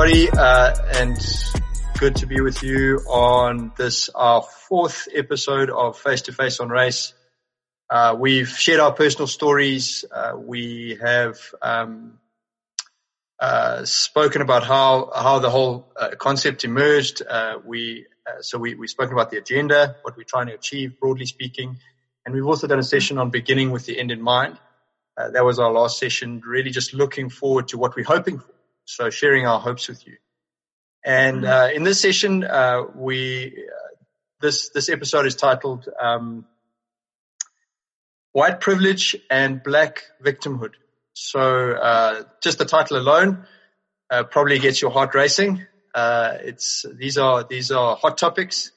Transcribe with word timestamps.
everybody, 0.00 0.30
uh, 0.30 0.72
and 0.94 1.18
good 1.98 2.14
to 2.14 2.24
be 2.26 2.40
with 2.40 2.62
you 2.62 2.98
on 3.08 3.72
this 3.76 4.08
our 4.14 4.42
fourth 4.42 5.08
episode 5.12 5.70
of 5.70 5.98
Face 5.98 6.22
to 6.22 6.32
Face 6.32 6.60
on 6.60 6.68
Race. 6.68 7.14
Uh, 7.90 8.14
we've 8.16 8.48
shared 8.48 8.78
our 8.78 8.92
personal 8.92 9.26
stories. 9.26 10.04
Uh, 10.08 10.34
we 10.36 10.96
have 11.02 11.40
um, 11.60 12.20
uh, 13.40 13.84
spoken 13.84 14.40
about 14.40 14.62
how 14.62 15.10
how 15.12 15.40
the 15.40 15.50
whole 15.50 15.92
uh, 15.96 16.10
concept 16.16 16.64
emerged. 16.64 17.20
Uh, 17.28 17.58
we 17.64 18.06
so 18.40 18.56
we 18.56 18.76
we've 18.76 18.90
spoken 18.90 19.14
about 19.14 19.32
the 19.32 19.38
agenda, 19.38 19.96
what 20.02 20.16
we're 20.16 20.22
trying 20.22 20.46
to 20.46 20.54
achieve, 20.54 21.00
broadly 21.00 21.26
speaking, 21.26 21.76
and 22.24 22.32
we've 22.32 22.46
also 22.46 22.68
done 22.68 22.78
a 22.78 22.84
session 22.84 23.18
on 23.18 23.30
beginning 23.30 23.72
with 23.72 23.84
the 23.86 23.98
end 23.98 24.12
in 24.12 24.22
mind. 24.22 24.60
that 25.16 25.44
was 25.44 25.58
our 25.58 25.72
last 25.72 25.98
session, 25.98 26.40
really 26.46 26.70
just 26.70 26.94
looking 26.94 27.30
forward 27.30 27.66
to 27.66 27.78
what 27.78 27.96
we're 27.96 28.04
hoping 28.04 28.38
for 28.38 28.57
so 28.88 29.10
sharing 29.10 29.46
our 29.46 29.60
hopes 29.60 29.86
with 29.86 30.06
you. 30.06 30.16
And 31.04 31.42
mm-hmm. 31.42 31.46
uh, 31.46 31.68
in 31.76 31.82
this 31.82 32.00
session, 32.00 32.42
uh, 32.42 32.84
we 32.94 33.46
uh, 33.48 34.04
this 34.40 34.70
this 34.70 34.88
episode 34.88 35.26
is 35.26 35.36
titled 35.36 35.86
um, 36.00 36.46
"White 38.32 38.60
Privilege 38.60 39.14
and 39.30 39.62
Black 39.62 40.04
Victimhood." 40.24 40.72
So 41.12 41.72
uh, 41.72 42.22
just 42.42 42.58
the 42.58 42.64
title 42.64 42.96
alone 42.96 43.46
uh, 44.10 44.24
probably 44.24 44.58
gets 44.58 44.80
your 44.80 44.90
heart 44.90 45.14
racing. 45.14 45.66
Uh, 45.94 46.38
it's 46.40 46.86
these 46.94 47.18
are 47.18 47.44
these 47.44 47.70
are 47.70 47.94
hot 47.94 48.16
topics, 48.16 48.72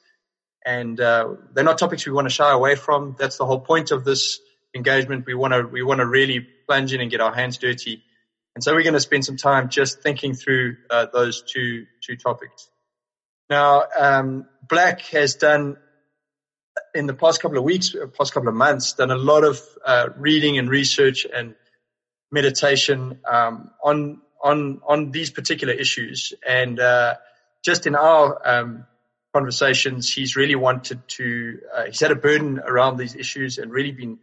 and 0.64 0.98
they're 0.98 1.64
not 1.64 1.78
topics 1.78 2.04
we 2.04 2.12
want 2.12 2.26
to 2.26 2.34
shy 2.34 2.52
away 2.52 2.74
from. 2.76 3.16
That's 3.18 3.38
the 3.38 3.46
whole 3.46 3.60
point 3.60 3.92
of 3.92 4.04
this 4.04 4.40
engagement. 4.74 5.24
We 5.26 5.34
want 5.34 5.54
to 5.54 5.62
we 5.62 5.82
want 5.82 6.00
to 6.00 6.06
really 6.06 6.46
plunge 6.66 6.92
in 6.92 7.00
and 7.00 7.10
get 7.10 7.22
our 7.22 7.34
hands 7.34 7.56
dirty 7.56 8.02
and 8.54 8.62
so 8.62 8.74
we're 8.74 8.82
going 8.82 8.94
to 8.94 9.00
spend 9.00 9.24
some 9.24 9.36
time 9.36 9.68
just 9.68 10.02
thinking 10.02 10.34
through 10.34 10.76
uh, 10.90 11.06
those 11.12 11.42
two 11.42 11.86
two 12.02 12.16
topics. 12.16 12.68
Now, 13.48 13.84
um, 13.98 14.46
Black 14.68 15.00
has 15.06 15.34
done 15.36 15.76
in 16.94 17.06
the 17.06 17.14
past 17.14 17.40
couple 17.40 17.58
of 17.58 17.64
weeks, 17.64 17.94
uh, 17.94 18.06
past 18.06 18.32
couple 18.32 18.48
of 18.48 18.54
months, 18.54 18.94
done 18.94 19.10
a 19.10 19.16
lot 19.16 19.44
of 19.44 19.60
uh, 19.84 20.08
reading 20.16 20.58
and 20.58 20.68
research 20.68 21.26
and 21.32 21.54
meditation 22.30 23.20
um, 23.30 23.70
on 23.82 24.20
on 24.42 24.80
on 24.86 25.10
these 25.10 25.30
particular 25.30 25.72
issues. 25.72 26.34
And 26.46 26.78
uh, 26.78 27.14
just 27.64 27.86
in 27.86 27.94
our 27.94 28.40
um, 28.46 28.86
conversations, 29.32 30.12
he's 30.12 30.36
really 30.36 30.56
wanted 30.56 31.06
to. 31.08 31.60
Uh, 31.74 31.84
he's 31.86 32.00
had 32.00 32.10
a 32.10 32.16
burden 32.16 32.58
around 32.58 32.98
these 32.98 33.14
issues 33.14 33.58
and 33.58 33.72
really 33.72 33.92
been 33.92 34.18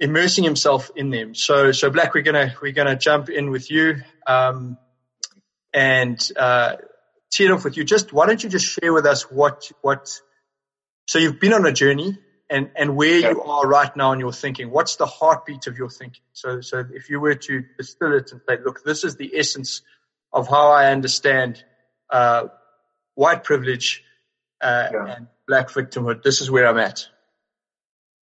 immersing 0.00 0.44
himself 0.44 0.90
in 0.94 1.10
them. 1.10 1.34
So, 1.34 1.72
so 1.72 1.90
Black, 1.90 2.14
we're 2.14 2.22
gonna 2.22 2.54
we're 2.62 2.72
gonna 2.72 2.96
jump 2.96 3.28
in 3.28 3.50
with 3.50 3.70
you 3.70 4.02
um, 4.26 4.78
and 5.72 6.18
uh, 6.36 6.76
tee 7.30 7.46
it 7.46 7.50
off 7.50 7.64
with 7.64 7.76
you. 7.76 7.84
Just 7.84 8.12
why 8.12 8.26
don't 8.26 8.42
you 8.42 8.48
just 8.48 8.66
share 8.66 8.92
with 8.92 9.06
us 9.06 9.22
what 9.30 9.70
what? 9.82 10.20
So 11.06 11.18
you've 11.18 11.40
been 11.40 11.52
on 11.52 11.66
a 11.66 11.72
journey 11.72 12.18
and 12.50 12.70
and 12.76 12.96
where 12.96 13.18
you 13.18 13.42
are 13.42 13.66
right 13.66 13.94
now 13.96 14.12
in 14.12 14.20
your 14.20 14.32
thinking. 14.32 14.70
What's 14.70 14.96
the 14.96 15.06
heartbeat 15.06 15.66
of 15.66 15.76
your 15.76 15.90
thinking? 15.90 16.22
So, 16.32 16.60
so 16.60 16.84
if 16.92 17.10
you 17.10 17.20
were 17.20 17.34
to 17.34 17.64
distill 17.76 18.14
it 18.16 18.32
and 18.32 18.40
say, 18.48 18.58
look, 18.64 18.84
this 18.84 19.04
is 19.04 19.16
the 19.16 19.36
essence 19.36 19.82
of 20.32 20.48
how 20.48 20.70
I 20.70 20.92
understand 20.92 21.62
uh, 22.10 22.48
white 23.14 23.44
privilege 23.44 24.04
uh, 24.60 24.88
yeah. 24.92 25.14
and 25.16 25.26
black 25.46 25.68
victimhood. 25.68 26.22
This 26.22 26.40
is 26.40 26.50
where 26.50 26.66
I'm 26.66 26.78
at. 26.78 27.06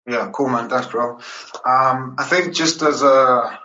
Yeah, 0.06 0.30
cool, 0.32 0.48
man. 0.48 0.68
Thanks, 0.68 0.86
bro. 0.86 1.18
Um, 1.64 2.14
I 2.18 2.24
think 2.24 2.54
just 2.54 2.82
as 2.82 3.02
a 3.02 3.58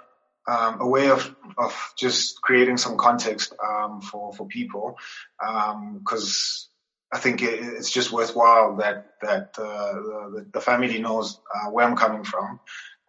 um, 0.47 0.81
a 0.81 0.87
way 0.87 1.09
of 1.09 1.35
of 1.57 1.93
just 1.97 2.41
creating 2.41 2.77
some 2.77 2.97
context 2.97 3.53
um, 3.63 4.01
for 4.01 4.33
for 4.33 4.47
people, 4.47 4.97
because 5.39 6.67
um, 7.13 7.17
I 7.17 7.21
think 7.21 7.43
it, 7.43 7.59
it's 7.61 7.91
just 7.91 8.11
worthwhile 8.11 8.77
that 8.77 9.11
that 9.21 9.55
uh, 9.59 9.93
the, 9.93 10.47
the, 10.51 10.61
family 10.61 10.99
knows 10.99 11.39
uh, 11.53 11.69
where 11.69 11.85
I'm 11.85 11.95
coming 11.95 12.23
from. 12.23 12.59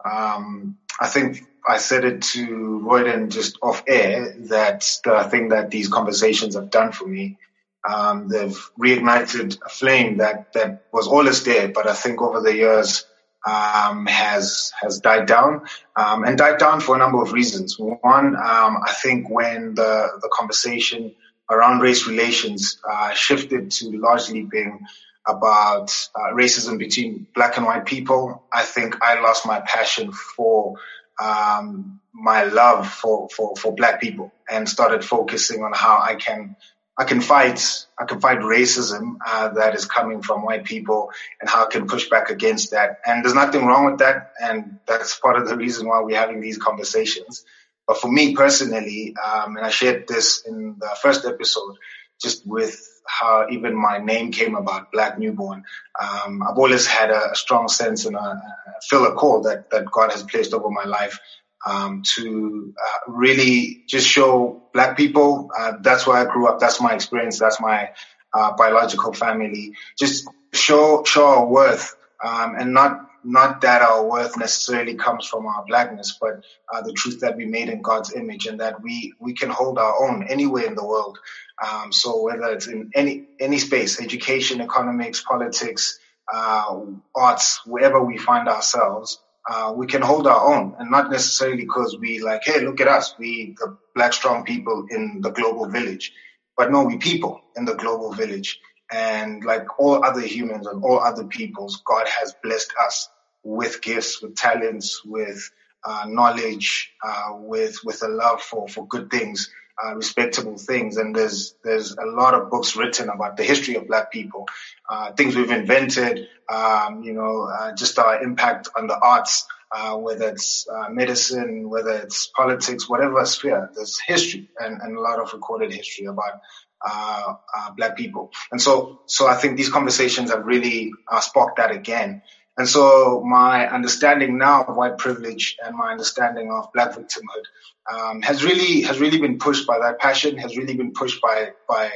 Um, 0.05 0.77
I 0.99 1.07
think 1.07 1.43
I 1.67 1.77
said 1.77 2.05
it 2.05 2.21
to 2.33 2.81
Royden 2.83 3.31
just 3.31 3.57
off 3.63 3.83
air 3.87 4.35
that 4.49 4.99
the 5.03 5.23
thing 5.23 5.49
that 5.49 5.71
these 5.71 5.87
conversations 5.87 6.53
have 6.53 6.69
done 6.69 6.91
for 6.91 7.07
me 7.07 7.39
um, 7.87 8.29
they've 8.29 8.57
reignited 8.79 9.59
a 9.61 9.69
flame 9.69 10.17
that, 10.17 10.53
that 10.53 10.85
was 10.91 11.07
always 11.07 11.43
there, 11.43 11.67
but 11.67 11.87
I 11.87 11.93
think 11.93 12.21
over 12.21 12.39
the 12.39 12.55
years, 12.55 13.05
um, 13.45 14.05
has 14.05 14.71
has 14.81 14.99
died 14.99 15.25
down 15.27 15.65
um, 15.95 16.23
and 16.23 16.37
died 16.37 16.57
down 16.57 16.79
for 16.79 16.95
a 16.95 16.97
number 16.99 17.21
of 17.21 17.33
reasons. 17.33 17.77
One, 17.77 18.35
um, 18.35 18.77
I 18.83 18.93
think 19.01 19.29
when 19.29 19.75
the 19.75 20.09
the 20.21 20.29
conversation 20.31 21.13
around 21.49 21.79
race 21.81 22.07
relations 22.07 22.79
uh, 22.89 23.11
shifted 23.13 23.71
to 23.71 23.97
largely 23.97 24.43
being 24.43 24.79
about 25.27 25.91
uh, 26.15 26.33
racism 26.33 26.77
between 26.77 27.27
black 27.33 27.57
and 27.57 27.65
white 27.65 27.85
people, 27.85 28.43
I 28.51 28.63
think 28.63 29.01
I 29.01 29.19
lost 29.21 29.45
my 29.45 29.61
passion 29.61 30.11
for 30.11 30.75
um, 31.21 31.99
my 32.13 32.43
love 32.43 32.89
for, 32.89 33.27
for 33.29 33.55
for 33.55 33.73
black 33.73 33.99
people 34.01 34.31
and 34.49 34.67
started 34.67 35.03
focusing 35.03 35.63
on 35.63 35.73
how 35.73 35.99
I 36.01 36.15
can 36.15 36.55
I 36.97 37.05
can 37.05 37.21
fight, 37.21 37.87
I 37.99 38.05
can 38.05 38.19
fight 38.19 38.39
racism 38.39 39.15
uh, 39.25 39.49
that 39.49 39.73
is 39.73 39.85
coming 39.85 40.21
from 40.21 40.43
white 40.45 40.63
people 40.63 41.11
and 41.41 41.49
how 41.49 41.65
I 41.65 41.69
can 41.69 41.87
push 41.87 42.07
back 42.07 42.29
against 42.29 42.71
that. 42.71 42.99
And 43.05 43.23
there's 43.23 43.33
nothing 43.33 43.65
wrong 43.65 43.85
with 43.85 43.99
that. 43.99 44.33
And 44.39 44.79
that's 44.85 45.17
part 45.17 45.37
of 45.37 45.47
the 45.47 45.57
reason 45.57 45.87
why 45.87 46.01
we're 46.01 46.19
having 46.19 46.39
these 46.39 46.57
conversations. 46.57 47.45
But 47.87 47.99
for 47.99 48.11
me 48.11 48.35
personally, 48.35 49.15
um, 49.17 49.57
and 49.57 49.65
I 49.65 49.69
shared 49.69 50.07
this 50.07 50.43
in 50.45 50.75
the 50.79 50.95
first 51.01 51.25
episode, 51.25 51.77
just 52.21 52.45
with 52.45 52.79
how 53.07 53.47
even 53.49 53.75
my 53.75 53.97
name 53.97 54.31
came 54.31 54.55
about, 54.55 54.91
Black 54.91 55.17
Newborn. 55.17 55.63
Um, 55.99 56.43
I've 56.43 56.57
always 56.57 56.85
had 56.85 57.09
a, 57.09 57.35
strong 57.35 57.67
sense 57.67 58.05
and 58.05 58.15
a, 58.15 58.41
feel 58.87 59.05
a 59.05 59.15
call 59.15 59.41
that, 59.41 59.69
that 59.71 59.91
God 59.91 60.11
has 60.11 60.23
placed 60.23 60.53
over 60.53 60.69
my 60.69 60.85
life 60.85 61.19
um, 61.65 62.03
to 62.15 62.73
uh, 62.81 63.11
really 63.11 63.83
just 63.87 64.07
show 64.07 64.62
black 64.73 64.97
people. 64.97 65.49
Uh, 65.57 65.73
that's 65.81 66.05
where 66.05 66.17
I 66.17 66.31
grew 66.31 66.47
up. 66.47 66.59
That's 66.59 66.81
my 66.81 66.93
experience. 66.93 67.39
That's 67.39 67.61
my 67.61 67.91
uh, 68.33 68.55
biological 68.55 69.13
family. 69.13 69.73
Just 69.97 70.27
show 70.53 71.03
show 71.05 71.27
our 71.27 71.45
worth, 71.45 71.95
um, 72.23 72.55
and 72.55 72.73
not 72.73 73.09
not 73.23 73.61
that 73.61 73.81
our 73.81 74.05
worth 74.05 74.37
necessarily 74.37 74.95
comes 74.95 75.25
from 75.25 75.45
our 75.45 75.63
blackness, 75.65 76.17
but 76.19 76.43
uh, 76.73 76.81
the 76.81 76.93
truth 76.93 77.21
that 77.21 77.37
we 77.37 77.45
made 77.45 77.69
in 77.69 77.81
God's 77.81 78.13
image, 78.13 78.47
and 78.47 78.59
that 78.59 78.81
we 78.81 79.13
we 79.19 79.33
can 79.33 79.49
hold 79.49 79.77
our 79.77 80.07
own 80.07 80.27
anywhere 80.29 80.65
in 80.65 80.75
the 80.75 80.85
world. 80.85 81.19
Um, 81.63 81.93
so 81.93 82.23
whether 82.23 82.51
it's 82.51 82.67
in 82.67 82.91
any 82.95 83.27
any 83.39 83.59
space, 83.59 84.01
education, 84.01 84.61
economics, 84.61 85.21
politics, 85.21 85.99
uh, 86.31 86.81
arts, 87.15 87.61
wherever 87.65 88.03
we 88.03 88.17
find 88.17 88.49
ourselves, 88.49 89.19
uh, 89.49 89.73
we 89.75 89.87
can 89.87 90.01
hold 90.01 90.27
our 90.27 90.53
own 90.55 90.75
and 90.79 90.89
not 90.91 91.11
necessarily 91.11 91.57
because 91.57 91.97
we 91.99 92.19
like, 92.19 92.41
hey, 92.45 92.61
look 92.61 92.81
at 92.81 92.87
us, 92.87 93.15
we 93.19 93.55
the 93.59 93.77
black 93.95 94.13
strong 94.13 94.43
people 94.45 94.85
in 94.89 95.21
the 95.21 95.31
global 95.31 95.67
village. 95.67 96.13
But 96.57 96.71
no, 96.71 96.83
we 96.83 96.97
people 96.97 97.41
in 97.55 97.65
the 97.65 97.75
global 97.75 98.13
village. 98.13 98.59
And 98.91 99.43
like 99.43 99.79
all 99.79 100.03
other 100.05 100.21
humans 100.21 100.67
and 100.67 100.83
all 100.83 100.99
other 100.99 101.25
peoples, 101.25 101.81
God 101.85 102.07
has 102.07 102.35
blessed 102.43 102.73
us 102.85 103.09
with 103.43 103.81
gifts, 103.81 104.21
with 104.21 104.35
talents, 104.35 105.03
with 105.03 105.49
uh, 105.83 106.05
knowledge, 106.07 106.91
uh, 107.03 107.33
with 107.33 107.77
with 107.83 108.03
a 108.03 108.07
love 108.07 108.41
for 108.41 108.67
for 108.69 108.87
good 108.87 109.09
things 109.09 109.49
uh, 109.81 109.95
respectable 109.95 110.57
things. 110.57 110.97
And 110.97 111.15
there's 111.15 111.55
there's 111.63 111.95
a 111.95 112.05
lot 112.05 112.33
of 112.33 112.49
books 112.49 112.75
written 112.75 113.09
about 113.09 113.37
the 113.37 113.43
history 113.43 113.75
of 113.75 113.87
Black 113.87 114.11
people, 114.11 114.47
uh, 114.89 115.11
things 115.13 115.35
we've 115.35 115.51
invented, 115.51 116.27
um, 116.49 117.03
you 117.03 117.13
know, 117.13 117.43
uh, 117.43 117.73
just 117.75 117.97
our 117.99 118.21
impact 118.21 118.69
on 118.77 118.87
the 118.87 118.97
arts, 118.97 119.47
uh, 119.71 119.95
whether 119.97 120.29
it's 120.29 120.67
uh, 120.67 120.89
medicine, 120.89 121.69
whether 121.69 121.91
it's 121.91 122.27
politics, 122.27 122.89
whatever 122.89 123.25
sphere. 123.25 123.69
There's 123.73 123.99
history 123.99 124.49
and, 124.59 124.81
and 124.81 124.97
a 124.97 125.01
lot 125.01 125.19
of 125.19 125.33
recorded 125.33 125.73
history 125.73 126.05
about. 126.05 126.41
Uh, 126.85 127.35
black 127.77 127.95
people, 127.95 128.29
and 128.51 128.61
so 128.61 128.99
so 129.05 129.25
I 129.25 129.35
think 129.35 129.55
these 129.55 129.69
conversations 129.69 130.31
have 130.31 130.45
really 130.45 130.91
sparked 131.21 131.55
that 131.55 131.71
again. 131.71 132.21
And 132.57 132.67
so 132.67 133.23
my 133.25 133.67
understanding 133.67 134.37
now 134.37 134.63
of 134.63 134.75
white 134.75 134.97
privilege 134.97 135.57
and 135.63 135.75
my 135.75 135.91
understanding 135.91 136.51
of 136.51 136.71
black 136.73 136.91
victimhood 136.91 137.45
um, 137.91 138.21
has 138.21 138.43
really 138.43 138.81
has 138.83 138.99
really 138.99 139.19
been 139.19 139.39
pushed 139.39 139.65
by 139.65 139.79
that 139.79 139.99
passion, 139.99 140.37
has 140.37 140.55
really 140.55 140.75
been 140.75 140.93
pushed 140.93 141.21
by 141.21 141.51
by 141.67 141.91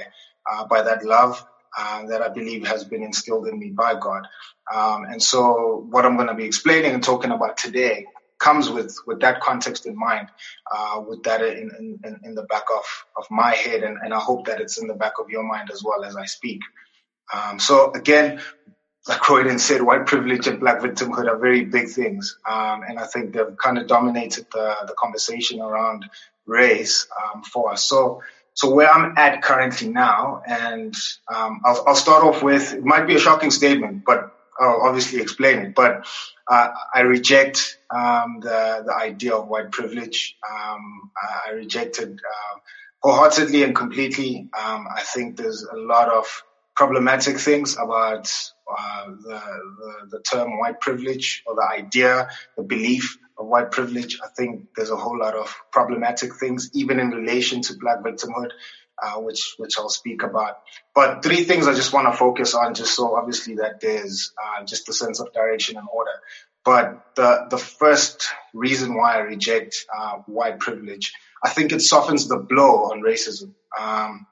uh, 0.50 0.66
by 0.66 0.82
that 0.82 1.06
love 1.06 1.46
uh, 1.78 2.06
that 2.08 2.22
I 2.22 2.30
believe 2.30 2.66
has 2.68 2.84
been 2.84 3.04
instilled 3.04 3.48
in 3.48 3.60
me 3.60 3.70
by 3.70 3.94
God. 4.00 4.28
Um, 4.74 5.06
and 5.06 5.22
so 5.22 5.86
what 5.90 6.06
I'm 6.06 6.16
going 6.16 6.28
to 6.28 6.34
be 6.34 6.46
explaining 6.46 6.94
and 6.94 7.04
talking 7.04 7.32
about 7.32 7.58
today 7.58 8.06
comes 8.40 8.70
with 8.70 8.96
with 9.06 9.20
that 9.22 9.42
context 9.42 9.86
in 9.86 9.98
mind, 9.98 10.28
uh, 10.72 11.04
with 11.08 11.22
that 11.24 11.42
in, 11.42 12.00
in, 12.04 12.20
in 12.24 12.36
the 12.36 12.44
back 12.44 12.66
of 12.76 12.84
of 13.16 13.26
my 13.30 13.54
head, 13.54 13.84
and, 13.84 13.98
and 14.04 14.14
I 14.14 14.20
hope 14.20 14.48
that 14.48 14.60
it's 14.60 14.80
in 14.80 14.88
the 14.88 14.96
back 14.96 15.14
of 15.20 15.30
your 15.30 15.44
mind 15.44 15.70
as 15.72 15.84
well 15.84 16.04
as 16.04 16.16
I 16.16 16.26
speak. 16.26 16.62
Um, 17.34 17.60
so 17.60 17.92
again, 17.92 18.42
like 19.08 19.22
Royden 19.30 19.60
said, 19.60 19.82
white 19.82 20.06
privilege 20.06 20.48
and 20.48 20.60
black 20.60 20.80
victimhood 20.82 21.28
are 21.28 21.38
very 21.38 21.66
big 21.66 21.90
things. 21.90 22.38
Um, 22.50 22.84
and 22.84 23.00
I 23.00 23.06
think 23.06 23.34
they've 23.34 23.58
kind 23.58 23.78
of 23.78 23.88
dominated 23.88 24.48
the, 24.52 24.76
the 24.88 24.94
conversation 24.94 25.62
around 25.62 26.06
race 26.46 27.08
um, 27.24 27.44
for 27.44 27.72
us. 27.72 27.84
So 27.84 28.22
so 28.58 28.74
where 28.74 28.92
I'm 28.92 29.16
at 29.20 29.44
currently 29.44 29.88
now, 29.88 30.42
and 30.44 30.96
um, 31.32 31.62
I'll, 31.64 31.84
I'll 31.86 31.96
start 31.96 32.24
off 32.24 32.42
with 32.42 32.74
it 32.74 32.84
might 32.84 33.06
be 33.06 33.16
a 33.16 33.20
shocking 33.20 33.52
statement, 33.52 34.04
but 34.04 34.36
I'll 34.60 34.82
obviously 34.82 35.22
explain 35.22 35.60
it. 35.60 35.76
But 35.76 36.08
uh, 36.48 36.70
I 36.92 37.02
reject 37.02 37.78
um, 37.92 38.40
the 38.42 38.82
the 38.84 38.96
idea 38.96 39.36
of 39.36 39.48
white 39.48 39.72
privilege. 39.72 40.36
Um, 40.52 41.12
I 41.48 41.52
rejected 41.52 42.20
uh, 42.20 42.60
wholeheartedly 43.04 43.62
and 43.62 43.76
completely. 43.76 44.50
Um, 44.58 44.88
I 44.92 45.04
think 45.04 45.38
there's 45.38 45.62
a 45.62 45.78
lot 45.78 46.10
of 46.10 46.44
problematic 46.78 47.40
things 47.40 47.76
about 47.76 48.32
uh, 48.70 49.06
the, 49.08 49.42
the, 49.80 49.94
the 50.12 50.20
term 50.22 50.60
white 50.60 50.80
privilege 50.80 51.44
or 51.48 51.56
the 51.56 51.68
idea, 51.68 52.30
the 52.56 52.64
belief 52.64 53.18
of 53.38 53.48
white 53.48 53.72
privilege. 53.72 54.20
I 54.24 54.28
think 54.38 54.68
there's 54.76 54.92
a 54.92 54.96
whole 54.96 55.18
lot 55.18 55.34
of 55.34 55.54
problematic 55.72 56.36
things, 56.36 56.70
even 56.74 57.00
in 57.00 57.10
relation 57.10 57.64
to 57.64 57.78
black 57.78 58.04
victimhood, 58.04 58.52
uh, 59.02 59.20
which 59.22 59.56
which 59.58 59.74
I'll 59.80 59.90
speak 59.90 60.22
about. 60.22 60.60
But 60.94 61.24
three 61.24 61.44
things 61.46 61.68
I 61.68 61.74
just 61.74 61.94
want 61.94 62.12
to 62.12 62.18
focus 62.18 62.54
on, 62.54 62.76
just 62.76 62.96
so 62.96 63.16
obviously 63.16 63.56
that 63.56 63.82
there's 63.82 64.32
uh, 64.42 64.64
just 64.64 64.88
a 64.88 64.94
sense 64.94 65.20
of 65.20 65.34
direction 65.34 65.78
and 65.78 65.88
order. 65.92 66.20
But 66.64 67.16
the 67.16 67.48
the 67.50 67.58
first 67.58 68.28
reason 68.54 68.94
why 68.94 69.16
I 69.16 69.20
reject 69.20 69.86
uh, 69.96 70.18
white 70.28 70.60
privilege, 70.60 71.14
I 71.44 71.50
think 71.50 71.72
it 71.72 71.82
softens 71.82 72.28
the 72.28 72.38
blow 72.38 72.92
on 72.92 73.02
racism. 73.02 73.54
Um, 73.80 74.28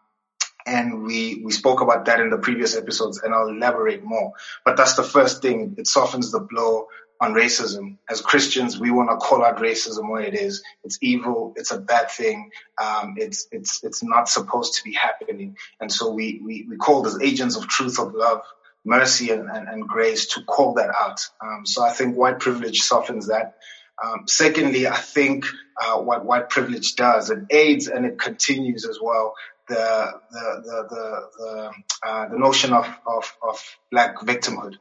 and 0.66 1.04
we, 1.04 1.42
we 1.44 1.52
spoke 1.52 1.82
about 1.82 2.06
that 2.06 2.20
in 2.20 2.30
the 2.30 2.38
previous 2.38 2.76
episodes 2.76 3.22
and 3.22 3.34
I'll 3.34 3.50
elaborate 3.50 4.04
more. 4.04 4.34
But 4.64 4.78
that's 4.78 4.96
the 4.96 5.04
first 5.04 5.42
thing. 5.42 5.76
It 5.78 5.88
softens 5.88 6.32
the 6.32 6.40
blow 6.40 6.88
on 7.22 7.34
racism. 7.34 7.98
As 8.10 8.22
Christians, 8.22 8.80
we 8.80 8.92
want 8.92 9.10
to 9.10 9.18
call 9.18 9.44
out 9.44 9.58
racism 9.58 10.10
where 10.10 10.24
it 10.24 10.34
is. 10.34 10.64
It's 10.84 10.98
evil. 11.02 11.54
It's 11.56 11.72
a 11.72 11.80
bad 11.80 12.10
thing. 12.10 12.50
Um, 12.82 13.16
it's, 13.18 13.48
it's, 13.52 13.84
it's 13.84 14.04
not 14.04 14.28
supposed 14.28 14.76
to 14.76 14.84
be 14.84 14.94
happening. 14.94 15.56
And 15.80 15.92
so 15.92 16.12
we, 16.12 16.42
we, 16.44 16.66
we 16.68 16.78
call 16.78 17.06
as 17.06 17.22
agents 17.22 17.56
of 17.56 17.68
truth, 17.68 18.00
of 18.00 18.14
love, 18.14 18.42
mercy 18.84 19.32
and, 19.32 19.50
and, 19.50 19.68
and 19.68 19.88
grace 19.88 20.34
to 20.34 20.44
call 20.44 20.74
that 20.76 20.90
out. 20.90 21.22
Um, 21.42 21.66
so 21.66 21.84
I 21.84 21.92
think 21.92 22.16
white 22.16 22.40
privilege 22.40 22.82
softens 22.82 23.28
that. 23.28 23.56
Um, 24.04 24.24
secondly, 24.28 24.88
I 24.88 24.98
think 24.98 25.46
uh, 25.82 26.00
what 26.00 26.26
white 26.26 26.50
privilege 26.50 26.96
does, 26.96 27.30
it 27.30 27.40
aids 27.50 27.88
and 27.88 28.06
it 28.06 28.20
continues 28.20 28.86
as 28.86 29.00
well 29.02 29.36
the 29.68 30.12
the 30.32 30.64
the 30.66 30.88
the, 30.90 31.30
the, 31.38 31.72
uh, 32.08 32.30
the 32.30 32.38
notion 32.38 32.74
of, 32.74 32.88
of, 33.06 33.36
of 33.42 33.60
black 33.92 34.18
victimhood. 34.20 34.76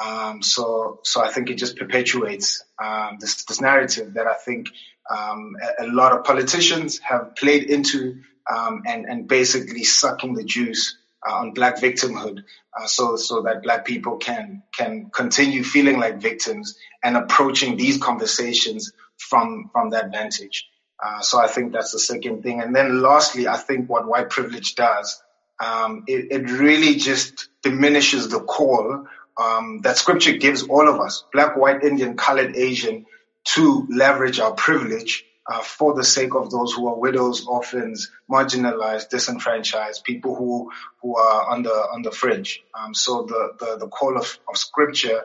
Um, 0.00 0.42
so 0.42 1.00
so 1.02 1.22
I 1.22 1.28
think 1.28 1.50
it 1.50 1.54
just 1.54 1.76
perpetuates 1.76 2.64
um, 2.82 3.18
this 3.20 3.44
this 3.44 3.60
narrative 3.60 4.14
that 4.14 4.26
I 4.26 4.34
think 4.34 4.68
um, 5.10 5.56
a, 5.80 5.84
a, 5.84 5.88
lot 5.88 6.12
of 6.12 6.24
politicians 6.24 6.98
have 7.00 7.34
played 7.34 7.64
into 7.64 8.20
um, 8.48 8.82
and 8.86 9.06
and 9.06 9.26
basically 9.26 9.82
sucking 9.82 10.34
the 10.34 10.44
juice 10.44 10.96
uh, 11.26 11.34
on 11.34 11.52
black 11.52 11.76
victimhood, 11.76 12.44
uh, 12.78 12.86
so 12.86 13.16
so 13.16 13.42
that 13.42 13.62
black 13.64 13.84
people 13.84 14.18
can 14.18 14.62
can 14.72 15.10
continue 15.12 15.64
feeling 15.64 15.98
like 15.98 16.20
victims 16.20 16.78
and 17.02 17.16
approaching 17.16 17.76
these 17.76 17.98
conversations 17.98 18.92
from 19.16 19.68
from 19.72 19.90
that 19.90 20.12
vantage. 20.12 20.68
Uh, 21.00 21.20
so 21.20 21.38
I 21.38 21.46
think 21.46 21.72
that's 21.72 21.92
the 21.92 21.98
second 21.98 22.42
thing. 22.42 22.60
And 22.60 22.74
then 22.74 23.00
lastly, 23.00 23.46
I 23.46 23.56
think 23.56 23.88
what 23.88 24.06
white 24.06 24.30
privilege 24.30 24.74
does, 24.74 25.22
um, 25.60 26.04
it, 26.06 26.32
it, 26.32 26.50
really 26.50 26.96
just 26.96 27.48
diminishes 27.62 28.28
the 28.28 28.40
call 28.40 29.06
um, 29.36 29.80
that 29.82 29.96
scripture 29.96 30.36
gives 30.36 30.64
all 30.64 30.88
of 30.88 31.00
us, 31.00 31.24
black, 31.32 31.56
white, 31.56 31.82
Indian, 31.82 32.16
colored, 32.16 32.56
Asian, 32.56 33.06
to 33.44 33.86
leverage 33.90 34.40
our 34.40 34.52
privilege 34.52 35.24
uh, 35.46 35.60
for 35.60 35.94
the 35.94 36.04
sake 36.04 36.34
of 36.34 36.50
those 36.50 36.72
who 36.72 36.88
are 36.88 36.98
widows, 36.98 37.46
orphans, 37.46 38.10
marginalized, 38.30 39.08
disenfranchised, 39.08 40.04
people 40.04 40.34
who 40.34 40.70
who 41.00 41.16
are 41.16 41.50
on 41.50 41.62
the 41.62 41.70
on 41.70 42.02
the 42.02 42.10
fringe. 42.10 42.62
Um, 42.78 42.92
so 42.92 43.22
the, 43.22 43.54
the 43.58 43.76
the 43.78 43.88
call 43.88 44.18
of, 44.18 44.38
of 44.48 44.58
scripture 44.58 45.22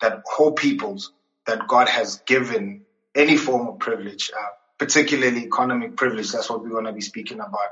that 0.00 0.22
whole 0.26 0.52
peoples 0.52 1.12
that 1.46 1.66
God 1.66 1.88
has 1.88 2.22
given 2.26 2.82
any 3.14 3.36
form 3.36 3.68
of 3.68 3.78
privilege 3.78 4.30
uh, 4.36 4.46
particularly 4.78 5.44
economic 5.44 5.96
privilege. 5.96 6.32
That's 6.32 6.50
what 6.50 6.62
we're 6.62 6.70
going 6.70 6.84
to 6.84 6.92
be 6.92 7.00
speaking 7.00 7.40
about. 7.40 7.70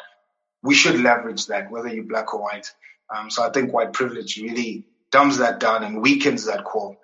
We 0.63 0.75
should 0.75 1.01
leverage 1.01 1.47
that, 1.47 1.71
whether 1.71 1.89
you're 1.89 2.05
black 2.05 2.33
or 2.35 2.43
white. 2.43 2.73
Um, 3.15 3.31
so 3.31 3.43
I 3.43 3.51
think 3.51 3.73
white 3.73 3.93
privilege 3.93 4.39
really 4.39 4.85
dumbs 5.11 5.39
that 5.39 5.61
down 5.61 5.85
and 5.85 6.01
weakens 6.01 6.47
that 6.47 6.65
call. 6.65 6.97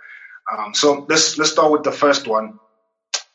Um, 0.51 0.75
so 0.75 1.07
let's 1.09 1.37
let's 1.37 1.53
start 1.53 1.71
with 1.71 1.83
the 1.83 1.93
first 1.93 2.27
one. 2.27 2.59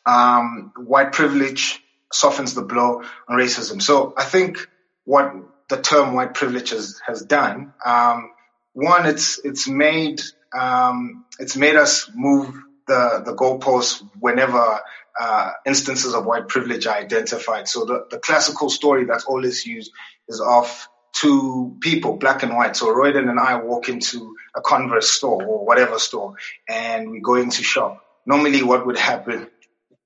Um, 0.05 0.73
white 0.75 1.11
privilege 1.11 1.81
softens 2.11 2.53
the 2.53 2.61
blow 2.61 3.03
on 3.27 3.37
racism. 3.37 3.81
So 3.81 4.13
I 4.17 4.23
think 4.23 4.67
what 5.05 5.33
the 5.69 5.77
term 5.81 6.13
white 6.13 6.33
privilege 6.33 6.71
has, 6.71 6.99
has 7.05 7.21
done, 7.23 7.73
um, 7.85 8.31
one, 8.73 9.05
it's 9.05 9.39
it's 9.43 9.67
made 9.67 10.21
um, 10.53 11.25
it's 11.39 11.55
made 11.55 11.75
us 11.75 12.09
move 12.13 12.55
the 12.87 13.21
the 13.25 13.35
goalposts 13.35 14.03
whenever 14.19 14.79
uh, 15.19 15.51
instances 15.65 16.13
of 16.13 16.25
white 16.25 16.47
privilege 16.47 16.87
are 16.87 16.95
identified. 16.95 17.67
So 17.67 17.85
the, 17.85 18.05
the 18.09 18.19
classical 18.19 18.69
story 18.69 19.05
that's 19.05 19.25
always 19.25 19.65
used 19.65 19.91
is 20.27 20.41
of 20.41 20.87
two 21.13 21.77
people, 21.81 22.17
black 22.17 22.43
and 22.43 22.55
white. 22.55 22.75
So 22.75 22.93
Royden 22.93 23.29
and 23.29 23.39
I 23.39 23.57
walk 23.57 23.89
into 23.89 24.35
a 24.55 24.61
Converse 24.61 25.09
store 25.09 25.43
or 25.43 25.65
whatever 25.65 25.99
store 25.99 26.35
and 26.67 27.11
we 27.11 27.19
go 27.19 27.35
into 27.35 27.63
shop. 27.63 28.03
Normally 28.25 28.63
what 28.63 28.85
would 28.85 28.97
happen? 28.97 29.47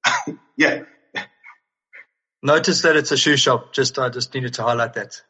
yeah. 0.58 0.84
Notice 2.44 2.82
that 2.82 2.96
it's 2.96 3.12
a 3.12 3.18
shoe 3.18 3.38
shop. 3.38 3.74
Just, 3.74 3.98
I 3.98 4.10
just 4.10 4.34
needed 4.34 4.56
to 4.56 4.64
highlight 4.64 4.94
that. 4.94 5.22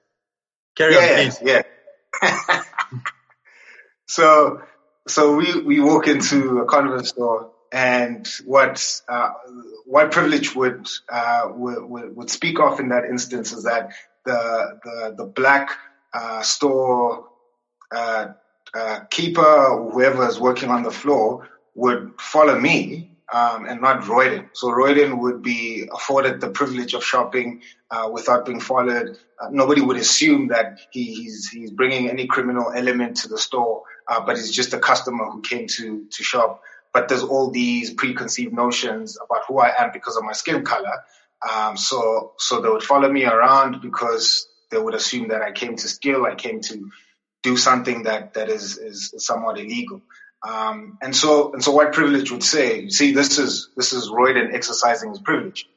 Carry 0.75 0.95
yeah, 0.95 0.99
on, 0.99 1.15
please. 1.15 1.39
Yeah. 1.43 2.63
so, 4.07 4.61
so 5.07 5.35
we, 5.35 5.61
we 5.61 5.79
walk 5.79 6.07
into 6.07 6.59
a 6.59 6.65
Converse 6.65 7.09
store 7.09 7.51
and 7.71 8.27
what 8.45 9.01
uh, 9.09 9.31
white 9.85 10.11
privilege 10.11 10.55
would, 10.55 10.87
uh, 11.11 11.49
would 11.53 12.15
would 12.15 12.29
speak 12.29 12.59
of 12.59 12.79
in 12.79 12.89
that 12.89 13.05
instance 13.05 13.51
is 13.51 13.63
that 13.63 13.91
the 14.25 14.79
the, 14.83 15.15
the 15.17 15.25
black 15.25 15.71
uh, 16.13 16.41
store 16.41 17.27
uh, 17.93 18.27
uh, 18.73 18.99
keeper, 19.09 19.89
whoever 19.91 20.27
is 20.27 20.39
working 20.39 20.69
on 20.69 20.83
the 20.83 20.91
floor, 20.91 21.47
would 21.75 22.13
follow 22.19 22.59
me 22.59 23.11
um, 23.31 23.65
and 23.65 23.81
not 23.81 24.03
Royden. 24.03 24.49
So 24.53 24.69
Royden 24.71 25.19
would 25.19 25.41
be 25.41 25.87
afforded 25.91 26.39
the 26.39 26.49
privilege 26.49 26.93
of 26.93 27.03
shopping 27.03 27.61
uh, 27.91 28.09
without 28.11 28.45
being 28.45 28.59
followed. 28.59 29.17
Uh, 29.39 29.49
nobody 29.51 29.81
would 29.81 29.97
assume 29.97 30.47
that 30.49 30.79
he, 30.91 31.13
he's 31.13 31.49
he's 31.49 31.71
bringing 31.71 32.09
any 32.09 32.27
criminal 32.27 32.71
element 32.73 33.17
to 33.17 33.27
the 33.27 33.37
store, 33.37 33.83
uh, 34.07 34.21
but 34.25 34.37
he's 34.37 34.51
just 34.51 34.73
a 34.73 34.79
customer 34.79 35.25
who 35.25 35.41
came 35.41 35.67
to 35.67 36.05
to 36.11 36.23
shop 36.23 36.61
but 36.93 37.07
there's 37.07 37.23
all 37.23 37.51
these 37.51 37.93
preconceived 37.93 38.53
notions 38.53 39.17
about 39.23 39.43
who 39.47 39.59
I 39.59 39.73
am 39.77 39.91
because 39.93 40.17
of 40.17 40.23
my 40.23 40.33
skin 40.33 40.63
color. 40.63 41.03
Um, 41.47 41.77
so, 41.77 42.33
so 42.37 42.61
they 42.61 42.69
would 42.69 42.83
follow 42.83 43.11
me 43.11 43.25
around 43.25 43.81
because 43.81 44.47
they 44.71 44.77
would 44.77 44.95
assume 44.95 45.29
that 45.29 45.41
I 45.41 45.51
came 45.51 45.75
to 45.75 45.87
steal, 45.87 46.25
I 46.25 46.35
came 46.35 46.61
to 46.61 46.89
do 47.43 47.57
something 47.57 48.03
that, 48.03 48.33
that 48.33 48.49
is, 48.49 48.77
is 48.77 49.13
somewhat 49.17 49.59
illegal. 49.59 50.01
Um, 50.47 50.97
and 51.01 51.15
so, 51.15 51.53
and 51.53 51.63
so 51.63 51.71
white 51.71 51.93
privilege 51.93 52.31
would 52.31 52.43
say, 52.43 52.89
see, 52.89 53.13
this 53.13 53.39
is, 53.39 53.69
this 53.75 53.93
is 53.93 54.09
Royden 54.09 54.53
exercising 54.53 55.09
his 55.09 55.19
privilege. 55.19 55.67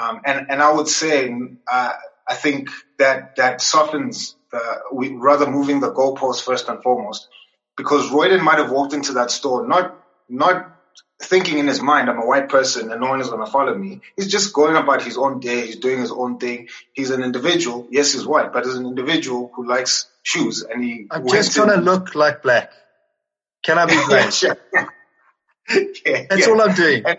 Um, 0.00 0.20
and, 0.24 0.46
and 0.50 0.62
I 0.62 0.72
would 0.72 0.88
say, 0.88 1.32
uh, 1.70 1.92
I 2.28 2.34
think 2.34 2.70
that, 2.98 3.36
that 3.36 3.60
softens 3.60 4.36
the, 4.52 4.60
we, 4.92 5.10
rather 5.10 5.50
moving 5.50 5.80
the 5.80 5.92
goalpost 5.92 6.44
first 6.44 6.68
and 6.68 6.82
foremost, 6.82 7.28
because 7.76 8.10
Royden 8.10 8.42
might 8.42 8.58
have 8.58 8.70
walked 8.70 8.92
into 8.92 9.12
that 9.14 9.30
store 9.30 9.66
not 9.66 9.99
not 10.30 10.76
thinking 11.22 11.58
in 11.58 11.66
his 11.66 11.82
mind, 11.82 12.08
I'm 12.08 12.18
a 12.18 12.26
white 12.26 12.48
person 12.48 12.90
and 12.90 13.00
no 13.00 13.08
one 13.08 13.20
is 13.20 13.28
going 13.28 13.44
to 13.44 13.50
follow 13.50 13.74
me. 13.74 14.00
He's 14.16 14.28
just 14.28 14.52
going 14.52 14.76
about 14.76 15.02
his 15.02 15.18
own 15.18 15.40
day. 15.40 15.66
He's 15.66 15.76
doing 15.76 16.00
his 16.00 16.10
own 16.10 16.38
thing. 16.38 16.68
He's 16.92 17.10
an 17.10 17.22
individual. 17.22 17.86
Yes, 17.90 18.12
he's 18.12 18.26
white, 18.26 18.52
but 18.52 18.64
he's 18.64 18.76
an 18.76 18.86
individual 18.86 19.50
who 19.54 19.68
likes 19.68 20.06
shoes 20.22 20.62
and 20.62 20.82
he. 20.82 21.06
I'm 21.10 21.28
just 21.28 21.56
going 21.56 21.68
to 21.68 21.76
look 21.76 22.14
like 22.14 22.42
black. 22.42 22.72
Can 23.62 23.78
I 23.78 23.86
be 23.86 24.00
black? 24.08 24.32
yeah, 26.04 26.26
That's 26.30 26.46
yeah. 26.46 26.52
all 26.52 26.60
I'm 26.60 26.74
doing. 26.74 27.02
And 27.04 27.18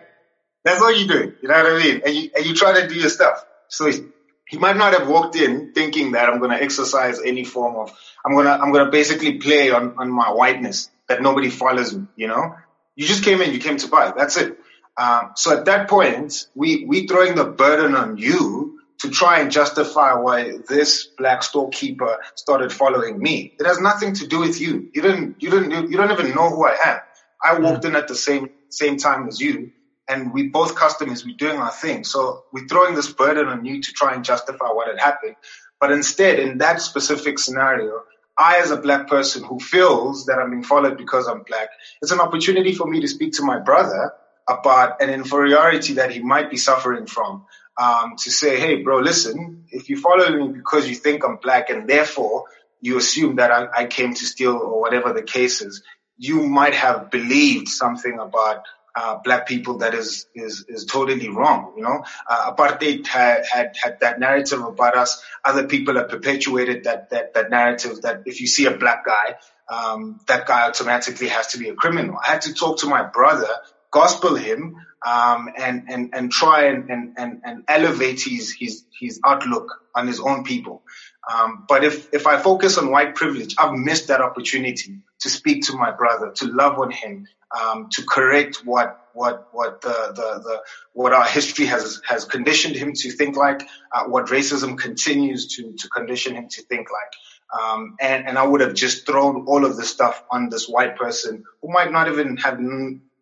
that's 0.63 0.81
all 0.81 0.91
you're 0.95 1.07
doing. 1.07 1.33
You 1.41 1.49
know 1.49 1.63
what 1.63 1.73
I 1.73 1.83
mean? 1.83 2.01
And 2.05 2.15
you, 2.15 2.29
and 2.35 2.45
you 2.45 2.55
try 2.55 2.81
to 2.81 2.87
do 2.87 2.95
your 2.95 3.09
stuff. 3.09 3.45
So 3.67 3.89
he, 3.89 4.03
he 4.47 4.57
might 4.57 4.77
not 4.77 4.93
have 4.93 5.07
walked 5.07 5.35
in 5.35 5.73
thinking 5.73 6.11
that 6.11 6.29
I'm 6.29 6.39
going 6.39 6.51
to 6.51 6.61
exercise 6.61 7.19
any 7.23 7.45
form 7.45 7.75
of, 7.75 7.91
I'm 8.25 8.33
going 8.33 8.45
to, 8.45 8.51
I'm 8.51 8.71
going 8.71 8.85
to 8.85 8.91
basically 8.91 9.37
play 9.37 9.71
on, 9.71 9.95
on 9.97 10.11
my 10.11 10.31
whiteness 10.31 10.89
that 11.07 11.21
nobody 11.21 11.49
follows 11.49 11.95
me, 11.95 12.05
you 12.15 12.27
know? 12.27 12.55
You 12.95 13.07
just 13.07 13.23
came 13.23 13.41
in, 13.41 13.53
you 13.53 13.59
came 13.59 13.77
to 13.77 13.87
buy. 13.87 14.13
That's 14.15 14.37
it. 14.37 14.57
Um, 14.97 15.31
so 15.35 15.57
at 15.57 15.65
that 15.65 15.89
point, 15.89 16.47
we 16.55 16.85
we 16.85 17.07
throwing 17.07 17.35
the 17.35 17.45
burden 17.45 17.95
on 17.95 18.17
you 18.17 18.79
to 18.99 19.09
try 19.09 19.39
and 19.39 19.51
justify 19.51 20.13
why 20.13 20.57
this 20.67 21.07
black 21.17 21.41
storekeeper 21.41 22.19
started 22.35 22.71
following 22.71 23.17
me. 23.17 23.55
It 23.59 23.65
has 23.65 23.79
nothing 23.79 24.13
to 24.15 24.27
do 24.27 24.39
with 24.39 24.61
you. 24.61 24.89
You 24.93 25.01
didn't 25.01 25.41
you 25.41 25.49
didn't 25.49 25.89
you 25.89 25.97
don't 25.97 26.11
even 26.11 26.35
know 26.35 26.49
who 26.49 26.65
I 26.65 26.77
am. 26.85 26.99
I 27.43 27.55
hmm. 27.55 27.63
walked 27.63 27.85
in 27.85 27.95
at 27.95 28.07
the 28.07 28.15
same 28.15 28.49
same 28.69 28.97
time 28.97 29.27
as 29.27 29.39
you, 29.39 29.71
and 30.07 30.33
we 30.33 30.49
both 30.49 30.75
customers. 30.75 31.25
We're 31.25 31.37
doing 31.37 31.57
our 31.57 31.71
thing. 31.71 32.03
So 32.03 32.43
we're 32.51 32.67
throwing 32.67 32.95
this 32.95 33.11
burden 33.11 33.47
on 33.47 33.65
you 33.65 33.81
to 33.81 33.91
try 33.93 34.13
and 34.13 34.23
justify 34.23 34.67
what 34.67 34.87
had 34.87 34.99
happened. 34.99 35.35
But 35.79 35.91
instead, 35.91 36.37
in 36.39 36.59
that 36.59 36.79
specific 36.79 37.39
scenario, 37.39 38.03
I, 38.37 38.59
as 38.59 38.71
a 38.71 38.77
black 38.77 39.07
person 39.07 39.43
who 39.43 39.59
feels 39.59 40.25
that 40.25 40.39
I'm 40.39 40.51
being 40.51 40.63
followed 40.63 40.97
because 40.97 41.27
I'm 41.27 41.43
black, 41.43 41.69
it's 42.01 42.11
an 42.11 42.19
opportunity 42.19 42.73
for 42.73 42.87
me 42.87 43.01
to 43.01 43.07
speak 43.07 43.33
to 43.33 43.43
my 43.43 43.59
brother 43.59 44.13
about 44.49 45.01
an 45.01 45.09
inferiority 45.09 45.93
that 45.93 46.11
he 46.11 46.21
might 46.21 46.49
be 46.49 46.57
suffering 46.57 47.05
from. 47.05 47.45
Um, 47.81 48.15
to 48.17 48.29
say, 48.29 48.59
hey, 48.59 48.83
bro, 48.83 48.99
listen, 48.99 49.65
if 49.69 49.89
you 49.89 49.97
follow 49.97 50.29
me 50.29 50.53
because 50.53 50.89
you 50.89 50.95
think 50.95 51.23
I'm 51.23 51.37
black 51.37 51.69
and 51.69 51.87
therefore 51.87 52.45
you 52.81 52.97
assume 52.97 53.37
that 53.37 53.49
I, 53.49 53.67
I 53.75 53.85
came 53.85 54.13
to 54.13 54.25
steal 54.25 54.57
or 54.57 54.81
whatever 54.81 55.13
the 55.13 55.23
case 55.23 55.61
is, 55.61 55.81
you 56.17 56.43
might 56.43 56.75
have 56.75 57.09
believed 57.09 57.69
something 57.69 58.19
about 58.19 58.63
uh, 58.95 59.17
black 59.23 59.47
people 59.47 59.79
that 59.79 59.93
is 59.93 60.27
is 60.35 60.65
is 60.67 60.85
totally 60.85 61.29
wrong. 61.29 61.73
You 61.77 61.83
know, 61.83 62.03
uh, 62.29 62.53
apartheid 62.53 63.07
had, 63.07 63.45
had 63.45 63.75
had 63.81 63.99
that 64.01 64.19
narrative 64.19 64.61
about 64.61 64.95
us. 64.95 65.23
Other 65.43 65.67
people 65.67 65.95
have 65.95 66.09
perpetuated 66.09 66.85
that 66.85 67.09
that 67.11 67.33
that 67.33 67.49
narrative 67.49 68.01
that 68.01 68.23
if 68.25 68.41
you 68.41 68.47
see 68.47 68.65
a 68.65 68.77
black 68.77 69.05
guy, 69.05 69.35
um, 69.69 70.19
that 70.27 70.45
guy 70.45 70.67
automatically 70.67 71.27
has 71.29 71.47
to 71.47 71.59
be 71.59 71.69
a 71.69 71.75
criminal. 71.75 72.17
I 72.25 72.31
had 72.31 72.41
to 72.43 72.53
talk 72.53 72.79
to 72.79 72.87
my 72.87 73.03
brother, 73.03 73.49
gospel 73.91 74.35
him, 74.35 74.75
um, 75.05 75.49
and 75.57 75.85
and 75.89 76.09
and 76.13 76.31
try 76.31 76.65
and 76.65 76.89
and 76.89 77.13
and, 77.17 77.41
and 77.43 77.63
elevate 77.67 78.21
his 78.21 78.53
his 78.53 78.83
his 78.99 79.19
outlook 79.25 79.81
on 79.95 80.07
his 80.07 80.19
own 80.19 80.43
people. 80.43 80.83
Um, 81.31 81.65
but 81.67 81.83
if, 81.83 82.13
if 82.13 82.25
I 82.25 82.39
focus 82.39 82.77
on 82.77 82.91
white 82.91 83.15
privilege, 83.15 83.55
I've 83.57 83.73
missed 83.73 84.07
that 84.07 84.21
opportunity 84.21 85.01
to 85.19 85.29
speak 85.29 85.65
to 85.67 85.77
my 85.77 85.91
brother, 85.91 86.31
to 86.37 86.45
love 86.45 86.79
on 86.79 86.91
him, 86.91 87.27
um, 87.59 87.89
to 87.91 88.03
correct 88.05 88.61
what, 88.65 89.07
what, 89.13 89.49
what 89.51 89.81
the, 89.81 89.89
the, 89.89 90.41
the, 90.43 90.61
what 90.93 91.13
our 91.13 91.25
history 91.25 91.65
has, 91.65 92.01
has 92.07 92.25
conditioned 92.25 92.75
him 92.75 92.93
to 92.93 93.11
think 93.11 93.35
like, 93.35 93.61
uh, 93.91 94.05
what 94.05 94.27
racism 94.27 94.77
continues 94.77 95.47
to, 95.55 95.73
to 95.73 95.89
condition 95.89 96.35
him 96.35 96.47
to 96.49 96.61
think 96.63 96.87
like. 96.91 97.61
Um, 97.61 97.95
and, 97.99 98.27
and 98.27 98.37
I 98.37 98.45
would 98.45 98.61
have 98.61 98.73
just 98.73 99.05
thrown 99.05 99.45
all 99.47 99.65
of 99.65 99.75
this 99.75 99.89
stuff 99.89 100.23
on 100.31 100.49
this 100.49 100.69
white 100.69 100.95
person 100.95 101.43
who 101.61 101.69
might 101.69 101.91
not 101.91 102.07
even 102.07 102.37
have, 102.37 102.59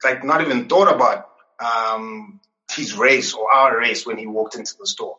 like, 0.03 0.23
not 0.23 0.41
even 0.41 0.67
thought 0.67 0.93
about, 0.93 1.29
um, 1.59 2.39
his 2.71 2.95
race 2.95 3.33
or 3.33 3.51
our 3.51 3.79
race 3.79 4.05
when 4.05 4.17
he 4.17 4.27
walked 4.27 4.55
into 4.55 4.75
the 4.79 4.85
store. 4.85 5.17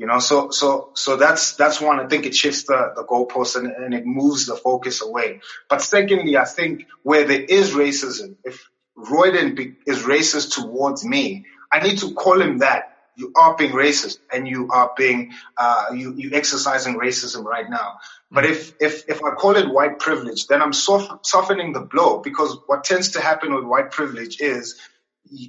You 0.00 0.06
know, 0.06 0.18
so 0.18 0.48
so 0.48 0.92
so 0.94 1.16
that's 1.16 1.56
that's 1.56 1.78
one. 1.78 2.00
I 2.00 2.06
think 2.06 2.24
it 2.24 2.34
shifts 2.34 2.62
the 2.62 2.94
the 2.96 3.04
goalpost 3.04 3.56
and, 3.56 3.66
and 3.70 3.92
it 3.92 4.06
moves 4.06 4.46
the 4.46 4.56
focus 4.56 5.02
away. 5.02 5.42
But 5.68 5.82
secondly, 5.82 6.38
I 6.38 6.46
think 6.46 6.86
where 7.02 7.26
there 7.26 7.42
is 7.42 7.72
racism, 7.72 8.36
if 8.42 8.66
Royden 8.96 9.76
is 9.86 9.98
racist 9.98 10.54
towards 10.54 11.04
me, 11.04 11.44
I 11.70 11.86
need 11.86 11.98
to 11.98 12.14
call 12.14 12.40
him 12.40 12.60
that. 12.60 12.96
You 13.16 13.30
are 13.36 13.54
being 13.54 13.72
racist, 13.72 14.20
and 14.32 14.48
you 14.48 14.70
are 14.70 14.90
being 14.96 15.34
uh, 15.58 15.88
you 15.94 16.14
you 16.16 16.30
exercising 16.32 16.94
racism 16.94 17.44
right 17.44 17.68
now. 17.68 17.98
But 18.30 18.46
if 18.46 18.72
if 18.80 19.06
if 19.06 19.22
I 19.22 19.32
call 19.32 19.56
it 19.56 19.68
white 19.68 19.98
privilege, 19.98 20.46
then 20.46 20.62
I'm 20.62 20.72
softening 20.72 21.74
the 21.74 21.80
blow 21.80 22.20
because 22.20 22.56
what 22.64 22.84
tends 22.84 23.10
to 23.10 23.20
happen 23.20 23.54
with 23.54 23.64
white 23.64 23.90
privilege 23.90 24.40
is 24.40 24.80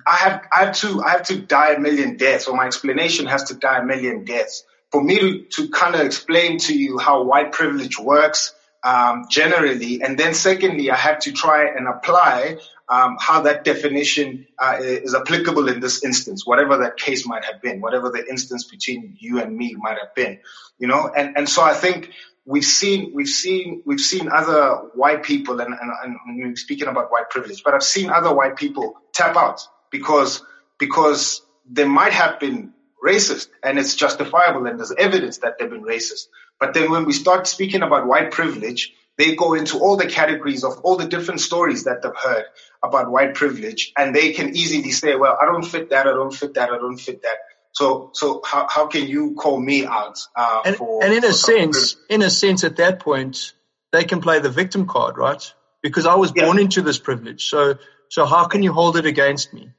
I 0.05 0.15
have, 0.15 0.43
I 0.51 0.65
have 0.65 0.75
to, 0.77 1.03
I 1.03 1.09
have 1.11 1.23
to 1.23 1.39
die 1.39 1.73
a 1.73 1.79
million 1.79 2.17
deaths, 2.17 2.47
or 2.47 2.55
my 2.55 2.65
explanation 2.65 3.25
has 3.25 3.45
to 3.45 3.55
die 3.55 3.79
a 3.79 3.85
million 3.85 4.25
deaths 4.25 4.63
for 4.91 5.01
me 5.03 5.19
to, 5.19 5.43
to 5.55 5.69
kind 5.69 5.95
of 5.95 6.01
explain 6.01 6.59
to 6.59 6.77
you 6.77 6.99
how 6.99 7.23
white 7.23 7.51
privilege 7.51 7.97
works, 7.97 8.53
um, 8.83 9.25
generally. 9.29 10.01
And 10.01 10.17
then 10.17 10.33
secondly, 10.33 10.91
I 10.91 10.95
have 10.95 11.19
to 11.19 11.31
try 11.31 11.67
and 11.67 11.87
apply, 11.87 12.57
um, 12.89 13.17
how 13.19 13.41
that 13.41 13.63
definition, 13.63 14.47
uh, 14.59 14.77
is 14.79 15.15
applicable 15.15 15.69
in 15.69 15.79
this 15.79 16.03
instance, 16.03 16.45
whatever 16.45 16.79
that 16.79 16.97
case 16.97 17.25
might 17.25 17.45
have 17.45 17.61
been, 17.61 17.79
whatever 17.79 18.09
the 18.09 18.23
instance 18.29 18.65
between 18.65 19.15
you 19.19 19.39
and 19.39 19.55
me 19.55 19.75
might 19.77 19.97
have 19.97 20.13
been, 20.13 20.39
you 20.77 20.87
know, 20.87 21.09
and, 21.15 21.37
and 21.37 21.47
so 21.47 21.63
I 21.63 21.73
think, 21.73 22.11
we've 22.45 22.65
seen 22.65 23.11
we've 23.13 23.27
seen 23.27 23.83
we've 23.85 23.99
seen 23.99 24.29
other 24.29 24.75
white 24.95 25.23
people 25.23 25.59
and, 25.59 25.73
and, 25.73 26.17
and 26.27 26.57
speaking 26.57 26.87
about 26.87 27.11
white 27.11 27.29
privilege, 27.29 27.63
but 27.63 27.73
I've 27.73 27.83
seen 27.83 28.09
other 28.09 28.33
white 28.33 28.55
people 28.55 28.95
tap 29.13 29.35
out 29.35 29.61
because 29.91 30.43
because 30.79 31.41
they 31.69 31.85
might 31.85 32.13
have 32.13 32.39
been 32.39 32.73
racist 33.03 33.47
and 33.63 33.79
it's 33.79 33.95
justifiable 33.95 34.65
and 34.67 34.79
there's 34.79 34.91
evidence 34.91 35.39
that 35.39 35.57
they've 35.57 35.69
been 35.69 35.83
racist. 35.83 36.27
But 36.59 36.73
then 36.73 36.91
when 36.91 37.05
we 37.05 37.13
start 37.13 37.47
speaking 37.47 37.81
about 37.81 38.07
white 38.07 38.31
privilege, 38.31 38.93
they 39.17 39.35
go 39.35 39.53
into 39.53 39.79
all 39.79 39.97
the 39.97 40.07
categories 40.07 40.63
of 40.63 40.79
all 40.83 40.97
the 40.97 41.07
different 41.07 41.41
stories 41.41 41.83
that 41.83 42.01
they've 42.01 42.15
heard 42.15 42.45
about 42.83 43.11
white 43.11 43.33
privilege 43.35 43.91
and 43.97 44.15
they 44.15 44.33
can 44.33 44.55
easily 44.55 44.91
say, 44.91 45.15
well, 45.15 45.37
I 45.41 45.45
don't 45.45 45.65
fit 45.65 45.89
that, 45.89 46.07
I 46.07 46.11
don't 46.11 46.33
fit 46.33 46.53
that, 46.55 46.69
I 46.69 46.77
don't 46.77 46.97
fit 46.97 47.21
that. 47.23 47.37
So, 47.73 48.11
so 48.13 48.41
how, 48.45 48.67
how 48.69 48.87
can 48.87 49.07
you 49.07 49.35
call 49.35 49.59
me 49.59 49.85
out? 49.85 50.19
Uh, 50.35 50.61
and, 50.65 50.75
for, 50.75 51.03
and 51.03 51.13
in 51.13 51.23
a 51.23 51.33
sense, 51.33 51.95
in 52.09 52.21
a 52.21 52.29
sense, 52.29 52.63
at 52.63 52.77
that 52.77 52.99
point, 52.99 53.53
they 53.91 54.03
can 54.03 54.21
play 54.21 54.39
the 54.39 54.49
victim 54.49 54.87
card, 54.87 55.17
right? 55.17 55.53
Because 55.81 56.05
I 56.05 56.15
was 56.15 56.31
born 56.31 56.57
yeah. 56.57 56.63
into 56.63 56.81
this 56.81 56.99
privilege. 56.99 57.45
So, 57.45 57.75
so 58.09 58.25
how 58.25 58.45
can 58.45 58.61
you 58.61 58.73
hold 58.73 58.97
it 58.97 59.05
against 59.05 59.53
me? 59.53 59.71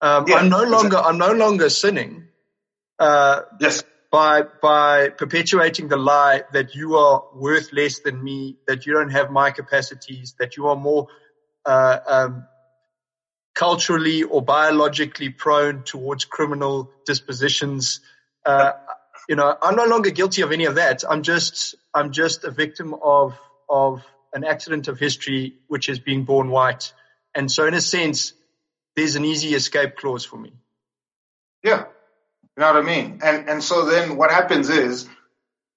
Um, 0.00 0.24
yeah, 0.26 0.36
I'm 0.36 0.48
no 0.48 0.62
longer, 0.62 0.96
exactly. 0.98 1.10
I'm 1.10 1.18
no 1.18 1.32
longer 1.32 1.70
sinning. 1.70 2.28
Uh, 2.98 3.42
yes. 3.60 3.84
By, 4.10 4.42
by 4.62 5.10
perpetuating 5.10 5.88
the 5.88 5.98
lie 5.98 6.44
that 6.54 6.74
you 6.74 6.96
are 6.96 7.24
worth 7.34 7.74
less 7.74 7.98
than 7.98 8.24
me, 8.24 8.56
that 8.66 8.86
you 8.86 8.94
don't 8.94 9.10
have 9.10 9.30
my 9.30 9.50
capacities, 9.50 10.34
that 10.38 10.56
you 10.56 10.68
are 10.68 10.76
more, 10.76 11.08
uh, 11.66 11.98
um, 12.06 12.46
culturally 13.58 14.22
or 14.22 14.40
biologically 14.40 15.30
prone 15.30 15.82
towards 15.82 16.24
criminal 16.24 16.92
dispositions. 17.04 18.00
Uh, 18.46 18.70
you 19.28 19.34
know, 19.34 19.56
I'm 19.60 19.74
no 19.74 19.86
longer 19.86 20.10
guilty 20.10 20.42
of 20.42 20.52
any 20.52 20.66
of 20.66 20.76
that. 20.76 21.02
I'm 21.08 21.24
just, 21.24 21.74
I'm 21.92 22.12
just 22.12 22.44
a 22.44 22.52
victim 22.52 22.94
of, 22.94 23.36
of 23.68 24.04
an 24.32 24.44
accident 24.44 24.86
of 24.86 25.00
history, 25.00 25.56
which 25.66 25.88
is 25.88 25.98
being 25.98 26.22
born 26.22 26.50
white. 26.50 26.92
And 27.34 27.50
so 27.50 27.66
in 27.66 27.74
a 27.74 27.80
sense, 27.80 28.32
there's 28.94 29.16
an 29.16 29.24
easy 29.24 29.56
escape 29.56 29.96
clause 29.96 30.24
for 30.24 30.36
me. 30.36 30.52
Yeah. 31.64 31.86
You 32.56 32.60
know 32.60 32.72
what 32.72 32.76
I 32.76 32.86
mean? 32.86 33.18
And, 33.24 33.48
and 33.48 33.64
so 33.64 33.86
then 33.86 34.16
what 34.16 34.30
happens 34.30 34.70
is 34.70 35.08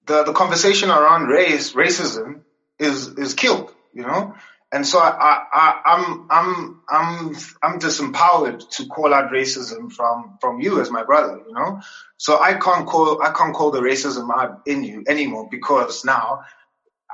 the, 0.05 0.23
the 0.23 0.33
conversation 0.33 0.91
around 0.91 1.29
race, 1.29 1.73
racism 1.73 2.41
is, 2.77 3.07
is 3.07 3.33
killed, 3.33 3.73
you 3.91 4.03
know? 4.03 4.35
And 4.73 4.87
so 4.87 4.99
I, 4.99 5.43
I, 5.51 5.81
I'm, 5.85 6.27
I'm, 6.29 6.81
I'm, 6.87 7.35
I'm 7.61 7.79
disempowered 7.79 8.69
to 8.77 8.85
call 8.87 9.13
out 9.13 9.31
racism 9.31 9.91
from, 9.91 10.37
from 10.39 10.61
you 10.61 10.79
as 10.79 10.89
my 10.89 11.03
brother, 11.03 11.41
you 11.45 11.53
know? 11.53 11.81
So 12.17 12.39
I 12.39 12.53
can't 12.53 12.87
call, 12.87 13.21
I 13.21 13.31
can't 13.31 13.53
call 13.53 13.71
the 13.71 13.81
racism 13.81 14.29
out 14.33 14.61
in 14.65 14.83
you 14.83 15.03
anymore 15.09 15.49
because 15.51 16.05
now, 16.05 16.43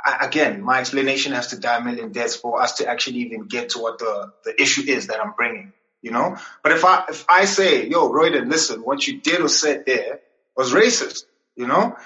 I, 0.05 0.27
again, 0.27 0.61
my 0.61 0.79
explanation 0.81 1.31
has 1.31 1.47
to 1.47 1.59
die 1.59 1.77
a 1.77 1.83
million 1.83 2.11
deaths 2.11 2.35
for 2.35 2.61
us 2.61 2.73
to 2.73 2.87
actually 2.87 3.19
even 3.21 3.47
get 3.47 3.69
to 3.69 3.79
what 3.79 3.97
the, 3.97 4.31
the 4.45 4.61
issue 4.61 4.83
is 4.87 5.07
that 5.07 5.19
I'm 5.19 5.33
bringing, 5.35 5.73
you 6.03 6.11
know? 6.11 6.37
But 6.61 6.73
if 6.73 6.85
I, 6.85 7.05
if 7.09 7.25
I 7.27 7.45
say, 7.45 7.87
yo, 7.87 8.11
Royden, 8.11 8.49
listen, 8.49 8.81
what 8.81 9.07
you 9.07 9.19
did 9.19 9.41
or 9.41 9.49
said 9.49 9.85
there 9.87 10.19
was 10.55 10.73
racist, 10.73 11.23
you 11.55 11.65
know? 11.65 11.97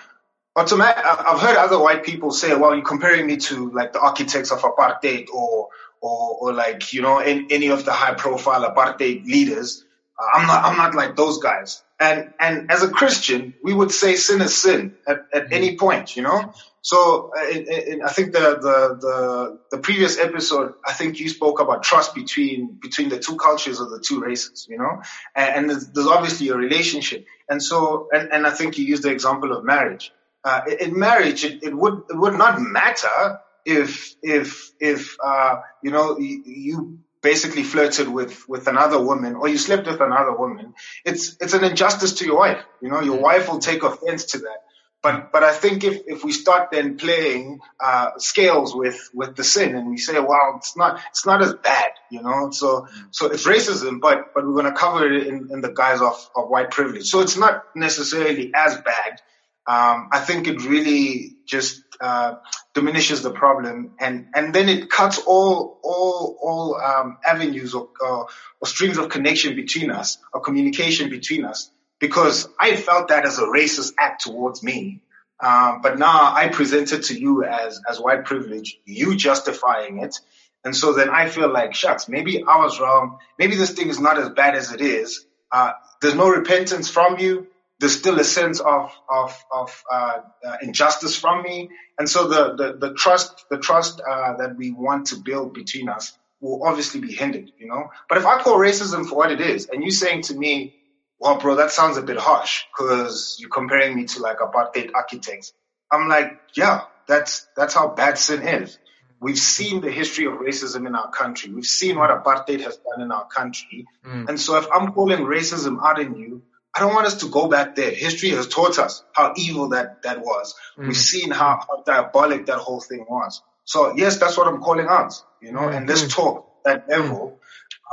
Automatic. 0.56 1.04
I've 1.06 1.40
heard 1.40 1.58
other 1.58 1.80
white 1.80 2.04
people 2.04 2.32
say, 2.32 2.56
"Well, 2.56 2.76
you're 2.76 2.86
comparing 2.86 3.28
me 3.28 3.38
to 3.38 3.72
like 3.72 3.94
the 3.94 4.00
architects 4.00 4.52
of 4.52 4.62
apartheid, 4.62 5.30
or 5.30 5.70
or, 6.02 6.38
or 6.42 6.54
like 6.54 6.94
you 6.94 7.02
know 7.02 7.20
in, 7.20 7.48
any 7.50 7.68
of 7.70 7.86
the 7.86 7.92
high-profile 7.92 8.70
apartheid 8.74 9.26
leaders." 9.26 9.86
Uh, 10.20 10.26
I'm 10.34 10.48
not. 10.48 10.64
I'm 10.64 10.78
not 10.78 10.96
like 10.96 11.16
those 11.16 11.40
guys. 11.40 11.84
And 12.00 12.34
and 12.40 12.72
as 12.72 12.84
a 12.84 12.90
Christian, 12.90 13.54
we 13.64 13.74
would 13.74 13.92
say 13.92 14.16
sin 14.16 14.42
is 14.42 14.56
sin 14.56 14.96
at, 15.08 15.20
at 15.34 15.44
mm-hmm. 15.46 15.54
any 15.54 15.78
point, 15.78 16.16
you 16.16 16.24
know. 16.24 16.54
So 16.84 17.32
uh, 17.38 17.48
in, 17.48 17.68
in, 17.68 18.02
I 18.02 18.10
think 18.10 18.34
the, 18.34 18.40
the 18.40 18.98
the 19.00 19.60
the 19.70 19.78
previous 19.78 20.18
episode, 20.18 20.74
I 20.84 20.94
think 20.94 21.20
you 21.20 21.30
spoke 21.30 21.60
about 21.60 21.84
trust 21.84 22.16
between 22.16 22.80
between 22.82 23.10
the 23.10 23.20
two 23.20 23.38
cultures 23.38 23.80
or 23.80 23.88
the 23.88 24.00
two 24.00 24.20
races, 24.20 24.66
you 24.68 24.80
know. 24.80 25.04
And, 25.36 25.56
and 25.56 25.70
there's, 25.70 25.88
there's 25.92 26.08
obviously 26.08 26.50
a 26.50 26.56
relationship. 26.56 27.28
And 27.48 27.62
so 27.62 28.10
and, 28.12 28.34
and 28.34 28.48
I 28.48 28.50
think 28.50 28.80
you 28.80 28.86
used 28.86 29.04
the 29.04 29.12
example 29.12 29.56
of 29.56 29.64
marriage 29.64 30.12
uh, 30.44 30.62
in 30.80 30.98
marriage, 30.98 31.44
it, 31.44 31.64
it, 31.64 31.76
would 31.76 32.04
it 32.10 32.18
would 32.18 32.34
not 32.36 32.60
matter 32.60 33.40
if 33.66 34.16
if 34.24 34.72
if 34.80 35.16
uh, 35.24 35.62
you 35.84 35.92
know 35.92 36.18
you, 36.18 36.44
you, 36.46 37.00
basically 37.22 37.62
flirted 37.62 38.08
with 38.08 38.50
with 38.50 38.68
another 38.68 39.00
woman 39.00 39.36
or 39.36 39.48
you 39.48 39.58
slept 39.58 39.86
with 39.86 40.02
another 40.02 40.36
woman. 40.36 40.74
It's 41.06 41.38
it's 41.40 41.54
an 41.54 41.64
injustice 41.64 42.14
to 42.14 42.26
your 42.26 42.38
wife. 42.38 42.64
You 42.82 42.90
know, 42.90 43.02
your 43.02 43.20
wife 43.20 43.48
will 43.48 43.60
take 43.60 43.84
offense 43.84 44.26
to 44.26 44.40
that. 44.40 44.58
But 45.04 45.32
but 45.32 45.44
I 45.44 45.52
think 45.52 45.84
if, 45.84 46.02
if 46.08 46.24
we 46.24 46.32
start 46.32 46.70
then 46.72 46.98
playing 46.98 47.60
uh, 47.80 48.12
scales 48.18 48.76
with, 48.76 49.10
with 49.14 49.36
the 49.36 49.44
sin 49.44 49.76
and 49.76 49.90
we 49.90 49.98
say, 49.98 50.20
well, 50.20 50.56
it's 50.58 50.78
not 50.78 51.00
it's 51.10 51.26
not 51.26 51.42
as 51.42 51.54
bad, 51.54 51.92
you 52.12 52.22
know. 52.22 52.52
So 52.52 52.88
so 53.10 53.28
it's 53.28 53.46
racism, 53.46 54.00
but 54.00 54.34
but 54.34 54.46
we're 54.46 54.54
going 54.54 54.66
to 54.66 54.74
cover 54.74 55.12
it 55.12 55.28
in, 55.28 55.50
in 55.52 55.62
the 55.62 55.72
guise 55.72 56.02
of, 56.02 56.30
of 56.36 56.50
white 56.50 56.72
privilege. 56.72 57.08
So 57.08 57.22
it's 57.22 57.38
not 57.38 57.64
necessarily 57.76 58.52
as 58.56 58.78
bad 58.78 59.22
um, 59.68 60.10
I 60.12 60.20
think 60.20 60.48
it 60.48 60.66
really 60.66 61.36
just 61.46 61.84
uh, 62.00 62.36
diminishes 62.74 63.22
the 63.22 63.32
problem, 63.32 63.92
and 64.00 64.28
and 64.34 64.54
then 64.54 64.70
it 64.70 64.90
cuts 64.90 65.20
all 65.20 65.80
all 65.84 66.38
all 66.42 66.82
um, 66.82 67.18
avenues 67.26 67.74
or, 67.74 67.90
or, 68.00 68.28
or 68.60 68.68
streams 68.68 68.98
of 68.98 69.10
connection 69.10 69.56
between 69.56 69.92
us, 69.92 70.18
or 70.34 70.42
communication 70.42 71.10
between 71.10 71.46
us. 71.46 71.72
Because 72.00 72.50
I 72.60 72.76
felt 72.76 73.10
that 73.10 73.26
as 73.26 73.38
a 73.38 73.44
racist 73.44 73.94
act 74.00 74.24
towards 74.24 74.64
me, 74.64 75.02
Um, 75.42 75.82
but 75.82 75.98
now 75.98 76.36
I 76.36 76.50
present 76.50 76.92
it 76.92 77.06
to 77.06 77.20
you 77.20 77.44
as, 77.44 77.82
as 77.90 78.00
white 78.00 78.26
privilege, 78.26 78.78
you 78.86 79.16
justifying 79.16 80.04
it. 80.04 80.22
And 80.64 80.76
so 80.76 80.94
then 80.94 81.10
I 81.10 81.30
feel 81.30 81.52
like, 81.52 81.74
shucks, 81.74 82.08
maybe 82.08 82.44
I 82.46 82.58
was 82.62 82.80
wrong. 82.80 83.18
Maybe 83.40 83.56
this 83.56 83.74
thing 83.74 83.90
is 83.90 84.00
not 84.00 84.20
as 84.20 84.30
bad 84.30 84.54
as 84.56 84.72
it 84.72 84.82
is. 84.82 85.26
Uh, 85.52 85.72
there's 86.00 86.14
no 86.14 86.30
repentance 86.30 86.92
from 86.92 87.18
you. 87.18 87.48
There's 87.82 87.98
still 87.98 88.20
a 88.20 88.24
sense 88.24 88.60
of, 88.60 88.96
of, 89.10 89.46
of, 89.52 89.84
uh, 89.92 90.20
uh, 90.46 90.58
injustice 90.62 91.18
from 91.18 91.42
me. 91.42 91.70
And 91.98 92.08
so 92.08 92.28
the, 92.28 92.56
the, 92.56 92.88
the 92.88 92.94
trust, 92.94 93.46
the 93.50 93.58
trust, 93.58 94.00
uh, 94.00 94.38
that 94.38 94.56
we 94.56 94.72
want 94.72 95.08
to 95.08 95.16
build 95.18 95.54
between 95.54 95.90
us 95.90 96.18
will 96.40 96.64
obviously 96.64 97.02
be 97.02 97.12
hindered, 97.12 97.52
you 97.58 97.68
know? 97.68 97.90
But 98.08 98.20
if 98.20 98.26
I 98.28 98.40
call 98.42 98.58
racism 98.58 99.08
for 99.08 99.16
what 99.16 99.32
it 99.32 99.42
is, 99.42 99.68
and 99.68 99.84
you 99.84 99.90
saying 99.90 100.22
to 100.24 100.36
me, 100.36 100.76
well, 101.20 101.40
bro, 101.40 101.56
that 101.56 101.72
sounds 101.72 101.98
a 101.98 102.02
bit 102.02 102.18
harsh 102.18 102.64
because 102.72 103.38
you're 103.40 103.50
comparing 103.50 103.96
me 103.96 104.06
to 104.06 104.22
like 104.22 104.38
apartheid 104.38 104.92
architects. 104.94 105.52
I'm 105.92 106.08
like, 106.08 106.40
yeah, 106.56 106.82
that's, 107.08 107.48
that's 107.56 107.74
how 107.74 107.90
bad 107.90 108.18
sin 108.18 108.42
is. 108.42 108.78
We've 109.20 109.38
seen 109.38 109.82
the 109.82 109.92
history 109.92 110.26
of 110.26 110.34
racism 110.34 110.88
in 110.88 110.96
our 110.96 111.12
country. 111.12 111.52
We've 111.52 111.66
seen 111.66 111.98
what 111.98 112.10
apartheid 112.10 112.62
has 112.62 112.78
done 112.78 113.02
in 113.02 113.12
our 113.12 113.28
country. 113.28 113.86
Mm. 114.04 114.30
And 114.30 114.40
so 114.40 114.58
if 114.58 114.66
I'm 114.74 114.94
calling 114.94 115.20
racism 115.20 115.78
out 115.84 116.00
in 116.00 116.16
you, 116.16 116.42
I 116.74 116.80
don't 116.80 116.94
want 116.94 117.06
us 117.06 117.18
to 117.18 117.30
go 117.30 117.48
back 117.48 117.76
there. 117.76 117.92
History 117.92 118.30
has 118.30 118.48
taught 118.48 118.80
us 118.80 119.04
how 119.14 119.34
evil 119.36 119.70
that, 119.70 120.04
that 120.04 120.22
was. 120.22 120.56
Mm. 120.78 120.88
We've 120.88 120.98
seen 120.98 121.32
how, 121.32 121.60
how, 121.68 121.84
diabolic 121.86 122.46
that 122.46 122.60
whole 122.60 122.80
thing 122.80 123.06
was. 123.10 123.42
So 123.66 123.94
yes, 123.96 124.18
that's 124.18 124.38
what 124.38 124.48
I'm 124.48 124.62
calling 124.62 124.88
out, 124.88 125.14
you 125.42 125.52
know, 125.52 125.62
mm. 125.62 125.76
and 125.76 125.88
let's 125.88 126.08
talk 126.14 126.48
that 126.64 126.88
level, 126.88 127.40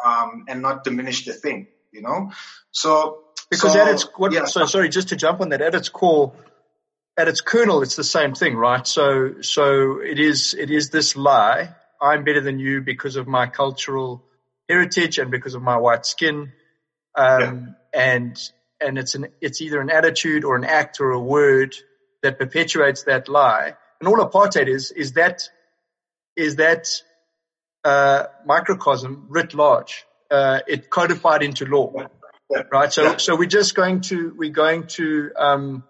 um, 0.05 0.45
and 0.49 0.63
not 0.63 0.85
diminish 0.85 1.25
the 1.25 1.33
thing 1.33 1.69
you 1.93 2.03
know? 2.03 2.33
So, 2.71 3.25
because 3.51 3.73
so, 3.73 3.81
at 3.81 3.89
its, 3.89 4.07
what, 4.17 4.33
yeah. 4.33 4.45
so 4.45 4.67
sorry, 4.67 4.89
just 4.89 5.09
to 5.09 5.17
jump 5.17 5.41
on 5.41 5.51
that, 5.51 5.61
at 5.61 5.75
its 5.75 5.89
core, 5.89 6.33
at 7.17 7.29
its 7.29 7.41
kernel, 7.41 7.83
it's 7.83 7.97
the 7.97 8.05
same 8.05 8.35
thing, 8.35 8.55
right? 8.55 8.87
So, 8.87 9.41
so 9.41 10.01
it 10.01 10.19
is, 10.19 10.55
it 10.55 10.71
is 10.71 10.91
this 10.91 11.17
lie. 11.17 11.75
I'm 12.01 12.25
better 12.25 12.41
than 12.41 12.59
you 12.59 12.81
because 12.81 13.17
of 13.17 13.27
my 13.27 13.47
cultural 13.47 14.25
heritage 14.69 15.19
and 15.19 15.31
because 15.31 15.55
of 15.55 15.63
my 15.63 15.77
white 15.77 16.07
skin. 16.07 16.53
Um, 17.15 17.75
yeah. 17.93 18.01
and, 18.01 18.51
and 18.81 18.99
it's 18.99 19.15
an, 19.15 19.29
it's 19.41 19.61
either 19.61 19.81
an 19.81 19.91
attitude 19.91 20.45
or 20.45 20.57
an 20.57 20.65
act 20.65 21.01
or 21.01 21.11
a 21.11 21.21
word 21.21 21.75
that 22.23 22.39
perpetuates 22.39 23.05
that 23.05 23.29
lie. 23.29 23.75
And 24.01 24.09
all 24.09 24.17
apartheid 24.17 24.69
is, 24.69 24.91
is 24.91 25.13
that, 25.15 25.49
is 26.37 26.57
that, 26.57 26.89
uh, 27.85 28.27
microcosm 28.45 29.27
writ 29.29 29.55
large 29.55 30.05
uh, 30.31 30.61
it 30.67 30.91
codified 30.91 31.43
into 31.43 31.65
law, 31.65 31.93
right? 32.71 32.93
So, 32.93 33.03
yeah. 33.03 33.17
so 33.17 33.37
we're 33.37 33.49
just 33.49 33.75
going 33.75 34.03
to 34.03 34.35
we're 34.37 34.51
going 34.51 34.87
to 34.89 35.31
um, 35.37 35.85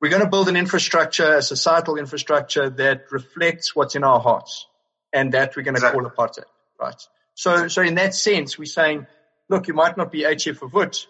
we're 0.00 0.10
going 0.10 0.22
to 0.22 0.28
build 0.28 0.48
an 0.48 0.56
infrastructure, 0.56 1.36
a 1.36 1.42
societal 1.42 1.96
infrastructure 1.96 2.70
that 2.70 3.10
reflects 3.10 3.74
what's 3.74 3.94
in 3.96 4.04
our 4.04 4.20
hearts, 4.20 4.66
and 5.12 5.32
that 5.32 5.56
we're 5.56 5.62
going 5.62 5.74
to 5.74 5.78
exactly. 5.78 6.04
call 6.04 6.10
apartheid, 6.10 6.44
right? 6.80 7.00
So, 7.34 7.68
so 7.68 7.82
in 7.82 7.94
that 7.96 8.14
sense, 8.14 8.58
we're 8.58 8.66
saying, 8.66 9.06
look, 9.48 9.68
you 9.68 9.74
might 9.74 9.96
not 9.96 10.10
be 10.10 10.22
HF 10.22 10.58
Verwoerd, 10.58 11.06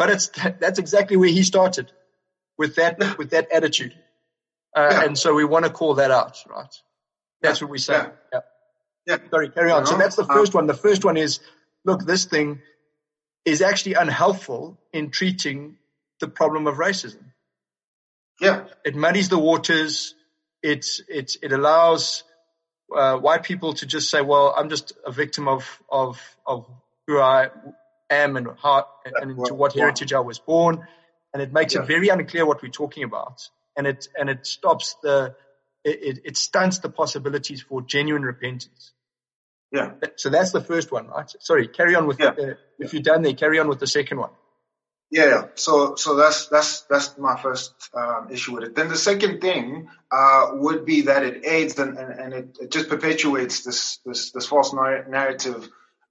but 0.00 0.08
it's 0.08 0.28
that's 0.60 0.78
exactly 0.78 1.18
where 1.18 1.28
he 1.28 1.42
started 1.42 1.92
with 2.56 2.76
that 2.76 3.18
with 3.18 3.30
that 3.30 3.52
attitude, 3.52 3.94
uh, 4.74 4.88
yeah. 4.90 5.04
and 5.04 5.18
so 5.18 5.34
we 5.34 5.44
want 5.44 5.66
to 5.66 5.70
call 5.70 5.94
that 5.96 6.10
out, 6.10 6.42
right? 6.48 6.74
That's 7.42 7.60
what 7.60 7.70
we 7.70 7.78
say. 7.78 8.06
Yeah. 8.32 8.40
Yeah. 9.06 9.18
Sorry, 9.30 9.50
carry 9.50 9.70
on. 9.70 9.86
So 9.86 9.96
that's 9.96 10.16
the 10.16 10.24
first 10.24 10.54
one. 10.54 10.66
The 10.66 10.74
first 10.74 11.04
one 11.04 11.16
is, 11.16 11.40
look, 11.84 12.04
this 12.04 12.24
thing 12.24 12.60
is 13.44 13.62
actually 13.62 13.94
unhelpful 13.94 14.78
in 14.92 15.10
treating 15.10 15.76
the 16.20 16.28
problem 16.28 16.66
of 16.66 16.76
racism. 16.76 17.24
Yeah. 18.40 18.66
It 18.84 18.94
muddies 18.94 19.30
the 19.30 19.38
waters. 19.38 20.14
It, 20.62 20.86
it, 21.08 21.36
it 21.42 21.52
allows 21.52 22.24
uh, 22.94 23.16
white 23.16 23.42
people 23.42 23.72
to 23.74 23.86
just 23.86 24.10
say, 24.10 24.20
well, 24.20 24.54
I'm 24.56 24.68
just 24.68 24.92
a 25.06 25.10
victim 25.10 25.48
of, 25.48 25.82
of, 25.90 26.20
of 26.46 26.66
who 27.06 27.18
I 27.18 27.48
am 28.10 28.36
and 28.36 28.48
how, 28.60 28.86
and 29.04 29.30
into 29.30 29.54
what 29.54 29.74
heritage 29.74 30.12
I 30.12 30.20
was 30.20 30.38
born. 30.38 30.86
And 31.32 31.42
it 31.42 31.52
makes 31.52 31.74
yeah. 31.74 31.82
it 31.82 31.86
very 31.86 32.08
unclear 32.08 32.44
what 32.44 32.62
we're 32.62 32.70
talking 32.70 33.04
about. 33.04 33.48
And 33.76 33.86
it, 33.86 34.08
and 34.18 34.28
it 34.28 34.46
stops 34.46 34.96
the, 35.02 35.34
it, 35.84 36.20
it 36.24 36.36
stunts 36.36 36.80
the 36.80 36.90
possibilities 36.90 37.62
for 37.62 37.82
genuine 37.82 38.22
repentance. 38.22 38.92
Yeah. 39.72 39.92
So 40.16 40.30
that's 40.30 40.50
the 40.50 40.60
first 40.60 40.90
one, 40.90 41.06
right? 41.06 41.32
Sorry, 41.38 41.68
carry 41.68 41.94
on 41.94 42.06
with 42.06 42.18
yeah. 42.18 42.32
the, 42.32 42.58
if 42.78 42.92
you're 42.92 43.02
done 43.02 43.22
there, 43.22 43.34
carry 43.34 43.60
on 43.60 43.68
with 43.68 43.78
the 43.78 43.86
second 43.86 44.18
one. 44.18 44.30
Yeah, 45.10 45.26
yeah. 45.26 45.42
So, 45.56 45.96
so 45.96 46.14
that's 46.14 46.46
that's 46.46 46.82
that's 46.82 47.18
my 47.18 47.36
first 47.36 47.72
um, 47.94 48.28
issue 48.30 48.54
with 48.54 48.64
it. 48.64 48.74
Then 48.76 48.88
the 48.88 48.96
second 48.96 49.40
thing 49.40 49.88
uh, 50.10 50.50
would 50.52 50.84
be 50.84 51.02
that 51.02 51.24
it 51.24 51.44
aids 51.44 51.78
and, 51.80 51.98
and, 51.98 52.20
and 52.20 52.32
it, 52.32 52.58
it, 52.60 52.70
just 52.70 52.88
perpetuates 52.88 53.64
this 53.64 53.98
this, 54.06 54.30
this 54.30 54.46
false 54.46 54.72
narrative 54.72 55.68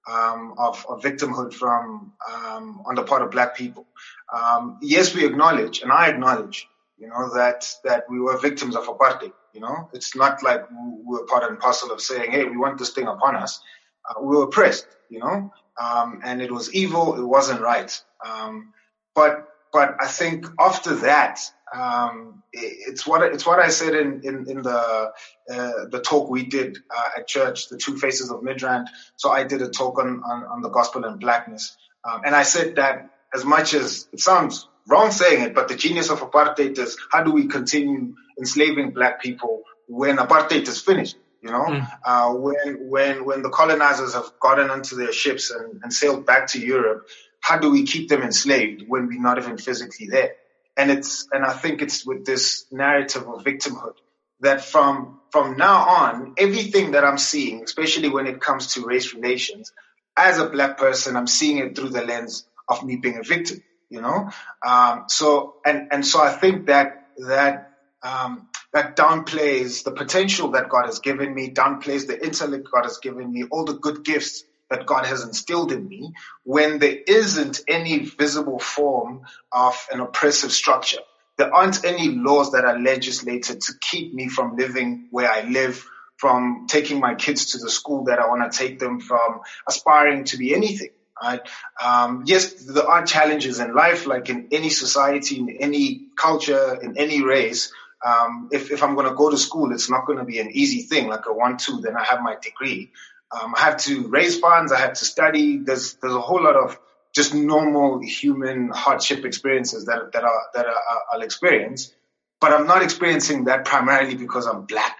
um, 0.08 0.54
of, 0.58 0.84
of, 0.88 1.02
victimhood 1.02 1.52
from 1.52 2.12
um, 2.32 2.82
on 2.86 2.94
the 2.94 3.02
part 3.02 3.22
of 3.22 3.30
Black 3.30 3.56
people. 3.56 3.86
Um, 4.34 4.78
yes, 4.80 5.14
we 5.14 5.26
acknowledge, 5.26 5.82
and 5.82 5.92
I 5.92 6.08
acknowledge, 6.08 6.66
you 6.98 7.08
know, 7.08 7.32
that 7.34 7.68
that 7.84 8.04
we 8.08 8.20
were 8.20 8.38
victims 8.38 8.76
of 8.76 8.84
apartheid. 8.84 9.32
You 9.52 9.60
know, 9.60 9.88
it's 9.92 10.14
not 10.16 10.42
like 10.42 10.68
we 10.70 11.02
were 11.04 11.26
part 11.26 11.44
and 11.44 11.58
parcel 11.58 11.90
of 11.90 12.00
saying, 12.00 12.30
"Hey, 12.30 12.44
we 12.44 12.56
want 12.56 12.78
this 12.78 12.90
thing 12.90 13.06
upon 13.06 13.36
us." 13.36 13.60
Uh, 14.08 14.22
we 14.22 14.36
were 14.36 14.44
oppressed, 14.44 14.86
you 15.10 15.18
know, 15.18 15.52
um, 15.80 16.20
and 16.24 16.40
it 16.40 16.50
was 16.50 16.72
evil. 16.72 17.16
It 17.16 17.24
wasn't 17.24 17.60
right. 17.60 17.92
Um, 18.24 18.72
but 19.14 19.48
but 19.72 19.96
I 20.00 20.06
think 20.06 20.46
after 20.58 20.94
that, 20.96 21.40
um, 21.74 22.42
it's 22.52 23.06
what 23.06 23.22
it's 23.22 23.46
what 23.46 23.60
I 23.60 23.68
said 23.68 23.94
in 23.94 24.22
in, 24.24 24.48
in 24.48 24.62
the 24.62 25.12
uh, 25.50 25.84
the 25.90 26.02
talk 26.04 26.30
we 26.30 26.44
did 26.46 26.78
uh, 26.90 27.18
at 27.18 27.28
church, 27.28 27.68
the 27.68 27.76
Two 27.76 27.96
Faces 27.96 28.30
of 28.30 28.40
Midrand. 28.40 28.86
So 29.16 29.30
I 29.30 29.44
did 29.44 29.62
a 29.62 29.68
talk 29.68 29.98
on 29.98 30.22
on, 30.24 30.44
on 30.44 30.62
the 30.62 30.70
gospel 30.70 31.04
and 31.04 31.20
blackness, 31.20 31.76
um, 32.04 32.22
and 32.24 32.34
I 32.34 32.42
said 32.42 32.76
that 32.76 33.10
as 33.34 33.44
much 33.44 33.74
as 33.74 34.08
it 34.12 34.20
sounds 34.20 34.66
wrong 34.88 35.10
saying 35.10 35.42
it, 35.42 35.54
but 35.54 35.68
the 35.68 35.76
genius 35.76 36.10
of 36.10 36.20
apartheid 36.20 36.78
is 36.78 36.98
how 37.12 37.22
do 37.22 37.30
we 37.30 37.46
continue 37.46 38.14
enslaving 38.38 38.90
black 38.90 39.22
people 39.22 39.62
when 39.86 40.16
apartheid 40.16 40.66
is 40.66 40.80
finished. 40.80 41.16
You 41.42 41.50
know, 41.50 41.64
mm. 41.64 41.88
uh, 42.04 42.34
when 42.34 42.90
when 42.90 43.24
when 43.24 43.42
the 43.42 43.48
colonizers 43.48 44.12
have 44.12 44.30
gotten 44.40 44.70
onto 44.70 44.96
their 44.96 45.12
ships 45.12 45.50
and, 45.50 45.80
and 45.82 45.92
sailed 45.92 46.26
back 46.26 46.48
to 46.48 46.60
Europe, 46.60 47.06
how 47.40 47.56
do 47.58 47.70
we 47.70 47.84
keep 47.84 48.10
them 48.10 48.22
enslaved 48.22 48.84
when 48.86 49.06
we're 49.06 49.22
not 49.22 49.38
even 49.38 49.56
physically 49.56 50.06
there? 50.06 50.32
And 50.76 50.90
it's 50.90 51.26
and 51.32 51.44
I 51.44 51.52
think 51.52 51.82
it's 51.82 52.06
with 52.06 52.24
this 52.24 52.66
narrative 52.70 53.28
of 53.28 53.44
victimhood 53.44 53.94
that 54.40 54.64
from 54.64 55.20
from 55.30 55.56
now 55.56 55.86
on, 55.88 56.34
everything 56.38 56.92
that 56.92 57.04
I'm 57.04 57.18
seeing, 57.18 57.62
especially 57.62 58.08
when 58.08 58.26
it 58.26 58.40
comes 58.40 58.74
to 58.74 58.84
race 58.84 59.14
relations, 59.14 59.72
as 60.16 60.38
a 60.38 60.48
black 60.48 60.78
person, 60.78 61.16
I'm 61.16 61.26
seeing 61.26 61.58
it 61.58 61.76
through 61.76 61.90
the 61.90 62.04
lens 62.04 62.44
of 62.68 62.84
me 62.84 62.96
being 62.96 63.18
a 63.18 63.22
victim. 63.22 63.62
You 63.88 64.00
know, 64.00 64.30
um, 64.66 65.04
so 65.08 65.56
and 65.64 65.88
and 65.92 66.06
so 66.06 66.22
I 66.22 66.32
think 66.32 66.66
that 66.66 67.08
that 67.26 67.72
um, 68.02 68.48
that 68.72 68.96
downplays 68.96 69.84
the 69.84 69.90
potential 69.90 70.52
that 70.52 70.68
God 70.68 70.86
has 70.86 71.00
given 71.00 71.34
me, 71.34 71.50
downplays 71.50 72.06
the 72.06 72.22
intellect 72.24 72.68
God 72.72 72.84
has 72.84 72.98
given 72.98 73.32
me, 73.32 73.44
all 73.50 73.64
the 73.64 73.74
good 73.74 74.04
gifts 74.04 74.44
that 74.70 74.86
God 74.86 75.06
has 75.06 75.22
instilled 75.22 75.72
in 75.72 75.88
me, 75.88 76.12
when 76.44 76.78
there 76.78 76.96
isn't 77.06 77.60
any 77.68 77.98
visible 77.98 78.58
form 78.58 79.22
of 79.52 79.74
an 79.92 80.00
oppressive 80.00 80.52
structure. 80.52 81.00
There 81.36 81.52
aren't 81.52 81.84
any 81.84 82.08
laws 82.08 82.52
that 82.52 82.64
are 82.64 82.78
legislated 82.78 83.62
to 83.62 83.72
keep 83.80 84.14
me 84.14 84.28
from 84.28 84.56
living 84.56 85.08
where 85.10 85.30
I 85.30 85.42
live, 85.42 85.84
from 86.16 86.66
taking 86.68 87.00
my 87.00 87.14
kids 87.14 87.52
to 87.52 87.58
the 87.58 87.70
school 87.70 88.04
that 88.04 88.18
I 88.18 88.28
want 88.28 88.50
to 88.50 88.56
take 88.56 88.78
them, 88.78 89.00
from 89.00 89.40
aspiring 89.66 90.24
to 90.24 90.36
be 90.36 90.54
anything. 90.54 90.90
Right? 91.22 91.40
Um, 91.82 92.24
yes, 92.26 92.52
there 92.64 92.88
are 92.88 93.04
challenges 93.04 93.60
in 93.60 93.74
life, 93.74 94.06
like 94.06 94.28
in 94.30 94.48
any 94.52 94.70
society, 94.70 95.38
in 95.38 95.50
any 95.60 96.06
culture, 96.16 96.78
in 96.82 96.96
any 96.96 97.22
race 97.22 97.72
um, 98.04 98.48
if, 98.50 98.70
if 98.70 98.82
I'm 98.82 98.94
going 98.94 99.08
to 99.08 99.14
go 99.14 99.30
to 99.30 99.36
school, 99.36 99.72
it's 99.72 99.90
not 99.90 100.06
going 100.06 100.18
to 100.18 100.24
be 100.24 100.38
an 100.38 100.50
easy 100.52 100.82
thing 100.82 101.08
like 101.08 101.26
a 101.26 101.32
one, 101.32 101.58
two, 101.58 101.80
then 101.80 101.96
I 101.96 102.04
have 102.04 102.22
my 102.22 102.36
degree. 102.40 102.90
Um, 103.32 103.54
I 103.56 103.60
have 103.60 103.76
to 103.78 104.08
raise 104.08 104.38
funds. 104.38 104.72
I 104.72 104.78
have 104.78 104.94
to 104.94 105.04
study. 105.04 105.58
There's, 105.58 105.94
there's 105.94 106.14
a 106.14 106.20
whole 106.20 106.42
lot 106.42 106.56
of 106.56 106.78
just 107.14 107.34
normal 107.34 108.00
human 108.00 108.70
hardship 108.70 109.24
experiences 109.24 109.86
that, 109.86 110.12
that 110.12 110.24
are, 110.24 110.42
that 110.54 110.66
are, 110.66 110.76
I'll 111.12 111.22
experience. 111.22 111.92
But 112.40 112.52
I'm 112.52 112.66
not 112.66 112.82
experiencing 112.82 113.44
that 113.44 113.64
primarily 113.64 114.14
because 114.14 114.46
I'm 114.46 114.66
black. 114.66 114.96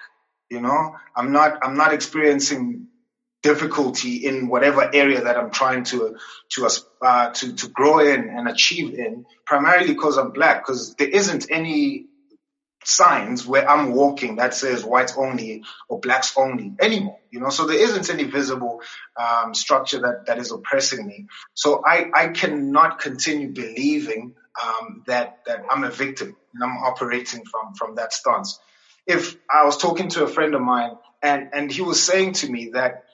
You 0.50 0.60
know, 0.60 0.96
I'm 1.16 1.32
not, 1.32 1.58
I'm 1.62 1.76
not 1.76 1.92
experiencing 1.92 2.88
difficulty 3.42 4.26
in 4.26 4.48
whatever 4.48 4.88
area 4.94 5.22
that 5.22 5.36
I'm 5.38 5.50
trying 5.50 5.84
to 5.84 6.16
to 6.50 6.68
uh, 7.00 7.30
to 7.30 7.54
to 7.54 7.68
grow 7.68 8.00
in 8.00 8.28
and 8.28 8.48
achieve 8.48 8.94
in, 8.94 9.24
primarily 9.46 9.88
because 9.88 10.18
I'm 10.18 10.32
black. 10.32 10.66
Because 10.66 10.94
there 10.96 11.08
isn't 11.08 11.46
any 11.50 12.06
signs 12.84 13.46
where 13.46 13.68
I'm 13.68 13.92
walking 13.92 14.36
that 14.36 14.54
says 14.54 14.84
whites 14.84 15.14
only 15.16 15.64
or 15.88 16.00
blacks 16.00 16.34
only 16.36 16.74
anymore. 16.80 17.18
You 17.30 17.40
know, 17.40 17.50
so 17.50 17.66
there 17.66 17.78
isn't 17.78 18.10
any 18.10 18.24
visible 18.24 18.82
um, 19.16 19.54
structure 19.54 20.00
that 20.00 20.26
that 20.26 20.38
is 20.38 20.50
oppressing 20.50 21.06
me. 21.06 21.26
So 21.54 21.82
I 21.84 22.10
I 22.14 22.28
cannot 22.28 22.98
continue 22.98 23.48
believing 23.48 24.34
um, 24.62 25.04
that 25.06 25.40
that 25.46 25.64
I'm 25.70 25.84
a 25.84 25.90
victim 25.90 26.36
and 26.54 26.64
I'm 26.64 26.78
operating 26.78 27.44
from, 27.44 27.74
from 27.74 27.94
that 27.96 28.12
stance. 28.12 28.58
If 29.06 29.36
I 29.50 29.64
was 29.64 29.76
talking 29.76 30.08
to 30.10 30.24
a 30.24 30.28
friend 30.28 30.54
of 30.54 30.60
mine 30.60 30.92
and, 31.22 31.50
and 31.52 31.70
he 31.70 31.82
was 31.82 32.02
saying 32.02 32.34
to 32.34 32.50
me 32.50 32.70
that 32.74 33.04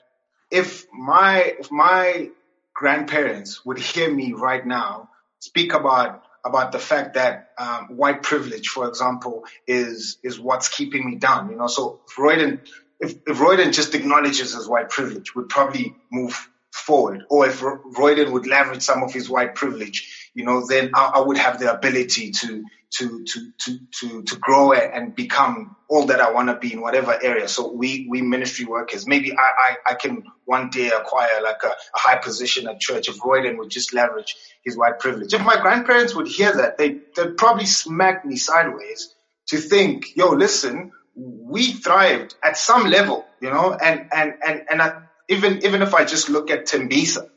if 0.51 0.85
my, 0.93 1.55
if 1.59 1.71
my 1.71 2.29
grandparents 2.73 3.65
would 3.65 3.79
hear 3.79 4.11
me 4.13 4.33
right 4.33 4.65
now 4.65 5.09
speak 5.39 5.73
about 5.73 6.23
about 6.47 6.71
the 6.71 6.79
fact 6.79 7.13
that 7.15 7.49
um, 7.57 7.97
white 7.97 8.23
privilege, 8.23 8.67
for 8.69 8.87
example, 8.87 9.45
is 9.67 10.17
is 10.23 10.39
what's 10.39 10.69
keeping 10.69 11.05
me 11.09 11.15
down. 11.15 11.49
You 11.49 11.57
know, 11.57 11.67
so 11.67 11.99
if 12.07 12.17
Royden, 12.17 12.61
if, 12.99 13.15
if 13.27 13.39
Royden 13.39 13.71
just 13.71 13.95
acknowledges 13.95 14.53
his 14.53 14.67
white 14.67 14.89
privilege, 14.89 15.35
would 15.35 15.49
probably 15.49 15.95
move 16.11 16.49
forward. 16.71 17.25
Or 17.29 17.47
if 17.47 17.61
Royden 17.61 18.31
would 18.31 18.47
leverage 18.47 18.81
some 18.81 19.03
of 19.03 19.13
his 19.13 19.29
white 19.29 19.55
privilege, 19.55 20.31
you 20.33 20.45
know, 20.45 20.65
then 20.65 20.91
I, 20.93 21.13
I 21.15 21.19
would 21.19 21.37
have 21.37 21.59
the 21.59 21.73
ability 21.73 22.31
to 22.31 22.63
to 22.95 23.23
to 23.25 23.51
to 23.59 23.79
to 23.99 24.23
to 24.23 24.35
grow 24.37 24.71
and 24.71 25.13
become 25.15 25.75
all 25.89 26.05
that 26.05 26.19
I 26.21 26.31
want 26.31 26.49
to 26.49 26.55
be 26.55 26.73
in 26.73 26.81
whatever 26.81 27.17
area. 27.21 27.47
So 27.47 27.71
we 27.71 28.07
we 28.09 28.21
ministry 28.21 28.65
workers, 28.65 29.07
maybe 29.07 29.33
I 29.33 29.41
I, 29.41 29.91
I 29.91 29.93
can 29.95 30.23
one 30.45 30.69
day 30.69 30.89
acquire 30.89 31.41
like 31.43 31.63
a, 31.63 31.67
a 31.67 31.73
high 31.93 32.17
position 32.17 32.67
at 32.67 32.79
church 32.79 33.09
if 33.09 33.17
Royden 33.23 33.57
would 33.57 33.69
just 33.69 33.93
leverage 33.93 34.35
his 34.63 34.77
white 34.77 34.99
privilege. 34.99 35.33
If 35.33 35.43
my 35.43 35.59
grandparents 35.59 36.15
would 36.15 36.27
hear 36.27 36.55
that, 36.55 36.77
they 36.77 36.99
they'd 37.15 37.37
probably 37.37 37.65
smack 37.65 38.25
me 38.25 38.37
sideways 38.37 39.13
to 39.47 39.57
think, 39.57 40.15
yo, 40.15 40.31
listen, 40.31 40.91
we 41.15 41.73
thrived 41.73 42.35
at 42.43 42.57
some 42.57 42.85
level, 42.85 43.25
you 43.41 43.49
know, 43.49 43.73
and 43.73 44.07
and 44.13 44.33
and 44.45 44.61
and 44.69 44.81
I, 44.81 45.01
even 45.27 45.65
even 45.65 45.81
if 45.81 45.93
I 45.93 46.05
just 46.05 46.29
look 46.29 46.49
at 46.51 46.67
Tembisa, 46.67 47.29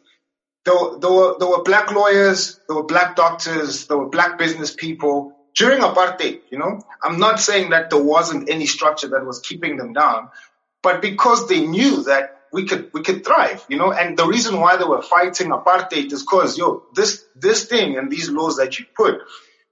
there, 0.64 0.74
there 1.00 1.10
were 1.10 1.36
there 1.38 1.48
were 1.48 1.62
black 1.64 1.90
lawyers, 1.90 2.60
there 2.68 2.76
were 2.76 2.86
black 2.86 3.16
doctors, 3.16 3.86
there 3.88 3.98
were 3.98 4.08
black 4.08 4.38
business 4.38 4.72
people 4.72 5.36
during 5.56 5.80
apartheid. 5.80 6.40
You 6.50 6.58
know, 6.58 6.80
I'm 7.02 7.18
not 7.18 7.40
saying 7.40 7.70
that 7.70 7.90
there 7.90 8.02
wasn't 8.02 8.48
any 8.50 8.66
structure 8.66 9.08
that 9.08 9.24
was 9.24 9.40
keeping 9.40 9.76
them 9.76 9.92
down, 9.92 10.30
but 10.82 11.02
because 11.02 11.48
they 11.48 11.66
knew 11.66 12.04
that 12.04 12.36
we 12.52 12.64
could 12.66 12.90
we 12.92 13.02
could 13.02 13.24
thrive, 13.24 13.64
you 13.68 13.76
know, 13.76 13.92
and 13.92 14.16
the 14.16 14.26
reason 14.26 14.58
why 14.60 14.76
they 14.76 14.84
were 14.84 15.02
fighting 15.02 15.50
apartheid 15.50 16.12
is 16.12 16.22
because 16.22 16.58
yo 16.58 16.82
this 16.94 17.24
this 17.36 17.66
thing 17.66 17.96
and 17.96 18.10
these 18.10 18.28
laws 18.28 18.56
that 18.56 18.78
you 18.78 18.86
put 18.96 19.20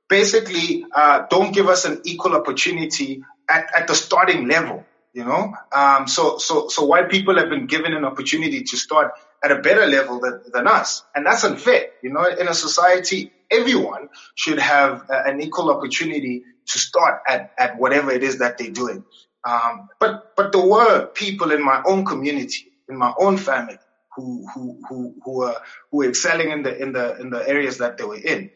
basically 0.08 0.84
uh, 0.94 1.26
don't 1.28 1.52
give 1.52 1.68
us 1.68 1.84
an 1.84 2.00
equal 2.04 2.34
opportunity 2.34 3.22
at, 3.48 3.68
at 3.74 3.86
the 3.88 3.94
starting 3.94 4.46
level 4.46 4.84
you 5.18 5.24
know. 5.24 5.52
Um, 5.72 6.06
so, 6.06 6.38
so, 6.38 6.68
so 6.68 6.84
white 6.84 7.10
people 7.10 7.38
have 7.38 7.48
been 7.48 7.66
given 7.66 7.92
an 7.92 8.04
opportunity 8.04 8.62
to 8.62 8.76
start 8.76 9.12
at 9.42 9.50
a 9.50 9.56
better 9.56 9.86
level 9.86 10.20
than, 10.20 10.42
than 10.52 10.68
us. 10.68 11.02
And 11.14 11.26
that's 11.26 11.44
unfair. 11.44 11.86
You 12.02 12.12
know, 12.12 12.24
in 12.24 12.46
a 12.48 12.54
society, 12.54 13.32
everyone 13.50 14.08
should 14.34 14.58
have 14.58 15.04
an 15.08 15.40
equal 15.40 15.70
opportunity 15.70 16.42
to 16.66 16.78
start 16.78 17.22
at, 17.28 17.52
at 17.58 17.78
whatever 17.78 18.10
it 18.10 18.22
is 18.22 18.38
that 18.38 18.58
they're 18.58 18.70
doing. 18.70 19.04
Um, 19.44 19.88
but, 20.00 20.36
but 20.36 20.52
there 20.52 20.66
were 20.66 21.06
people 21.06 21.52
in 21.52 21.64
my 21.64 21.82
own 21.86 22.04
community, 22.04 22.66
in 22.88 22.96
my 22.96 23.12
own 23.18 23.36
family, 23.36 23.78
who, 24.14 24.46
who, 24.52 24.80
who, 24.88 25.14
who 25.24 25.38
were, 25.38 25.56
who 25.90 25.98
were 25.98 26.08
excelling 26.08 26.50
in 26.50 26.62
the, 26.62 26.76
in 26.76 26.92
the, 26.92 27.16
in 27.18 27.30
the 27.30 27.48
areas 27.48 27.78
that 27.78 27.98
they 27.98 28.04
were 28.04 28.16
in. 28.16 28.50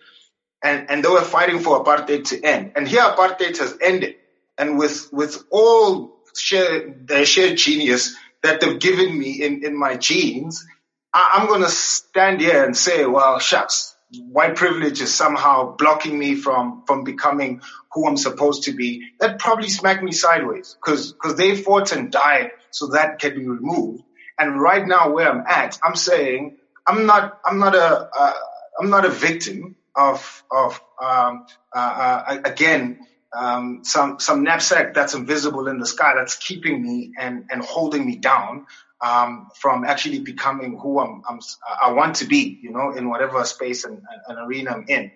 And, 0.63 0.91
and 0.91 1.05
they 1.05 1.09
were 1.09 1.23
fighting 1.23 1.61
for 1.61 1.83
apartheid 1.85 2.25
to 2.29 2.43
end. 2.43 2.73
And 2.77 2.87
here 2.87 3.03
apartheid 3.03 3.59
has 3.59 3.77
ended. 3.81 4.17
And 4.59 4.79
with, 4.79 5.09
with 5.13 5.43
all 5.51 6.19
share, 6.37 6.95
the 7.05 7.25
shared 7.25 7.57
genius 7.57 8.15
that 8.43 8.61
they've 8.61 8.79
given 8.79 9.19
me 9.19 9.43
in, 9.43 9.65
in 9.65 9.79
my 9.79 9.97
genes, 9.97 10.67
I, 11.13 11.39
I'm 11.39 11.49
going 11.49 11.63
to 11.63 11.69
stand 11.69 12.41
here 12.41 12.65
and 12.65 12.77
say, 12.77 13.07
well, 13.07 13.39
shucks, 13.39 13.92
white 14.19 14.57
privilege 14.57 15.01
is 15.01 15.13
somehow 15.13 15.77
blocking 15.77 16.19
me 16.19 16.35
from, 16.35 16.83
from 16.87 17.05
becoming 17.05 17.63
who 17.93 18.07
I'm 18.07 18.17
supposed 18.17 18.65
to 18.65 18.73
be. 18.73 19.11
That 19.21 19.39
probably 19.39 19.69
smacked 19.69 20.03
me 20.03 20.13
sideways 20.13 20.77
because, 20.81 21.13
because 21.13 21.37
they 21.37 21.57
fought 21.57 21.93
and 21.93 22.11
died 22.11 22.53
so 22.71 22.89
that 22.89 23.19
can 23.19 23.35
be 23.35 23.47
removed. 23.47 24.03
And 24.39 24.61
right 24.61 24.87
now 24.87 25.13
where 25.13 25.31
I'm 25.31 25.45
at, 25.47 25.79
I'm 25.85 25.97
saying 25.97 26.59
I'm 26.87 27.07
not, 27.07 27.41
I'm 27.45 27.59
not 27.59 27.75
a, 27.75 28.09
uh, 28.17 28.33
I'm 28.81 28.91
not 28.91 29.05
a 29.05 29.11
victim 29.11 29.77
of, 29.95 30.45
of, 30.51 30.81
um, 31.01 31.47
uh, 31.75 31.79
uh, 31.79 32.39
again, 32.45 33.07
um, 33.35 33.81
some 33.83 34.19
some 34.21 34.43
knapsack 34.43 34.95
that's 34.95 35.15
invisible 35.15 35.69
in 35.69 35.79
the 35.79 35.87
sky 35.87 36.13
that's 36.17 36.37
keeping 36.37 36.83
me 36.83 37.13
and 37.19 37.47
and 37.51 37.63
holding 37.63 38.05
me 38.05 38.17
down 38.17 38.67
um, 39.03 39.49
from 39.55 39.85
actually 39.85 40.21
becoming 40.21 40.79
who 40.79 41.01
I'm, 41.01 41.23
I'm, 41.29 41.41
i 41.83 41.93
want 41.93 42.17
to 42.17 42.27
be, 42.27 42.59
you 42.63 42.71
know, 42.71 42.93
in 42.93 43.09
whatever 43.09 43.45
space 43.45 43.85
and, 43.85 44.01
and, 44.29 44.39
arena 44.39 44.71
I'm 44.71 44.85
in. 44.89 45.11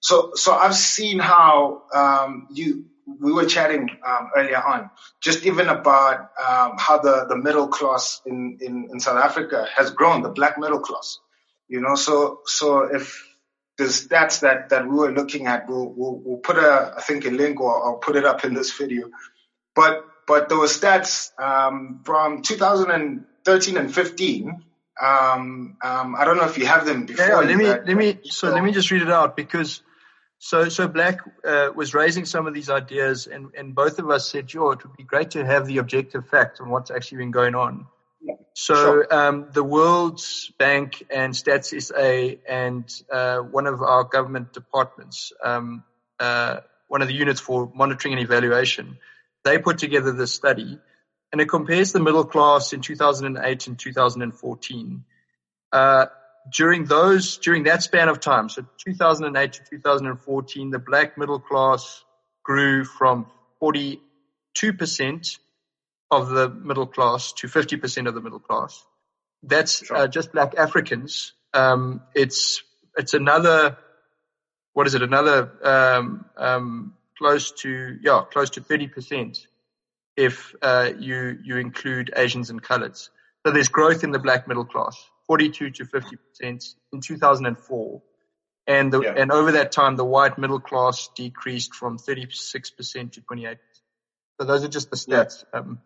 So 0.00 0.32
so 0.34 0.54
I've 0.54 0.74
seen 0.74 1.18
how 1.18 1.82
um, 1.94 2.48
you 2.52 2.86
we 3.20 3.32
were 3.32 3.44
chatting 3.44 3.90
um, 4.06 4.30
earlier 4.36 4.62
on, 4.62 4.90
just 5.20 5.44
even 5.44 5.68
about 5.68 6.30
um, 6.42 6.76
how 6.78 6.98
the, 7.02 7.26
the 7.28 7.36
middle 7.36 7.68
class 7.68 8.22
in, 8.24 8.58
in, 8.60 8.88
in 8.92 9.00
South 9.00 9.22
Africa 9.22 9.66
has 9.76 9.90
grown, 9.90 10.22
the 10.22 10.30
black 10.30 10.58
middle 10.58 10.80
class. 10.80 11.18
You 11.68 11.80
know, 11.80 11.96
so 11.96 12.40
so 12.46 12.82
if 12.82 13.26
the 13.76 13.84
stats 13.84 14.40
that, 14.40 14.68
that 14.70 14.86
we 14.86 14.96
were 14.96 15.12
looking 15.12 15.46
at, 15.46 15.68
we'll, 15.68 15.88
we'll, 15.88 16.20
we'll 16.24 16.38
put 16.38 16.56
a, 16.56 16.94
I 16.96 17.00
think 17.00 17.24
a 17.24 17.30
link 17.30 17.60
or 17.60 17.84
I'll 17.84 17.98
put 17.98 18.16
it 18.16 18.24
up 18.24 18.44
in 18.44 18.54
this 18.54 18.72
video. 18.72 19.10
But, 19.74 20.04
but 20.26 20.48
there 20.48 20.58
were 20.58 20.66
stats, 20.66 21.38
um, 21.38 22.00
from 22.04 22.42
2013 22.42 23.76
and 23.76 23.94
15. 23.94 24.64
Um, 25.00 25.76
um, 25.82 26.14
I 26.16 26.24
don't 26.24 26.36
know 26.36 26.44
if 26.44 26.56
you 26.56 26.66
have 26.66 26.86
them 26.86 27.06
before. 27.06 27.26
Yeah, 27.26 27.36
let 27.36 27.56
me, 27.56 27.66
let 27.66 27.96
me, 27.96 28.18
so 28.24 28.50
let 28.50 28.62
me 28.62 28.72
just 28.72 28.90
read 28.90 29.02
it 29.02 29.10
out 29.10 29.36
because, 29.36 29.82
so, 30.38 30.68
so 30.68 30.86
Black, 30.86 31.18
uh, 31.44 31.70
was 31.74 31.94
raising 31.94 32.24
some 32.24 32.46
of 32.46 32.54
these 32.54 32.70
ideas 32.70 33.26
and, 33.26 33.50
and 33.56 33.74
both 33.74 33.98
of 33.98 34.08
us 34.10 34.30
said, 34.30 34.52
"Yo, 34.52 34.70
it 34.70 34.84
would 34.84 34.96
be 34.96 35.02
great 35.02 35.32
to 35.32 35.44
have 35.44 35.66
the 35.66 35.78
objective 35.78 36.28
fact 36.28 36.60
on 36.60 36.70
what's 36.70 36.90
actually 36.90 37.18
been 37.18 37.32
going 37.32 37.54
on. 37.54 37.86
So 38.54 38.74
sure. 38.74 39.14
um, 39.14 39.48
the 39.52 39.64
World 39.64 40.20
Bank 40.58 41.04
and 41.10 41.34
Stats 41.34 41.80
SA 41.82 42.38
and 42.48 42.84
uh, 43.10 43.38
one 43.38 43.66
of 43.66 43.82
our 43.82 44.04
government 44.04 44.52
departments, 44.52 45.32
um, 45.42 45.82
uh, 46.20 46.60
one 46.88 47.02
of 47.02 47.08
the 47.08 47.14
units 47.14 47.40
for 47.40 47.70
monitoring 47.74 48.14
and 48.14 48.22
evaluation, 48.22 48.98
they 49.44 49.58
put 49.58 49.78
together 49.78 50.12
this 50.12 50.32
study, 50.32 50.78
and 51.32 51.40
it 51.40 51.48
compares 51.48 51.92
the 51.92 52.00
middle 52.00 52.24
class 52.24 52.72
in 52.72 52.80
2008 52.80 53.66
and 53.66 53.78
2014. 53.78 55.04
Uh, 55.72 56.06
during 56.52 56.84
those, 56.84 57.38
during 57.38 57.64
that 57.64 57.82
span 57.82 58.08
of 58.08 58.20
time, 58.20 58.48
so 58.48 58.64
2008 58.84 59.52
to 59.52 59.64
2014, 59.70 60.70
the 60.70 60.78
black 60.78 61.16
middle 61.16 61.40
class 61.40 62.04
grew 62.42 62.84
from 62.84 63.26
42 63.60 64.72
percent 64.74 65.38
of 66.10 66.28
the 66.28 66.48
middle 66.48 66.86
class 66.86 67.32
to 67.32 67.46
50% 67.46 68.08
of 68.08 68.14
the 68.14 68.20
middle 68.20 68.38
class. 68.38 68.84
That's 69.42 69.84
sure. 69.84 69.96
uh, 69.96 70.06
just 70.06 70.32
black 70.32 70.54
Africans. 70.56 71.32
Um, 71.52 72.02
it's, 72.14 72.62
it's 72.96 73.14
another, 73.14 73.76
what 74.72 74.86
is 74.86 74.94
it? 74.94 75.02
Another, 75.02 75.50
um, 75.62 76.24
um, 76.36 76.94
close 77.18 77.52
to, 77.62 77.98
yeah, 78.02 78.22
close 78.30 78.50
to 78.50 78.60
30% 78.60 79.46
if, 80.16 80.54
uh, 80.62 80.90
you, 80.98 81.38
you 81.42 81.56
include 81.56 82.12
Asians 82.16 82.50
and 82.50 82.62
coloreds. 82.62 83.10
So 83.46 83.52
there's 83.52 83.68
growth 83.68 84.04
in 84.04 84.10
the 84.10 84.18
black 84.18 84.48
middle 84.48 84.64
class, 84.64 84.96
42 85.26 85.70
to 85.70 85.84
50% 85.84 86.74
in 86.92 87.00
2004. 87.00 88.02
And 88.66 88.92
the, 88.92 89.00
yeah. 89.02 89.14
and 89.16 89.30
over 89.30 89.52
that 89.52 89.72
time, 89.72 89.96
the 89.96 90.04
white 90.04 90.38
middle 90.38 90.60
class 90.60 91.10
decreased 91.14 91.74
from 91.74 91.98
36% 91.98 93.12
to 93.12 93.20
28%. 93.20 93.58
So 94.40 94.46
those 94.46 94.64
are 94.64 94.68
just 94.68 94.90
the 94.90 94.96
stats. 94.96 95.44
Yeah. 95.52 95.60
Um, 95.60 95.80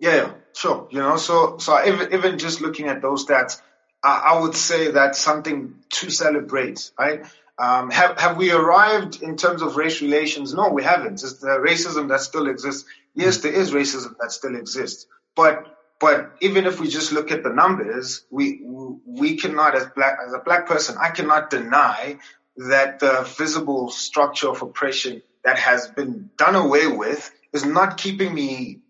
yeah, 0.00 0.32
sure. 0.54 0.88
You 0.90 0.98
know, 0.98 1.16
so 1.16 1.58
so 1.58 1.84
even 1.84 2.14
even 2.14 2.38
just 2.38 2.62
looking 2.62 2.88
at 2.88 3.02
those 3.02 3.26
stats, 3.26 3.60
I, 4.02 4.32
I 4.32 4.40
would 4.40 4.56
say 4.56 4.90
that's 4.90 5.18
something 5.18 5.74
to 5.90 6.10
celebrate, 6.10 6.90
right? 6.98 7.26
Um, 7.60 7.90
have 7.90 8.18
have 8.18 8.36
we 8.38 8.52
arrived 8.52 9.22
in 9.22 9.36
terms 9.36 9.60
of 9.60 9.76
race 9.76 10.00
relations? 10.00 10.54
No, 10.54 10.70
we 10.70 10.82
haven't. 10.82 11.22
It's 11.22 11.34
the 11.34 11.58
racism 11.58 12.08
that 12.08 12.20
still 12.20 12.48
exists. 12.48 12.88
Yes, 13.14 13.38
there 13.38 13.52
is 13.52 13.70
racism 13.72 14.14
that 14.18 14.32
still 14.32 14.56
exists, 14.56 15.06
but 15.36 15.76
but 16.00 16.36
even 16.40 16.64
if 16.64 16.80
we 16.80 16.88
just 16.88 17.12
look 17.12 17.30
at 17.30 17.42
the 17.42 17.50
numbers, 17.50 18.24
we 18.30 18.62
we 19.04 19.36
cannot, 19.36 19.74
as 19.74 19.86
black 19.94 20.16
as 20.26 20.32
a 20.32 20.38
black 20.38 20.66
person, 20.66 20.96
I 20.98 21.10
cannot 21.10 21.50
deny 21.50 22.18
that 22.56 22.98
the 22.98 23.30
visible 23.36 23.90
structure 23.90 24.48
of 24.48 24.62
oppression 24.62 25.22
that 25.44 25.58
has 25.58 25.88
been 25.88 26.30
done 26.38 26.54
away 26.54 26.86
with 26.86 27.30
is 27.52 27.66
not 27.66 27.98
keeping 27.98 28.32
me 28.32 28.80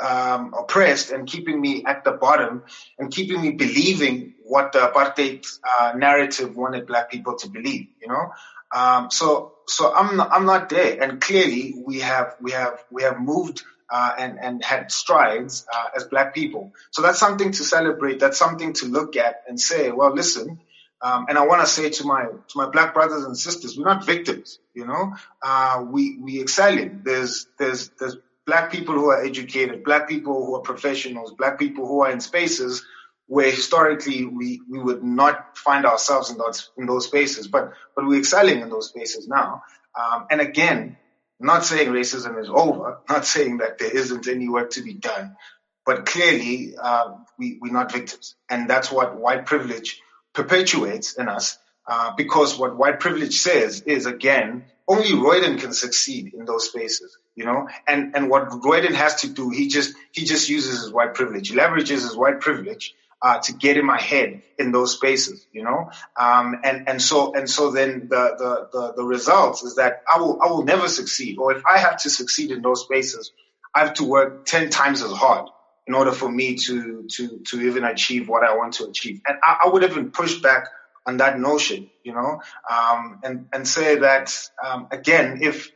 um, 0.00 0.54
oppressed 0.58 1.10
and 1.10 1.28
keeping 1.28 1.60
me 1.60 1.84
at 1.84 2.02
the 2.02 2.12
bottom 2.12 2.64
and 2.98 3.12
keeping 3.12 3.40
me 3.40 3.52
believing 3.52 4.34
what 4.48 4.72
the 4.72 4.80
apartheid 4.80 5.46
uh, 5.62 5.92
narrative 5.96 6.56
wanted 6.56 6.86
black 6.86 7.10
people 7.10 7.36
to 7.36 7.48
believe. 7.48 7.88
You 8.02 8.08
know, 8.08 8.32
um, 8.74 9.10
so 9.10 9.52
so 9.66 9.94
I'm 9.94 10.16
not, 10.16 10.28
I'm 10.32 10.46
not 10.46 10.68
there, 10.68 11.02
and 11.02 11.20
clearly 11.20 11.74
we 11.86 12.00
have 12.00 12.36
we 12.40 12.52
have 12.52 12.84
we 12.90 13.02
have 13.02 13.20
moved. 13.20 13.62
Uh, 13.90 14.12
and 14.18 14.38
and 14.38 14.62
had 14.62 14.92
strides 14.92 15.66
uh, 15.74 15.88
as 15.96 16.04
black 16.04 16.34
people, 16.34 16.74
so 16.90 17.00
that's 17.00 17.18
something 17.18 17.52
to 17.52 17.64
celebrate. 17.64 18.20
That's 18.20 18.36
something 18.36 18.74
to 18.74 18.86
look 18.86 19.16
at 19.16 19.44
and 19.48 19.58
say, 19.58 19.90
well, 19.90 20.12
listen, 20.14 20.60
Um, 21.00 21.26
and 21.28 21.38
I 21.38 21.46
want 21.46 21.60
to 21.60 21.66
say 21.66 21.90
to 21.90 22.04
my 22.04 22.24
to 22.24 22.54
my 22.56 22.68
black 22.70 22.92
brothers 22.92 23.24
and 23.24 23.36
sisters, 23.36 23.76
we're 23.78 23.84
not 23.84 24.04
victims. 24.04 24.58
You 24.74 24.86
know, 24.86 25.14
uh, 25.42 25.84
we 25.88 26.18
we 26.18 26.40
excelling. 26.40 27.02
There's 27.04 27.46
there's 27.58 27.90
there's 27.98 28.16
black 28.46 28.72
people 28.72 28.94
who 28.94 29.10
are 29.10 29.22
educated, 29.22 29.84
black 29.84 30.08
people 30.08 30.44
who 30.44 30.56
are 30.56 30.60
professionals, 30.62 31.32
black 31.32 31.58
people 31.58 31.86
who 31.86 32.00
are 32.02 32.10
in 32.10 32.20
spaces 32.20 32.84
where 33.28 33.50
historically 33.50 34.24
we, 34.24 34.60
we 34.68 34.78
would 34.78 35.04
not 35.04 35.56
find 35.56 35.84
ourselves 35.84 36.30
in 36.30 36.38
those 36.38 36.70
in 36.76 36.86
those 36.86 37.06
spaces, 37.06 37.46
but 37.46 37.72
but 37.94 38.06
we're 38.06 38.18
excelling 38.18 38.60
in 38.60 38.70
those 38.70 38.88
spaces 38.88 39.28
now. 39.28 39.62
Um, 39.98 40.26
and 40.30 40.40
again, 40.40 40.96
not 41.38 41.64
saying 41.64 41.90
racism 41.90 42.40
is 42.40 42.48
over, 42.48 42.98
not 43.08 43.24
saying 43.24 43.58
that 43.58 43.78
there 43.78 43.94
isn't 43.96 44.26
any 44.26 44.48
work 44.48 44.70
to 44.70 44.82
be 44.82 44.94
done, 44.94 45.36
but 45.84 46.06
clearly 46.06 46.74
uh, 46.82 47.12
we 47.38 47.58
we're 47.60 47.72
not 47.72 47.92
victims, 47.92 48.34
and 48.50 48.68
that's 48.68 48.90
what 48.90 49.16
white 49.16 49.46
privilege 49.46 50.00
perpetuates 50.32 51.14
in 51.14 51.28
us. 51.28 51.58
Uh, 51.86 52.14
because 52.16 52.58
what 52.58 52.76
white 52.76 53.00
privilege 53.00 53.40
says 53.40 53.80
is 53.82 54.04
again, 54.04 54.64
only 54.86 55.14
Royden 55.14 55.58
can 55.58 55.72
succeed 55.72 56.34
in 56.34 56.44
those 56.44 56.68
spaces, 56.68 57.16
you 57.34 57.46
know, 57.46 57.66
and, 57.86 58.14
and 58.14 58.28
what 58.28 58.50
Royden 58.62 58.92
has 58.92 59.22
to 59.22 59.28
do, 59.28 59.48
he 59.48 59.68
just, 59.68 59.94
he 60.12 60.26
just 60.26 60.50
uses 60.50 60.82
his 60.82 60.92
white 60.92 61.14
privilege. 61.14 61.50
Leverages 61.50 62.02
his 62.02 62.14
white 62.14 62.40
privilege 62.40 62.94
uh, 63.20 63.38
to 63.38 63.52
get 63.52 63.76
in 63.76 63.84
my 63.84 64.00
head 64.00 64.42
in 64.58 64.72
those 64.72 64.92
spaces, 64.92 65.46
you 65.52 65.64
know? 65.64 65.90
Um, 66.18 66.60
and, 66.64 66.88
and 66.88 67.02
so, 67.02 67.34
and 67.34 67.48
so 67.48 67.70
then 67.70 68.08
the, 68.08 68.34
the, 68.38 68.68
the, 68.72 68.92
the 68.98 69.04
results 69.04 69.62
is 69.62 69.76
that 69.76 70.02
I 70.12 70.18
will, 70.18 70.40
I 70.42 70.48
will 70.48 70.64
never 70.64 70.88
succeed. 70.88 71.38
Or 71.38 71.52
if 71.52 71.64
I 71.66 71.78
have 71.78 72.00
to 72.02 72.10
succeed 72.10 72.50
in 72.50 72.62
those 72.62 72.82
spaces, 72.82 73.32
I 73.74 73.80
have 73.80 73.94
to 73.94 74.04
work 74.04 74.46
10 74.46 74.70
times 74.70 75.02
as 75.02 75.12
hard 75.12 75.48
in 75.86 75.94
order 75.94 76.12
for 76.12 76.30
me 76.30 76.56
to, 76.56 77.06
to, 77.10 77.38
to 77.46 77.60
even 77.62 77.84
achieve 77.84 78.28
what 78.28 78.44
I 78.44 78.56
want 78.56 78.74
to 78.74 78.84
achieve. 78.84 79.20
And 79.26 79.38
I, 79.42 79.62
I 79.64 79.68
would 79.68 79.82
even 79.82 80.10
push 80.10 80.40
back 80.40 80.68
on 81.06 81.16
that 81.16 81.40
notion, 81.40 81.90
you 82.04 82.12
know, 82.12 82.42
um, 82.70 83.20
and, 83.24 83.46
and 83.52 83.66
say 83.66 83.98
that, 84.00 84.32
um, 84.64 84.88
again, 84.90 85.38
if, 85.40 85.70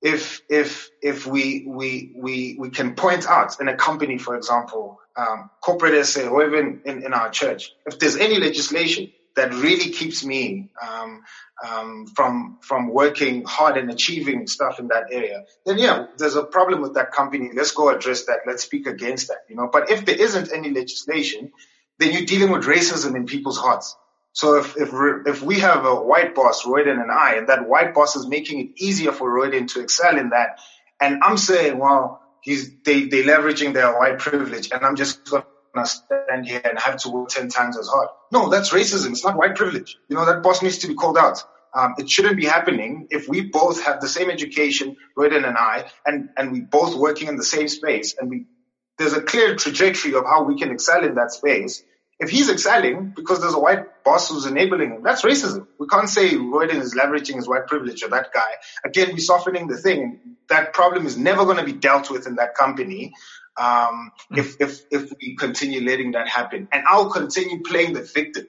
if, 0.00 0.42
if, 0.48 0.90
if 1.02 1.26
we, 1.26 1.64
we, 1.66 2.12
we, 2.16 2.56
we 2.58 2.70
can 2.70 2.94
point 2.94 3.26
out 3.26 3.60
in 3.60 3.68
a 3.68 3.76
company, 3.76 4.18
for 4.18 4.36
example, 4.36 5.00
um, 5.16 5.50
corporate 5.60 6.06
SA 6.06 6.28
or 6.28 6.46
even 6.46 6.82
in, 6.84 7.04
in 7.04 7.12
our 7.12 7.30
church, 7.30 7.72
if 7.86 7.98
there's 7.98 8.16
any 8.16 8.38
legislation 8.38 9.10
that 9.38 9.52
really 9.54 9.90
keeps 9.90 10.24
me 10.24 10.68
um, 10.86 11.22
um, 11.64 12.06
from 12.14 12.58
from 12.60 12.88
working 12.88 13.44
hard 13.44 13.76
and 13.76 13.90
achieving 13.90 14.46
stuff 14.46 14.80
in 14.80 14.88
that 14.88 15.04
area, 15.12 15.44
then 15.64 15.78
yeah, 15.78 16.06
there's 16.18 16.34
a 16.34 16.42
problem 16.42 16.82
with 16.82 16.94
that 16.94 17.12
company. 17.12 17.50
Let's 17.54 17.70
go 17.70 17.88
address 17.88 18.24
that. 18.26 18.40
Let's 18.46 18.64
speak 18.64 18.86
against 18.86 19.28
that. 19.28 19.38
You 19.48 19.56
know, 19.56 19.68
but 19.72 19.90
if 19.90 20.04
there 20.04 20.20
isn't 20.20 20.52
any 20.52 20.70
legislation, 20.70 21.52
then 21.98 22.12
you're 22.12 22.26
dealing 22.26 22.50
with 22.50 22.64
racism 22.64 23.14
in 23.14 23.26
people's 23.26 23.58
hearts. 23.58 23.96
So 24.32 24.56
if 24.56 24.76
if 24.76 24.90
if 25.26 25.42
we 25.42 25.60
have 25.60 25.84
a 25.84 25.96
white 25.96 26.34
boss, 26.34 26.64
Royden 26.64 27.00
and 27.00 27.10
I, 27.10 27.34
and 27.34 27.48
that 27.48 27.68
white 27.68 27.94
boss 27.94 28.16
is 28.16 28.26
making 28.26 28.60
it 28.60 28.68
easier 28.76 29.12
for 29.12 29.30
Royden 29.30 29.68
to 29.68 29.80
excel 29.80 30.16
in 30.18 30.30
that, 30.30 30.60
and 31.00 31.22
I'm 31.22 31.36
saying, 31.36 31.78
well, 31.78 32.20
he's 32.40 32.70
they 32.84 33.06
they 33.06 33.24
leveraging 33.24 33.74
their 33.74 33.98
white 33.98 34.18
privilege, 34.18 34.70
and 34.70 34.84
I'm 34.84 34.96
just 34.96 35.24
gonna 35.24 35.86
stand 35.86 36.46
here 36.46 36.60
and 36.64 36.78
have 36.78 36.98
to 36.98 37.10
work 37.10 37.28
ten 37.30 37.48
times 37.48 37.78
as 37.78 37.88
hard. 37.88 38.08
No, 38.32 38.48
that's 38.48 38.70
racism. 38.70 39.10
It's 39.10 39.24
not 39.24 39.36
white 39.36 39.56
privilege. 39.56 39.96
You 40.08 40.16
know 40.16 40.26
that 40.26 40.42
boss 40.42 40.62
needs 40.62 40.78
to 40.78 40.88
be 40.88 40.94
called 40.94 41.18
out. 41.18 41.42
Um, 41.74 41.94
it 41.98 42.08
shouldn't 42.08 42.36
be 42.36 42.46
happening 42.46 43.08
if 43.10 43.28
we 43.28 43.42
both 43.42 43.82
have 43.84 44.00
the 44.00 44.08
same 44.08 44.30
education, 44.30 44.96
Royden 45.16 45.44
and 45.44 45.56
I, 45.56 45.90
and 46.06 46.30
and 46.36 46.52
we 46.52 46.60
both 46.60 46.96
working 46.96 47.28
in 47.28 47.36
the 47.36 47.44
same 47.44 47.68
space, 47.68 48.14
and 48.18 48.30
we 48.30 48.46
there's 48.98 49.14
a 49.14 49.22
clear 49.22 49.56
trajectory 49.56 50.14
of 50.14 50.24
how 50.24 50.44
we 50.44 50.58
can 50.58 50.70
excel 50.72 51.04
in 51.04 51.16
that 51.16 51.32
space. 51.32 51.82
If 52.20 52.30
he's 52.30 52.50
excelling 52.50 53.12
because 53.14 53.40
there's 53.40 53.54
a 53.54 53.60
white 53.60 54.02
boss 54.02 54.28
who's 54.28 54.46
enabling 54.46 54.90
him, 54.90 55.02
that's 55.04 55.22
racism. 55.22 55.68
We 55.78 55.86
can't 55.86 56.08
say 56.08 56.30
Royden 56.34 56.80
is 56.80 56.94
leveraging 56.94 57.36
his 57.36 57.46
white 57.46 57.68
privilege 57.68 58.02
or 58.02 58.08
that 58.08 58.32
guy. 58.32 58.50
Again, 58.84 59.10
we're 59.12 59.18
softening 59.18 59.68
the 59.68 59.76
thing. 59.76 60.20
That 60.48 60.72
problem 60.72 61.06
is 61.06 61.16
never 61.16 61.44
going 61.44 61.58
to 61.58 61.64
be 61.64 61.74
dealt 61.74 62.10
with 62.10 62.26
in 62.26 62.36
that 62.36 62.56
company 62.56 63.12
um, 63.56 64.10
mm. 64.32 64.38
if, 64.38 64.60
if, 64.60 64.80
if 64.90 65.12
we 65.20 65.36
continue 65.36 65.80
letting 65.82 66.12
that 66.12 66.28
happen. 66.28 66.68
And 66.72 66.84
I'll 66.88 67.10
continue 67.10 67.62
playing 67.62 67.92
the 67.92 68.02
victim. 68.02 68.48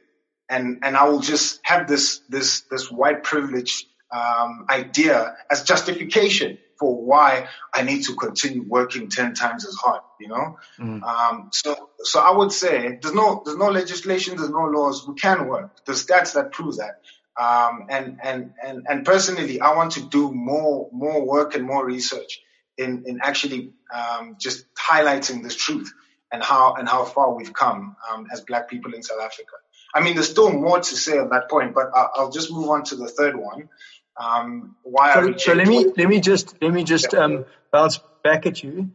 And, 0.50 0.80
and 0.82 0.98
I 0.98 1.08
will 1.08 1.20
just 1.20 1.60
have 1.64 1.88
this, 1.88 2.22
this, 2.28 2.62
this 2.72 2.92
white 2.92 3.24
privilege 3.24 3.86
um, 4.12 4.66
idea 4.68 5.36
as 5.52 5.64
justification 5.64 6.58
for 6.80 6.96
why 7.04 7.48
I 7.74 7.84
need 7.84 8.06
to 8.06 8.16
continue 8.16 8.64
working 8.64 9.10
10 9.10 9.34
times 9.34 9.68
as 9.68 9.76
hard, 9.76 10.02
you 10.20 10.30
know? 10.30 10.58
Mm. 10.80 11.04
Um, 11.04 11.50
so, 11.52 11.90
so 12.00 12.20
I 12.22 12.32
would 12.32 12.52
say 12.54 12.98
there's 13.02 13.14
no, 13.14 13.42
there's 13.44 13.58
no 13.58 13.70
legislation, 13.70 14.38
there's 14.38 14.50
no 14.50 14.66
laws. 14.66 15.06
We 15.08 15.16
can 15.16 15.48
work. 15.48 15.86
There's 15.86 16.06
stats 16.06 16.34
that 16.34 16.54
prove 16.54 16.78
that. 16.78 17.02
Um, 17.40 17.88
and, 17.90 18.20
and, 18.24 18.52
and, 18.66 18.86
and 18.90 19.06
personally, 19.06 19.60
I 19.60 19.76
want 19.76 19.94
to 19.94 20.02
do 20.02 20.32
more, 20.32 20.90
more 20.94 21.26
work 21.26 21.56
and 21.56 21.66
more 21.66 21.86
research 21.86 22.42
in, 22.78 23.04
in 23.06 23.20
actually, 23.22 23.74
um, 23.94 24.38
just 24.40 24.66
highlighting 24.76 25.44
this 25.44 25.56
truth 25.56 25.94
and 26.32 26.42
how, 26.42 26.76
and 26.76 26.88
how 26.88 27.04
far 27.04 27.34
we've 27.34 27.54
come, 27.54 27.96
um, 28.12 28.28
as 28.32 28.42
black 28.42 28.70
people 28.70 28.94
in 28.94 29.04
South 29.04 29.20
Africa. 29.22 29.54
I 29.94 30.02
mean, 30.02 30.14
there's 30.14 30.30
still 30.30 30.52
more 30.52 30.80
to 30.80 30.96
say 30.96 31.18
on 31.18 31.30
that 31.30 31.50
point, 31.50 31.74
but 31.74 31.90
I'll, 31.94 32.12
I'll 32.16 32.32
just 32.32 32.52
move 32.52 32.70
on 32.70 32.84
to 32.86 32.96
the 32.96 33.08
third 33.08 33.36
one. 33.36 33.70
Um, 34.20 34.76
why 34.84 35.14
so, 35.14 35.38
so 35.38 35.54
let 35.54 35.68
me 35.68 35.86
let 35.96 36.10
me 36.10 36.20
just 36.20 36.62
let 36.62 36.74
me 36.74 36.84
just 36.84 37.14
yeah. 37.14 37.20
um, 37.20 37.46
bounce 37.72 38.02
back 38.22 38.46
at 38.46 38.62
you 38.62 38.92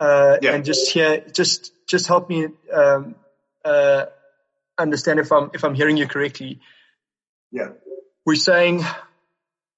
uh, 0.00 0.38
yeah. 0.42 0.52
and 0.52 0.64
just 0.64 0.90
hear 0.90 1.24
just 1.32 1.72
just 1.86 2.08
help 2.08 2.28
me 2.28 2.48
um, 2.72 3.14
uh, 3.64 4.06
understand 4.76 5.20
if 5.20 5.30
I'm 5.30 5.50
if 5.54 5.64
I'm 5.64 5.74
hearing 5.74 5.96
you 5.96 6.08
correctly. 6.08 6.60
Yeah, 7.52 7.68
we're 8.26 8.34
saying 8.34 8.84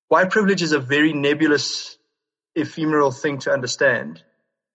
white 0.08 0.30
privilege 0.30 0.62
is 0.62 0.72
a 0.72 0.80
very 0.80 1.12
nebulous, 1.12 1.98
ephemeral 2.54 3.10
thing 3.10 3.38
to 3.40 3.52
understand, 3.52 4.22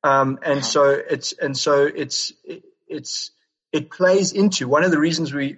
um, 0.03 0.37
and 0.43 0.59
uh-huh. 0.59 0.61
so 0.61 0.89
it's 0.89 1.33
and 1.33 1.57
so 1.57 1.85
it's 1.85 2.31
it, 2.43 2.63
it's 2.87 3.31
it 3.71 3.89
plays 3.89 4.33
into 4.33 4.67
one 4.67 4.83
of 4.83 4.91
the 4.91 4.99
reasons 4.99 5.33
we 5.33 5.57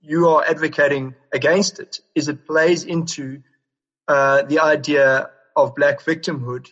you 0.00 0.28
are 0.28 0.44
advocating 0.44 1.16
against 1.32 1.80
it 1.80 1.98
is 2.14 2.28
it 2.28 2.46
plays 2.46 2.84
into 2.84 3.42
uh, 4.08 4.42
the 4.42 4.60
idea 4.60 5.30
of 5.54 5.74
black 5.74 6.00
victimhood, 6.00 6.68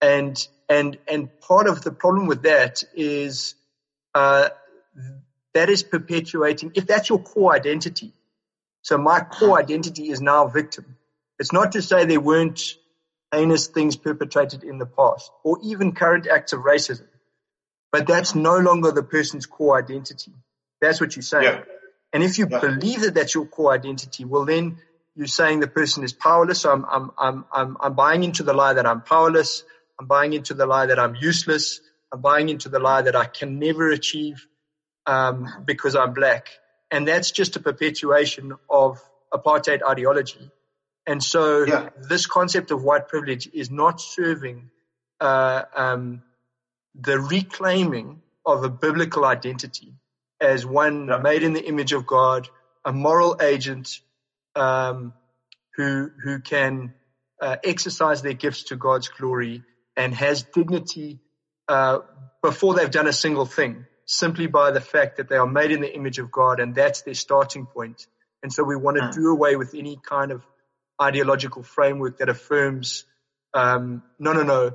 and 0.00 0.46
and 0.68 0.98
and 1.08 1.40
part 1.40 1.66
of 1.66 1.82
the 1.82 1.92
problem 1.92 2.26
with 2.26 2.42
that 2.42 2.82
is 2.94 3.54
uh, 4.14 4.48
that 5.54 5.70
is 5.70 5.82
perpetuating. 5.82 6.72
If 6.74 6.86
that's 6.86 7.08
your 7.08 7.18
core 7.18 7.54
identity, 7.54 8.12
so 8.82 8.98
my 8.98 9.20
core 9.20 9.58
identity 9.58 10.10
is 10.10 10.20
now 10.20 10.48
victim. 10.48 10.96
It's 11.38 11.52
not 11.52 11.72
to 11.72 11.82
say 11.82 12.04
there 12.04 12.20
weren't 12.20 12.76
heinous 13.32 13.66
things 13.66 13.96
perpetrated 13.96 14.64
in 14.64 14.78
the 14.78 14.86
past, 14.86 15.30
or 15.44 15.58
even 15.62 15.92
current 15.92 16.26
acts 16.26 16.52
of 16.52 16.60
racism, 16.60 17.08
but 17.92 18.06
that's 18.06 18.34
no 18.34 18.58
longer 18.58 18.92
the 18.92 19.02
person's 19.02 19.46
core 19.46 19.78
identity. 19.78 20.32
That's 20.80 21.00
what 21.00 21.16
you're 21.16 21.22
saying. 21.22 21.44
Yeah. 21.44 21.62
And 22.12 22.22
if 22.22 22.38
you 22.38 22.46
yeah. 22.50 22.60
believe 22.60 23.02
that 23.02 23.14
that's 23.14 23.34
your 23.34 23.46
core 23.46 23.72
identity, 23.72 24.24
well, 24.24 24.44
then 24.44 24.78
you're 25.16 25.26
saying 25.26 25.60
the 25.60 25.66
person 25.66 26.04
is 26.04 26.12
powerless. 26.12 26.60
So 26.60 26.70
I'm, 26.70 26.84
I'm, 26.84 27.10
I'm, 27.18 27.44
I'm, 27.52 27.76
I'm 27.80 27.94
buying 27.94 28.22
into 28.22 28.42
the 28.42 28.52
lie 28.52 28.74
that 28.74 28.86
I'm 28.86 29.00
powerless. 29.00 29.64
I'm 29.98 30.06
buying 30.06 30.34
into 30.34 30.52
the 30.54 30.66
lie 30.66 30.86
that 30.86 30.98
I'm 30.98 31.16
useless. 31.16 31.80
I'm 32.12 32.20
buying 32.20 32.50
into 32.50 32.68
the 32.68 32.78
lie 32.78 33.02
that 33.02 33.16
I 33.16 33.24
can 33.24 33.58
never 33.58 33.90
achieve 33.90 34.46
um, 35.06 35.48
because 35.64 35.96
I'm 35.96 36.12
black. 36.12 36.50
And 36.90 37.08
that's 37.08 37.30
just 37.30 37.56
a 37.56 37.60
perpetuation 37.60 38.52
of 38.68 39.02
apartheid 39.32 39.80
ideology. 39.88 40.50
And 41.06 41.22
so 41.22 41.64
yeah. 41.64 41.88
this 42.08 42.26
concept 42.26 42.70
of 42.70 42.82
white 42.82 43.08
privilege 43.08 43.48
is 43.52 43.70
not 43.70 44.00
serving 44.00 44.70
uh, 45.20 45.62
um, 45.74 46.22
the 46.94 47.18
reclaiming 47.18 48.20
of 48.44 48.64
a 48.64 48.68
biblical 48.68 49.24
identity 49.24 49.94
as 50.40 50.66
one 50.66 51.08
yeah. 51.08 51.18
made 51.18 51.42
in 51.42 51.54
the 51.54 51.64
image 51.64 51.92
of 51.92 52.06
God, 52.06 52.48
a 52.84 52.92
moral 52.92 53.40
agent 53.40 54.00
um, 54.56 55.12
who 55.76 56.10
who 56.24 56.40
can 56.40 56.94
uh, 57.40 57.56
exercise 57.62 58.22
their 58.22 58.32
gifts 58.32 58.64
to 58.64 58.76
God's 58.76 59.08
glory 59.08 59.62
and 59.96 60.14
has 60.14 60.42
dignity 60.42 61.20
uh, 61.68 61.98
before 62.42 62.74
they've 62.74 62.90
done 62.90 63.06
a 63.06 63.12
single 63.12 63.46
thing, 63.46 63.86
simply 64.06 64.46
by 64.46 64.70
the 64.70 64.80
fact 64.80 65.18
that 65.18 65.28
they 65.28 65.36
are 65.36 65.46
made 65.46 65.70
in 65.70 65.80
the 65.80 65.94
image 65.94 66.18
of 66.18 66.30
God, 66.30 66.60
and 66.60 66.74
that's 66.74 67.02
their 67.02 67.14
starting 67.14 67.66
point. 67.66 68.06
And 68.42 68.52
so 68.52 68.62
we 68.64 68.76
want 68.76 68.96
to 68.98 69.20
do 69.20 69.30
away 69.30 69.56
with 69.56 69.74
any 69.74 69.98
kind 70.02 70.30
of 70.32 70.46
ideological 71.00 71.62
framework 71.62 72.18
that 72.18 72.28
affirms, 72.28 73.04
um, 73.54 74.02
no, 74.18 74.32
no, 74.32 74.42
no, 74.42 74.72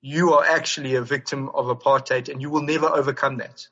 you 0.00 0.34
are 0.34 0.44
actually 0.44 0.96
a 0.96 1.02
victim 1.02 1.48
of 1.48 1.66
apartheid, 1.66 2.28
and 2.28 2.42
you 2.42 2.50
will 2.50 2.62
never 2.62 2.86
overcome 2.86 3.38
that. 3.38 3.66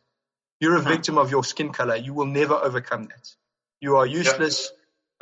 You're 0.60 0.76
a 0.76 0.82
victim 0.82 1.18
of 1.18 1.30
your 1.30 1.42
skin 1.42 1.72
color. 1.72 1.96
You 1.96 2.14
will 2.14 2.26
never 2.26 2.54
overcome 2.54 3.04
that. 3.04 3.28
You 3.80 3.96
are 3.96 4.06
useless. 4.06 4.70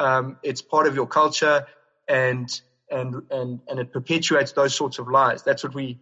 Um, 0.00 0.38
it's 0.42 0.62
part 0.62 0.86
of 0.86 0.94
your 0.94 1.06
culture, 1.06 1.66
and 2.08 2.60
and 2.90 3.22
and 3.30 3.60
and 3.68 3.78
it 3.78 3.92
perpetuates 3.92 4.52
those 4.52 4.74
sorts 4.74 4.98
of 4.98 5.08
lies. 5.08 5.42
That's 5.42 5.62
what 5.62 5.74
we. 5.74 5.98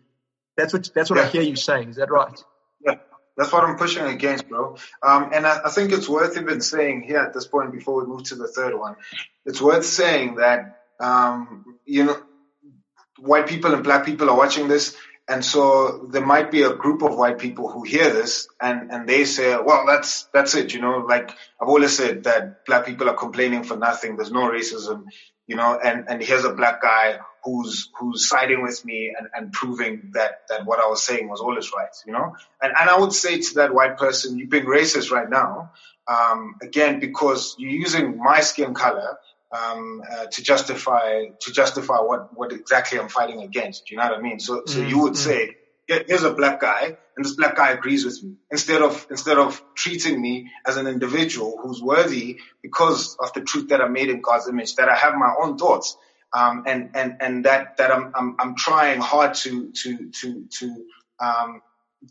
That's 0.56 0.72
what 0.72 0.88
that's 0.94 1.10
what 1.10 1.18
yeah. 1.18 1.24
I 1.24 1.28
hear 1.28 1.42
you 1.42 1.56
saying. 1.56 1.90
Is 1.90 1.96
that 1.96 2.10
right? 2.10 2.42
Yeah, 2.84 2.94
That's 3.36 3.52
what 3.52 3.64
I'm 3.64 3.76
pushing 3.76 4.06
against, 4.06 4.48
bro. 4.48 4.76
Um, 5.02 5.30
and 5.32 5.46
I, 5.46 5.60
I, 5.64 5.70
think 5.70 5.92
it's 5.92 6.08
worth 6.08 6.36
even 6.36 6.60
saying 6.60 7.02
here 7.02 7.18
at 7.18 7.34
this 7.34 7.46
point 7.46 7.72
before 7.72 8.00
we 8.00 8.06
move 8.06 8.24
to 8.24 8.36
the 8.36 8.48
third 8.48 8.76
one, 8.76 8.96
it's 9.44 9.60
worth 9.60 9.84
saying 9.84 10.36
that, 10.36 10.80
um, 11.00 11.64
you 11.84 12.04
know, 12.04 12.16
white 13.18 13.48
people 13.48 13.74
and 13.74 13.82
black 13.82 14.04
people 14.04 14.30
are 14.30 14.36
watching 14.36 14.68
this. 14.68 14.96
And 15.28 15.44
so 15.44 16.06
there 16.10 16.24
might 16.24 16.50
be 16.50 16.62
a 16.62 16.74
group 16.74 17.02
of 17.02 17.16
white 17.16 17.38
people 17.38 17.70
who 17.70 17.82
hear 17.82 18.10
this 18.10 18.48
and, 18.60 18.90
and 18.90 19.08
they 19.08 19.24
say, 19.24 19.56
well, 19.56 19.84
that's, 19.86 20.24
that's 20.32 20.54
it. 20.54 20.72
You 20.72 20.80
know, 20.80 21.04
like 21.06 21.30
I've 21.60 21.68
always 21.68 21.96
said 21.96 22.24
that 22.24 22.64
black 22.64 22.86
people 22.86 23.10
are 23.10 23.14
complaining 23.14 23.62
for 23.62 23.76
nothing. 23.76 24.16
There's 24.16 24.32
no 24.32 24.50
racism, 24.50 25.04
you 25.46 25.56
know, 25.56 25.78
and, 25.78 26.06
and 26.08 26.22
here's 26.22 26.44
a 26.44 26.54
black 26.54 26.80
guy 26.80 27.18
who's 27.44 27.90
who's 27.98 28.28
siding 28.28 28.62
with 28.62 28.84
me 28.84 29.14
and, 29.16 29.28
and 29.34 29.52
proving 29.52 30.10
that 30.14 30.42
that 30.48 30.66
what 30.66 30.80
I 30.80 30.88
was 30.88 31.02
saying 31.02 31.28
was 31.28 31.40
always 31.40 31.70
right, 31.76 31.88
you 32.06 32.12
know. 32.12 32.34
And 32.60 32.72
and 32.78 32.90
I 32.90 32.98
would 32.98 33.12
say 33.12 33.38
to 33.38 33.54
that 33.54 33.74
white 33.74 33.96
person, 33.96 34.38
you're 34.38 34.48
being 34.48 34.66
racist 34.66 35.10
right 35.10 35.28
now, 35.28 35.72
um, 36.06 36.56
again 36.62 37.00
because 37.00 37.54
you're 37.58 37.70
using 37.70 38.18
my 38.18 38.40
skin 38.40 38.74
color 38.74 39.18
um, 39.50 40.02
uh, 40.10 40.26
to 40.26 40.42
justify 40.42 41.26
to 41.40 41.52
justify 41.52 41.98
what 41.98 42.36
what 42.36 42.52
exactly 42.52 42.98
I'm 42.98 43.08
fighting 43.08 43.42
against. 43.42 43.86
Do 43.86 43.94
you 43.94 44.00
know 44.00 44.08
what 44.08 44.18
I 44.18 44.20
mean? 44.20 44.40
So 44.40 44.62
so 44.66 44.78
mm-hmm. 44.78 44.88
you 44.88 44.98
would 45.02 45.14
mm. 45.14 45.16
say. 45.16 45.56
Here's 45.90 46.22
a 46.22 46.34
black 46.34 46.60
guy, 46.60 46.98
and 47.16 47.24
this 47.24 47.34
black 47.34 47.56
guy 47.56 47.70
agrees 47.70 48.04
with 48.04 48.22
me. 48.22 48.34
Instead 48.50 48.82
of 48.82 49.06
instead 49.08 49.38
of 49.38 49.62
treating 49.74 50.20
me 50.20 50.50
as 50.66 50.76
an 50.76 50.86
individual 50.86 51.58
who's 51.62 51.80
worthy 51.80 52.40
because 52.60 53.16
of 53.18 53.32
the 53.32 53.40
truth 53.40 53.70
that 53.70 53.80
I 53.80 53.88
made 53.88 54.10
in 54.10 54.20
God's 54.20 54.48
image, 54.48 54.74
that 54.74 54.90
I 54.90 54.94
have 54.94 55.14
my 55.14 55.32
own 55.40 55.56
thoughts, 55.56 55.96
um, 56.34 56.64
and 56.66 56.90
and 56.94 57.16
and 57.20 57.44
that 57.46 57.78
that 57.78 57.90
I'm 57.90 58.12
I'm, 58.14 58.36
I'm 58.38 58.54
trying 58.54 59.00
hard 59.00 59.32
to 59.36 59.72
to 59.72 60.10
to 60.10 60.44
to 60.58 60.84
um, 61.20 61.62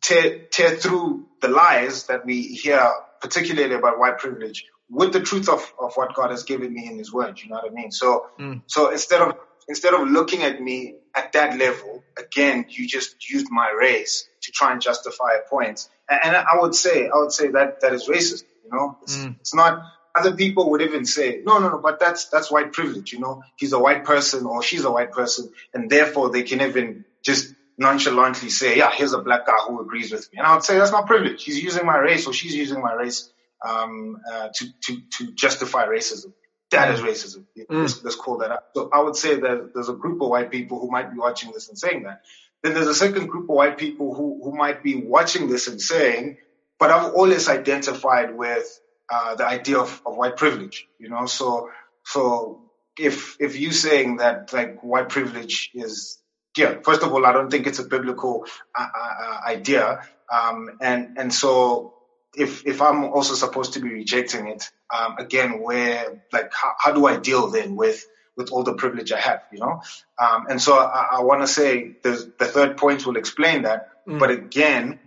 tear 0.02 0.40
tear 0.52 0.72
through 0.72 1.28
the 1.42 1.48
lies 1.48 2.08
that 2.08 2.26
we 2.26 2.42
hear, 2.42 2.92
particularly 3.22 3.76
about 3.76 4.00
white 4.00 4.18
privilege, 4.18 4.66
with 4.90 5.14
the 5.14 5.22
truth 5.22 5.50
of, 5.50 5.74
of 5.80 5.94
what 5.96 6.14
God 6.14 6.32
has 6.32 6.44
given 6.44 6.74
me 6.74 6.88
in 6.88 6.98
His 6.98 7.12
Word. 7.12 7.40
You 7.42 7.50
know 7.50 7.56
what 7.56 7.72
I 7.72 7.74
mean? 7.74 7.92
So 7.92 8.28
mm. 8.40 8.62
so 8.68 8.92
instead 8.92 9.22
of 9.22 9.36
instead 9.68 9.94
of 9.94 10.08
looking 10.08 10.44
at 10.44 10.62
me 10.62 10.96
at 11.16 11.34
that 11.34 11.58
level, 11.58 12.04
again, 12.18 12.66
you 12.70 12.88
just 12.88 13.30
used 13.30 13.48
my 13.50 13.70
race 13.72 14.28
to 14.42 14.52
try 14.52 14.72
and 14.72 14.82
justify 14.82 15.34
a 15.34 15.50
point. 15.50 15.88
And, 16.10 16.20
and 16.24 16.36
I 16.36 16.62
would 16.62 16.76
say 16.76 17.08
I 17.08 17.18
would 17.18 17.32
say 17.32 17.50
that 17.50 17.82
that 17.82 17.94
is 17.94 18.08
racist. 18.08 18.44
You 18.64 18.72
know, 18.72 18.98
it's, 19.02 19.18
mm. 19.18 19.36
it's 19.40 19.54
not 19.54 19.82
other 20.18 20.36
people 20.36 20.72
would 20.72 20.82
even 20.82 21.06
say, 21.06 21.42
no, 21.46 21.60
no, 21.60 21.70
no, 21.70 21.78
but 21.78 22.00
that's, 22.00 22.26
that's 22.30 22.50
white 22.52 22.74
privilege, 22.74 23.14
you 23.14 23.20
know, 23.20 23.44
he's 23.56 23.74
a 23.74 23.80
white 23.80 24.04
person 24.04 24.46
or 24.46 24.64
she's 24.64 24.84
a 24.84 24.92
white 24.92 25.12
person. 25.12 25.52
And 25.74 25.90
therefore 25.90 26.32
they 26.32 26.44
can 26.44 26.62
even 26.62 27.06
just 27.22 27.54
nonchalantly 27.78 28.50
say, 28.50 28.78
yeah, 28.78 28.92
here's 28.92 29.14
a 29.14 29.20
black 29.20 29.46
guy 29.46 29.58
who 29.68 29.80
agrees 29.80 30.12
with 30.12 30.32
me. 30.34 30.40
And 30.40 30.48
I 30.48 30.56
would 30.56 30.64
say 30.64 30.78
that's 30.78 30.92
not 30.92 31.06
privilege. 31.06 31.44
He's 31.44 31.62
using 31.62 31.86
my 31.86 31.98
race 31.98 32.26
or 32.26 32.34
she's 32.34 32.56
using 32.56 32.82
my 32.82 32.94
race, 32.94 33.32
um, 33.66 34.18
uh, 34.32 34.50
to, 34.54 34.66
to, 34.84 34.98
to 35.18 35.32
justify 35.34 35.86
racism. 35.86 36.34
That 36.72 36.94
is 36.94 37.00
racism. 37.00 37.46
Mm. 37.58 37.66
Let's, 37.70 38.04
let's 38.04 38.16
call 38.16 38.40
that 38.40 38.52
up. 38.52 38.72
So 38.76 38.90
I 38.94 39.00
would 39.00 39.16
say 39.16 39.40
that 39.40 39.72
there's 39.74 39.90
a 39.90 39.94
group 39.94 40.22
of 40.22 40.30
white 40.30 40.52
people 40.52 40.80
who 40.80 40.92
might 40.92 41.12
be 41.12 41.18
watching 41.18 41.52
this 41.54 41.70
and 41.70 41.78
saying 41.78 42.04
that. 42.04 42.22
Then 42.62 42.74
there's 42.74 42.88
a 42.88 42.96
second 42.96 43.28
group 43.28 43.50
of 43.50 43.56
white 43.56 43.78
people 43.78 44.14
who, 44.14 44.42
who 44.44 44.56
might 44.56 44.84
be 44.84 44.96
watching 44.96 45.48
this 45.48 45.68
and 45.68 45.82
saying, 45.82 46.38
but 46.80 46.92
I've 46.92 47.14
always 47.14 47.48
identified 47.48 48.36
with 48.36 48.80
uh, 49.10 49.36
the 49.36 49.48
idea 49.48 49.78
of, 49.80 50.02
of 50.06 50.18
white 50.18 50.36
privilege, 50.36 50.88
you 51.00 51.08
know, 51.08 51.26
so, 51.26 51.70
so 52.04 52.64
if, 53.00 53.38
if 53.40 53.58
you 53.58 53.72
saying 53.72 54.18
that 54.18 54.52
like 54.52 54.82
white 54.84 55.08
privilege 55.08 55.72
is, 55.74 56.20
yeah, 56.58 56.80
first 56.84 57.04
of 57.04 57.14
all, 57.14 57.26
I 57.26 57.32
don't 57.32 57.50
think 57.50 57.68
it's 57.68 57.80
a 57.80 57.88
biblical 57.88 58.46
uh, 58.78 58.88
uh, 58.94 59.40
idea. 59.48 60.02
Um, 60.34 60.78
and, 60.82 61.18
and 61.18 61.34
so 61.34 61.94
if, 62.38 62.66
if 62.66 62.82
I'm 62.82 63.06
also 63.06 63.34
supposed 63.34 63.74
to 63.74 63.80
be 63.80 63.90
rejecting 63.90 64.48
it, 64.48 64.70
um, 64.96 65.18
again, 65.18 65.60
where, 65.62 66.24
like, 66.32 66.52
how, 66.54 66.74
how 66.80 66.92
do 66.92 67.06
I 67.08 67.18
deal 67.18 67.48
then 67.48 67.76
with, 67.76 68.06
with 68.36 68.52
all 68.52 68.64
the 68.64 68.76
privilege 68.76 69.12
I 69.12 69.20
have, 69.20 69.42
you 69.52 69.60
know? 69.60 69.82
Um, 70.20 70.48
and 70.50 70.62
so 70.62 70.78
I, 70.78 71.08
I 71.14 71.22
want 71.22 71.42
to 71.42 71.48
say 71.48 71.96
the, 72.04 72.32
the 72.38 72.46
third 72.46 72.78
point 72.78 73.06
will 73.06 73.18
explain 73.18 73.64
that. 73.64 73.90
Mm. 74.08 74.20
But 74.20 74.30
again, 74.32 75.00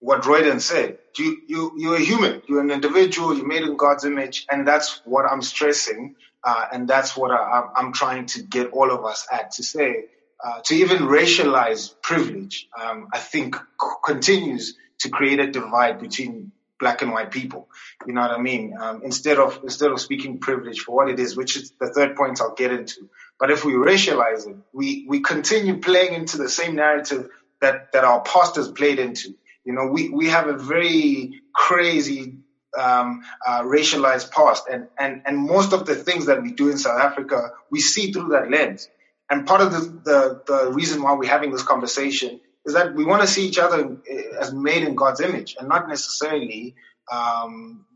what 0.00 0.26
Royden 0.26 0.60
said. 0.60 0.98
You, 1.16 1.38
you, 1.46 1.72
you're 1.78 1.96
a 1.96 2.00
human. 2.00 2.42
You're 2.48 2.60
an 2.60 2.70
individual. 2.70 3.34
You're 3.34 3.46
made 3.46 3.62
in 3.62 3.76
God's 3.76 4.04
image. 4.04 4.46
And 4.50 4.66
that's 4.66 5.00
what 5.04 5.24
I'm 5.24 5.42
stressing. 5.42 6.16
Uh, 6.44 6.66
and 6.72 6.86
that's 6.86 7.16
what 7.16 7.30
I, 7.30 7.62
am 7.76 7.92
trying 7.92 8.26
to 8.26 8.42
get 8.42 8.70
all 8.72 8.90
of 8.90 9.04
us 9.04 9.26
at 9.32 9.52
to 9.52 9.62
say, 9.62 10.04
uh, 10.44 10.60
to 10.64 10.74
even 10.74 10.98
racialize 10.98 11.94
privilege, 12.02 12.68
um, 12.80 13.08
I 13.12 13.18
think 13.18 13.56
c- 13.56 13.88
continues 14.04 14.76
to 15.00 15.08
create 15.08 15.40
a 15.40 15.50
divide 15.50 16.00
between 16.00 16.52
black 16.78 17.02
and 17.02 17.12
white 17.12 17.30
people. 17.30 17.68
You 18.06 18.12
know 18.12 18.20
what 18.20 18.32
I 18.32 18.38
mean? 18.38 18.74
Um, 18.78 19.02
instead 19.02 19.38
of, 19.38 19.60
instead 19.62 19.90
of 19.90 20.00
speaking 20.00 20.38
privilege 20.38 20.80
for 20.80 20.94
what 20.94 21.08
it 21.08 21.18
is, 21.18 21.36
which 21.36 21.56
is 21.56 21.72
the 21.80 21.88
third 21.88 22.16
point 22.16 22.40
I'll 22.40 22.54
get 22.54 22.72
into. 22.72 23.08
But 23.38 23.50
if 23.50 23.64
we 23.64 23.72
racialize 23.72 24.46
it, 24.46 24.56
we, 24.72 25.06
we 25.08 25.20
continue 25.20 25.78
playing 25.78 26.14
into 26.14 26.38
the 26.38 26.48
same 26.48 26.74
narrative 26.74 27.28
that, 27.60 27.92
that 27.92 28.04
our 28.04 28.20
pastors 28.22 28.68
played 28.70 28.98
into. 28.98 29.34
You 29.64 29.72
know, 29.72 29.86
we, 29.86 30.08
we 30.10 30.28
have 30.28 30.48
a 30.48 30.56
very 30.56 31.42
crazy 31.54 32.38
um, 32.78 33.22
uh, 33.46 33.62
racialized 33.62 34.30
past, 34.30 34.64
and, 34.70 34.86
and, 34.98 35.22
and 35.24 35.38
most 35.38 35.72
of 35.72 35.86
the 35.86 35.94
things 35.94 36.26
that 36.26 36.42
we 36.42 36.52
do 36.52 36.70
in 36.70 36.76
South 36.76 37.00
Africa, 37.00 37.52
we 37.70 37.80
see 37.80 38.12
through 38.12 38.28
that 38.28 38.50
lens. 38.50 38.88
And 39.30 39.46
part 39.46 39.60
of 39.62 39.72
the, 39.72 39.80
the, 40.04 40.42
the 40.46 40.72
reason 40.72 41.02
why 41.02 41.14
we're 41.14 41.28
having 41.28 41.50
this 41.50 41.62
conversation 41.62 42.40
is 42.66 42.74
that 42.74 42.94
we 42.94 43.04
want 43.04 43.22
to 43.22 43.28
see 43.28 43.46
each 43.46 43.58
other 43.58 43.96
as 44.38 44.52
made 44.52 44.82
in 44.82 44.94
God's 44.94 45.20
image, 45.20 45.56
and 45.58 45.68
not 45.68 45.88
necessarily 45.88 46.74
um, 47.10 47.86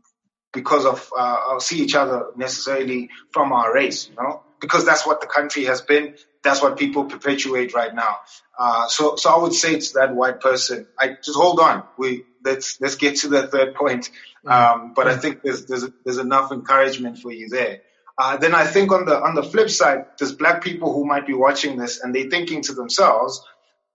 because 0.53 0.85
of 0.85 1.11
uh, 1.17 1.59
see 1.59 1.81
each 1.81 1.95
other 1.95 2.27
necessarily 2.35 3.09
from 3.31 3.51
our 3.51 3.73
race. 3.73 4.09
You 4.09 4.15
know, 4.15 4.43
because 4.59 4.85
that's 4.85 5.05
what 5.05 5.21
the 5.21 5.27
country 5.27 5.65
has 5.65 5.81
been. 5.81 6.15
That's 6.43 6.61
what 6.61 6.77
people 6.77 7.05
perpetuate 7.05 7.73
right 7.75 7.93
now. 7.93 8.17
Uh, 8.57 8.87
so, 8.87 9.15
so 9.15 9.29
I 9.29 9.37
would 9.37 9.53
say 9.53 9.79
to 9.79 9.93
that 9.95 10.15
white 10.15 10.41
person, 10.41 10.87
I 10.97 11.17
just 11.21 11.37
hold 11.37 11.59
on. 11.59 11.83
We 11.97 12.23
let's 12.43 12.79
let's 12.79 12.95
get 12.95 13.17
to 13.17 13.27
the 13.27 13.47
third 13.47 13.75
point. 13.75 14.09
Mm-hmm. 14.45 14.49
Um, 14.49 14.93
but 14.93 15.07
I 15.07 15.17
think 15.17 15.41
there's 15.43 15.65
there's 15.65 15.85
there's 16.05 16.17
enough 16.17 16.51
encouragement 16.51 17.19
for 17.19 17.31
you 17.31 17.49
there. 17.49 17.81
Uh, 18.17 18.37
then 18.37 18.53
I 18.53 18.65
think 18.65 18.91
on 18.91 19.05
the 19.05 19.19
on 19.19 19.35
the 19.35 19.43
flip 19.43 19.69
side, 19.69 20.05
there's 20.17 20.33
black 20.33 20.63
people 20.63 20.93
who 20.93 21.05
might 21.05 21.27
be 21.27 21.33
watching 21.33 21.77
this 21.77 22.01
and 22.01 22.13
they're 22.13 22.29
thinking 22.29 22.61
to 22.63 22.73
themselves, 22.73 23.43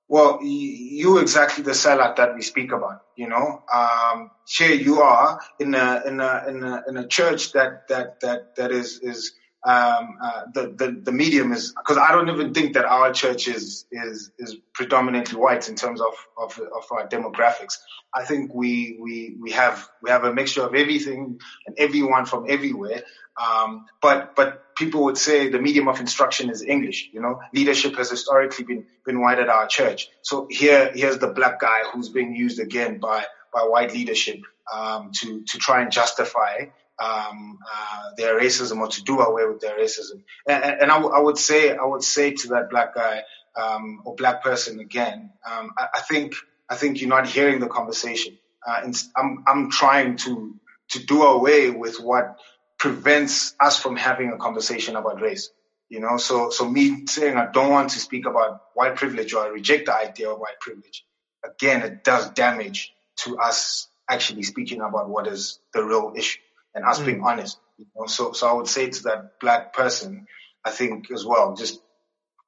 well, 0.08 0.38
you 0.42 1.18
exactly 1.18 1.64
the 1.64 1.72
sellout 1.72 2.16
that 2.16 2.34
we 2.34 2.42
speak 2.42 2.72
about, 2.72 3.00
you 3.16 3.28
know. 3.28 3.62
Um, 3.74 4.30
here 4.46 4.74
you 4.74 5.00
are 5.00 5.40
in 5.58 5.74
a 5.74 6.02
in 6.06 6.20
a 6.20 6.44
in 6.48 6.62
a 6.62 6.82
in 6.88 6.96
a 6.96 7.06
church 7.08 7.52
that 7.52 7.80
that 7.88 8.20
that 8.20 8.42
that 8.56 8.70
is 8.70 9.00
is 9.02 9.32
um, 9.64 10.18
uh, 10.22 10.42
the, 10.54 10.74
the, 10.76 11.00
the 11.02 11.12
medium 11.12 11.52
is 11.52 11.72
because 11.72 11.98
I 11.98 12.12
don't 12.12 12.28
even 12.28 12.54
think 12.54 12.74
that 12.74 12.84
our 12.84 13.12
church 13.12 13.48
is 13.48 13.86
is 13.90 14.30
is 14.38 14.56
predominantly 14.72 15.38
white 15.38 15.68
in 15.68 15.74
terms 15.74 16.00
of, 16.00 16.14
of 16.38 16.58
of 16.58 16.84
our 16.92 17.08
demographics. 17.08 17.78
I 18.14 18.24
think 18.24 18.54
we 18.54 18.96
we 19.00 19.36
we 19.40 19.50
have 19.52 19.88
we 20.02 20.10
have 20.10 20.24
a 20.24 20.32
mixture 20.32 20.62
of 20.62 20.74
everything 20.74 21.40
and 21.66 21.76
everyone 21.78 22.26
from 22.26 22.46
everywhere. 22.48 23.02
Um, 23.36 23.86
but 24.00 24.36
but 24.36 24.74
people 24.76 25.04
would 25.04 25.18
say 25.18 25.48
the 25.48 25.58
medium 25.58 25.88
of 25.88 25.98
instruction 25.98 26.48
is 26.48 26.62
English. 26.62 27.10
You 27.12 27.20
know, 27.20 27.40
leadership 27.52 27.96
has 27.96 28.08
historically 28.08 28.64
been 28.64 28.86
been 29.04 29.20
white 29.20 29.40
at 29.40 29.48
our 29.48 29.66
church. 29.66 30.08
So 30.22 30.46
here 30.48 30.92
here's 30.94 31.18
the 31.18 31.28
black 31.28 31.58
guy 31.58 31.82
who's 31.92 32.08
being 32.08 32.36
used 32.36 32.60
again 32.60 32.98
by 32.98 33.24
by 33.52 33.62
white 33.62 33.92
leadership 33.92 34.40
um, 34.72 35.10
to 35.14 35.42
to 35.42 35.58
try 35.58 35.82
and 35.82 35.90
justify 35.90 36.66
um, 36.98 37.58
uh, 37.70 38.10
their 38.16 38.38
racism 38.38 38.78
or 38.80 38.88
to 38.88 39.02
do 39.02 39.20
away 39.20 39.46
with 39.46 39.60
their 39.60 39.76
racism. 39.78 40.22
And, 40.48 40.64
and 40.64 40.90
I, 40.90 40.96
w- 40.96 41.14
I 41.14 41.20
would 41.20 41.38
say, 41.38 41.76
I 41.76 41.84
would 41.84 42.02
say 42.02 42.32
to 42.32 42.48
that 42.48 42.70
black 42.70 42.94
guy 42.94 43.22
um, 43.56 44.02
or 44.04 44.14
black 44.14 44.42
person 44.42 44.80
again, 44.80 45.30
um, 45.50 45.72
I, 45.76 45.88
I, 45.96 46.00
think, 46.00 46.34
I 46.68 46.76
think 46.76 47.00
you're 47.00 47.10
not 47.10 47.28
hearing 47.28 47.60
the 47.60 47.68
conversation. 47.68 48.38
Uh, 48.66 48.90
I'm, 49.16 49.44
I'm 49.46 49.70
trying 49.70 50.16
to 50.18 50.54
to 50.90 51.04
do 51.04 51.22
away 51.22 51.70
with 51.70 52.00
what 52.00 52.38
prevents 52.78 53.54
us 53.60 53.78
from 53.80 53.96
having 53.96 54.32
a 54.32 54.38
conversation 54.38 54.96
about 54.96 55.20
race. 55.20 55.50
You 55.88 56.00
know, 56.00 56.16
so 56.16 56.50
so 56.50 56.68
me 56.68 57.06
saying 57.06 57.36
I 57.36 57.50
don't 57.50 57.70
want 57.70 57.90
to 57.90 58.00
speak 58.00 58.26
about 58.26 58.60
white 58.74 58.96
privilege 58.96 59.34
or 59.34 59.44
I 59.44 59.48
reject 59.48 59.86
the 59.86 59.94
idea 59.94 60.30
of 60.30 60.38
white 60.38 60.58
privilege. 60.60 61.04
Again, 61.44 61.82
it 61.82 62.02
does 62.02 62.30
damage 62.30 62.92
to 63.18 63.38
us 63.38 63.88
actually 64.10 64.42
speaking 64.42 64.80
about 64.80 65.08
what 65.08 65.28
is 65.28 65.60
the 65.72 65.84
real 65.84 66.12
issue 66.16 66.40
and 66.76 66.84
us 66.84 67.00
mm. 67.00 67.06
being 67.06 67.22
honest. 67.24 67.58
You 67.78 67.86
know? 67.96 68.06
So, 68.06 68.32
so 68.32 68.46
I 68.46 68.52
would 68.52 68.68
say 68.68 68.88
to 68.88 69.02
that 69.04 69.40
black 69.40 69.72
person, 69.72 70.26
I 70.64 70.70
think 70.70 71.10
as 71.10 71.24
well, 71.24 71.56
just 71.56 71.80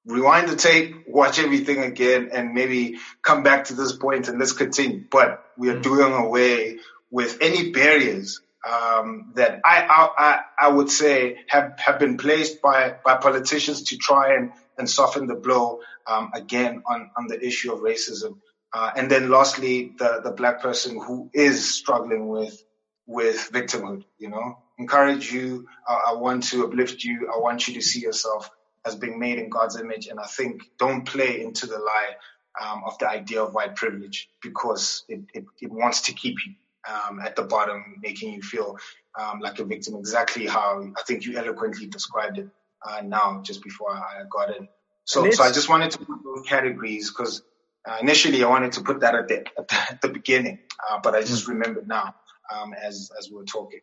rewind 0.06 0.48
the 0.48 0.56
tape, 0.56 1.08
watch 1.08 1.38
everything 1.40 1.78
again, 1.78 2.30
and 2.32 2.54
maybe 2.54 2.98
come 3.22 3.42
back 3.42 3.64
to 3.64 3.74
this 3.74 3.92
point 3.92 4.28
and 4.28 4.38
let's 4.38 4.52
continue. 4.52 5.04
But 5.10 5.44
we 5.56 5.70
are 5.70 5.78
mm. 5.78 5.82
doing 5.82 6.12
away 6.12 6.78
with 7.10 7.38
any 7.40 7.72
barriers 7.72 8.40
um, 8.68 9.32
that 9.34 9.60
I, 9.64 9.86
I, 10.18 10.40
I 10.58 10.68
would 10.68 10.90
say 10.90 11.38
have, 11.48 11.78
have 11.78 11.98
been 11.98 12.16
placed 12.18 12.60
by, 12.60 12.96
by 13.04 13.16
politicians 13.16 13.84
to 13.84 13.96
try 13.96 14.34
and, 14.34 14.52
and 14.76 14.88
soften 14.88 15.26
the 15.26 15.34
blow 15.34 15.80
um, 16.06 16.30
again 16.34 16.82
on, 16.86 17.10
on 17.16 17.26
the 17.28 17.42
issue 17.44 17.72
of 17.72 17.80
racism. 17.80 18.38
Uh, 18.72 18.90
and 18.96 19.10
then 19.10 19.30
lastly, 19.30 19.94
the, 19.98 20.20
the 20.22 20.32
black 20.32 20.60
person 20.60 21.00
who 21.00 21.30
is 21.32 21.74
struggling 21.74 22.28
with, 22.28 22.62
with 23.08 23.50
victimhood, 23.52 24.04
you 24.18 24.28
know, 24.28 24.58
encourage 24.78 25.32
you. 25.32 25.66
Uh, 25.88 25.98
I 26.08 26.12
want 26.12 26.44
to 26.50 26.64
uplift 26.66 27.02
you. 27.02 27.32
I 27.34 27.38
want 27.38 27.66
you 27.66 27.74
to 27.74 27.80
see 27.80 28.00
yourself 28.00 28.48
as 28.86 28.94
being 28.94 29.18
made 29.18 29.38
in 29.38 29.48
God's 29.48 29.80
image. 29.80 30.06
And 30.06 30.20
I 30.20 30.26
think 30.26 30.62
don't 30.78 31.04
play 31.04 31.40
into 31.40 31.66
the 31.66 31.78
lie 31.78 32.14
um, 32.62 32.82
of 32.86 32.98
the 32.98 33.08
idea 33.08 33.42
of 33.42 33.54
white 33.54 33.76
privilege 33.76 34.28
because 34.42 35.04
it, 35.08 35.20
it, 35.32 35.46
it 35.60 35.72
wants 35.72 36.02
to 36.02 36.12
keep 36.12 36.36
you 36.46 36.52
um, 36.86 37.18
at 37.18 37.34
the 37.34 37.42
bottom, 37.42 37.96
making 38.02 38.34
you 38.34 38.42
feel 38.42 38.76
um, 39.18 39.40
like 39.40 39.58
a 39.58 39.64
victim, 39.64 39.96
exactly 39.96 40.46
how 40.46 40.82
I 40.96 41.02
think 41.06 41.24
you 41.24 41.38
eloquently 41.38 41.86
described 41.86 42.38
it 42.38 42.48
uh, 42.86 43.00
now, 43.02 43.40
just 43.42 43.64
before 43.64 43.90
I 43.90 44.22
got 44.30 44.54
in. 44.54 44.68
So, 45.04 45.30
so 45.30 45.42
I 45.42 45.50
just 45.50 45.70
wanted 45.70 45.92
to 45.92 45.98
put 45.98 46.22
those 46.22 46.46
categories 46.46 47.08
because 47.08 47.42
uh, 47.88 47.96
initially 48.02 48.44
I 48.44 48.48
wanted 48.48 48.72
to 48.72 48.82
put 48.82 49.00
that 49.00 49.14
at 49.14 49.28
the, 49.28 49.38
at 49.58 49.68
the, 49.68 49.74
at 49.92 50.00
the 50.02 50.08
beginning, 50.08 50.58
uh, 50.90 50.98
but 51.02 51.14
I 51.14 51.22
just 51.22 51.46
mm. 51.46 51.48
remembered 51.48 51.88
now 51.88 52.14
um, 52.54 52.74
as 52.74 53.10
as 53.18 53.30
we 53.30 53.40
are 53.40 53.44
talking. 53.44 53.80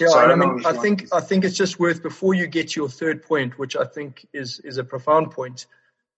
Yeah, 0.00 0.08
so 0.08 0.18
I, 0.18 0.32
I 0.32 0.34
mean, 0.34 0.64
I 0.64 0.72
think 0.72 1.08
I 1.12 1.20
think 1.20 1.44
it's 1.44 1.56
just 1.56 1.78
worth 1.78 2.02
before 2.02 2.34
you 2.34 2.46
get 2.46 2.70
to 2.70 2.80
your 2.80 2.88
third 2.88 3.22
point, 3.22 3.58
which 3.58 3.76
I 3.76 3.84
think 3.84 4.26
is 4.32 4.60
is 4.60 4.78
a 4.78 4.84
profound 4.84 5.32
point, 5.32 5.66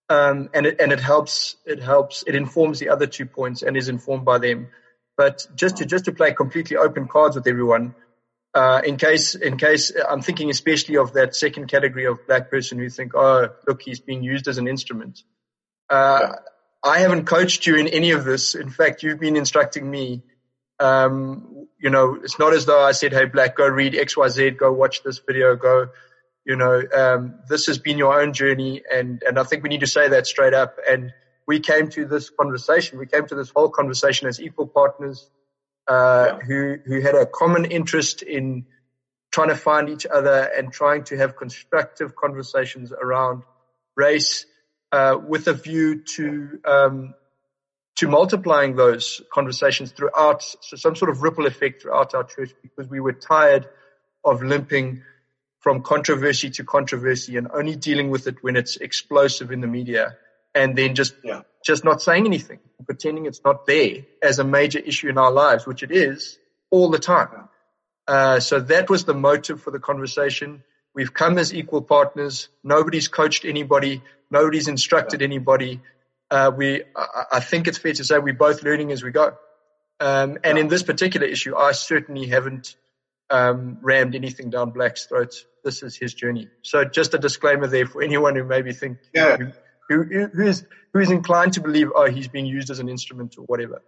um, 0.08 0.50
and 0.54 0.66
it 0.66 0.80
and 0.80 0.92
it 0.92 1.00
helps 1.00 1.56
it 1.66 1.80
helps 1.80 2.22
it 2.26 2.34
informs 2.34 2.78
the 2.78 2.90
other 2.90 3.06
two 3.06 3.26
points 3.26 3.62
and 3.62 3.76
is 3.76 3.88
informed 3.88 4.24
by 4.24 4.38
them. 4.38 4.68
But 5.16 5.46
just 5.54 5.78
to 5.78 5.86
just 5.86 6.04
to 6.06 6.12
play 6.12 6.32
completely 6.32 6.76
open 6.76 7.08
cards 7.08 7.36
with 7.36 7.46
everyone, 7.46 7.94
uh, 8.54 8.82
in 8.84 8.96
case 8.96 9.34
in 9.34 9.56
case 9.56 9.92
I'm 10.08 10.22
thinking 10.22 10.50
especially 10.50 10.96
of 10.96 11.14
that 11.14 11.34
second 11.34 11.68
category 11.68 12.06
of 12.06 12.26
black 12.26 12.50
person 12.50 12.78
who 12.78 12.88
think, 12.88 13.14
oh, 13.14 13.48
look, 13.66 13.82
he's 13.82 14.00
being 14.00 14.22
used 14.22 14.48
as 14.48 14.58
an 14.58 14.68
instrument. 14.68 15.22
Uh, 15.90 16.18
yeah. 16.22 16.34
I 16.84 16.98
haven't 16.98 17.26
coached 17.26 17.66
you 17.66 17.76
in 17.76 17.88
any 17.88 18.10
of 18.10 18.24
this. 18.24 18.54
In 18.54 18.70
fact, 18.70 19.02
you've 19.02 19.20
been 19.20 19.36
instructing 19.36 19.88
me. 19.88 20.22
Um, 20.82 21.68
you 21.78 21.90
know, 21.90 22.18
it's 22.22 22.38
not 22.38 22.52
as 22.52 22.66
though 22.66 22.82
I 22.82 22.92
said, 22.92 23.12
"Hey, 23.12 23.26
Black, 23.26 23.56
go 23.56 23.66
read 23.66 23.94
X, 23.94 24.16
Y, 24.16 24.28
Z, 24.28 24.50
go 24.50 24.72
watch 24.72 25.02
this 25.02 25.18
video, 25.18 25.56
go." 25.56 25.88
You 26.44 26.56
know, 26.56 26.82
um, 26.92 27.38
this 27.48 27.66
has 27.66 27.78
been 27.78 27.98
your 27.98 28.20
own 28.20 28.32
journey, 28.32 28.82
and 28.92 29.22
and 29.22 29.38
I 29.38 29.44
think 29.44 29.62
we 29.62 29.68
need 29.68 29.80
to 29.80 29.86
say 29.86 30.08
that 30.08 30.26
straight 30.26 30.54
up. 30.54 30.76
And 30.88 31.12
we 31.46 31.60
came 31.60 31.88
to 31.90 32.04
this 32.04 32.30
conversation, 32.30 32.98
we 32.98 33.06
came 33.06 33.26
to 33.26 33.34
this 33.34 33.50
whole 33.50 33.68
conversation 33.68 34.28
as 34.28 34.40
equal 34.40 34.66
partners, 34.66 35.30
uh, 35.88 36.26
yeah. 36.26 36.38
who 36.46 36.76
who 36.84 37.00
had 37.00 37.14
a 37.14 37.26
common 37.26 37.64
interest 37.64 38.22
in 38.22 38.66
trying 39.32 39.48
to 39.48 39.56
find 39.56 39.88
each 39.88 40.06
other 40.06 40.50
and 40.56 40.72
trying 40.72 41.04
to 41.04 41.16
have 41.16 41.36
constructive 41.36 42.14
conversations 42.14 42.92
around 42.92 43.44
race 43.96 44.46
uh, 44.92 45.16
with 45.26 45.48
a 45.48 45.54
view 45.54 46.02
to 46.02 46.60
um, 46.64 47.14
to 47.96 48.08
multiplying 48.08 48.74
those 48.76 49.20
conversations 49.32 49.92
throughout, 49.92 50.42
so 50.42 50.76
some 50.76 50.96
sort 50.96 51.10
of 51.10 51.22
ripple 51.22 51.46
effect 51.46 51.82
throughout 51.82 52.14
our 52.14 52.24
church, 52.24 52.52
because 52.62 52.88
we 52.88 53.00
were 53.00 53.12
tired 53.12 53.68
of 54.24 54.42
limping 54.42 55.02
from 55.60 55.82
controversy 55.82 56.50
to 56.50 56.64
controversy 56.64 57.36
and 57.36 57.48
only 57.52 57.76
dealing 57.76 58.10
with 58.10 58.26
it 58.26 58.36
when 58.42 58.56
it's 58.56 58.76
explosive 58.76 59.52
in 59.52 59.60
the 59.60 59.66
media, 59.66 60.16
and 60.54 60.76
then 60.76 60.94
just 60.94 61.14
yeah. 61.22 61.42
just 61.64 61.84
not 61.84 62.02
saying 62.02 62.26
anything, 62.26 62.58
pretending 62.84 63.26
it's 63.26 63.42
not 63.44 63.66
there 63.66 63.98
as 64.22 64.38
a 64.38 64.44
major 64.44 64.78
issue 64.78 65.08
in 65.08 65.18
our 65.18 65.30
lives, 65.30 65.66
which 65.66 65.82
it 65.82 65.92
is 65.92 66.38
all 66.70 66.90
the 66.90 66.98
time. 66.98 67.48
Uh, 68.08 68.40
so 68.40 68.58
that 68.58 68.90
was 68.90 69.04
the 69.04 69.14
motive 69.14 69.62
for 69.62 69.70
the 69.70 69.78
conversation. 69.78 70.64
We've 70.94 71.14
come 71.14 71.38
as 71.38 71.54
equal 71.54 71.82
partners. 71.82 72.48
Nobody's 72.64 73.08
coached 73.08 73.44
anybody. 73.44 74.02
Nobody's 74.30 74.66
instructed 74.66 75.22
anybody. 75.22 75.80
Uh, 76.32 76.50
we, 76.50 76.82
I, 76.96 77.24
I, 77.32 77.40
think 77.40 77.68
it's 77.68 77.76
fair 77.76 77.92
to 77.92 78.04
say 78.04 78.18
we're 78.18 78.32
both 78.32 78.62
learning 78.62 78.90
as 78.90 79.02
we 79.02 79.10
go. 79.10 79.34
Um, 80.00 80.38
and 80.42 80.56
in 80.56 80.68
this 80.68 80.82
particular 80.82 81.26
issue, 81.26 81.54
I 81.54 81.72
certainly 81.72 82.26
haven't 82.26 82.74
um, 83.28 83.76
rammed 83.82 84.14
anything 84.14 84.48
down 84.48 84.70
Black's 84.70 85.04
throat. 85.04 85.34
This 85.62 85.82
is 85.82 85.94
his 85.94 86.14
journey. 86.14 86.48
So 86.62 86.86
just 86.86 87.12
a 87.12 87.18
disclaimer 87.18 87.66
there 87.66 87.86
for 87.86 88.02
anyone 88.10 88.34
who 88.34 88.44
maybe 88.44 88.72
think 88.72 88.96
yeah. 89.12 89.36
who, 89.36 90.04
who, 90.04 90.26
who 90.28 90.46
is 90.46 90.64
who 90.94 91.00
is 91.00 91.10
inclined 91.10 91.52
to 91.52 91.60
believe, 91.60 91.88
oh, 91.94 92.10
he's 92.10 92.28
being 92.28 92.46
used 92.46 92.70
as 92.70 92.78
an 92.78 92.88
instrument 92.88 93.34
or 93.36 93.44
whatever. 93.44 93.82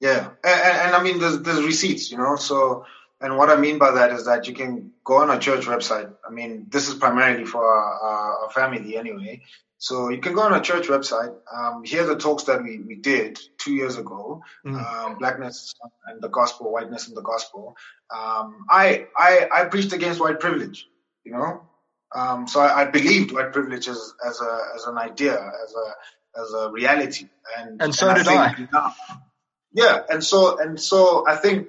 Yeah, 0.00 0.30
and, 0.42 0.60
and 0.60 0.96
I 0.96 1.02
mean, 1.04 1.20
there's, 1.20 1.40
there's 1.42 1.64
receipts, 1.64 2.10
you 2.10 2.18
know. 2.18 2.34
So 2.34 2.84
and 3.20 3.36
what 3.36 3.48
I 3.48 3.54
mean 3.54 3.78
by 3.78 3.92
that 3.92 4.10
is 4.10 4.26
that 4.26 4.48
you 4.48 4.54
can 4.54 4.90
go 5.04 5.18
on 5.18 5.30
a 5.30 5.38
church 5.38 5.66
website. 5.66 6.12
I 6.26 6.32
mean, 6.32 6.66
this 6.68 6.88
is 6.88 6.96
primarily 6.96 7.44
for 7.44 7.64
our, 7.64 8.42
our 8.42 8.50
family 8.50 8.96
anyway. 8.96 9.42
So 9.78 10.08
you 10.08 10.18
can 10.18 10.34
go 10.34 10.42
on 10.42 10.52
a 10.52 10.60
church 10.60 10.88
website, 10.88 11.34
um, 11.54 11.84
hear 11.84 12.04
the 12.04 12.16
talks 12.16 12.44
that 12.44 12.62
we, 12.62 12.80
we 12.80 12.96
did 12.96 13.38
two 13.58 13.72
years 13.72 13.96
ago, 13.96 14.42
mm. 14.66 14.74
um, 14.74 15.18
blackness 15.18 15.72
and 16.06 16.20
the 16.20 16.28
gospel, 16.28 16.72
whiteness 16.72 17.06
and 17.06 17.16
the 17.16 17.22
gospel. 17.22 17.76
Um, 18.10 18.66
I, 18.68 19.06
I, 19.16 19.48
I 19.54 19.64
preached 19.66 19.92
against 19.92 20.20
white 20.20 20.40
privilege, 20.40 20.88
you 21.24 21.32
know? 21.32 21.62
Um, 22.14 22.48
so 22.48 22.60
I, 22.60 22.82
I, 22.82 22.84
believed 22.86 23.32
white 23.32 23.52
privilege 23.52 23.86
as, 23.86 24.14
as 24.26 24.40
a, 24.40 24.60
as 24.74 24.86
an 24.86 24.98
idea, 24.98 25.34
as 25.34 25.74
a, 25.74 26.40
as 26.40 26.52
a 26.54 26.70
reality. 26.72 27.28
And, 27.58 27.80
and 27.80 27.94
so 27.94 28.08
and 28.08 28.18
did 28.18 28.28
I. 28.28 28.66
I. 28.72 28.94
Yeah. 29.72 30.00
And 30.08 30.24
so, 30.24 30.58
and 30.58 30.80
so 30.80 31.24
I 31.28 31.36
think 31.36 31.68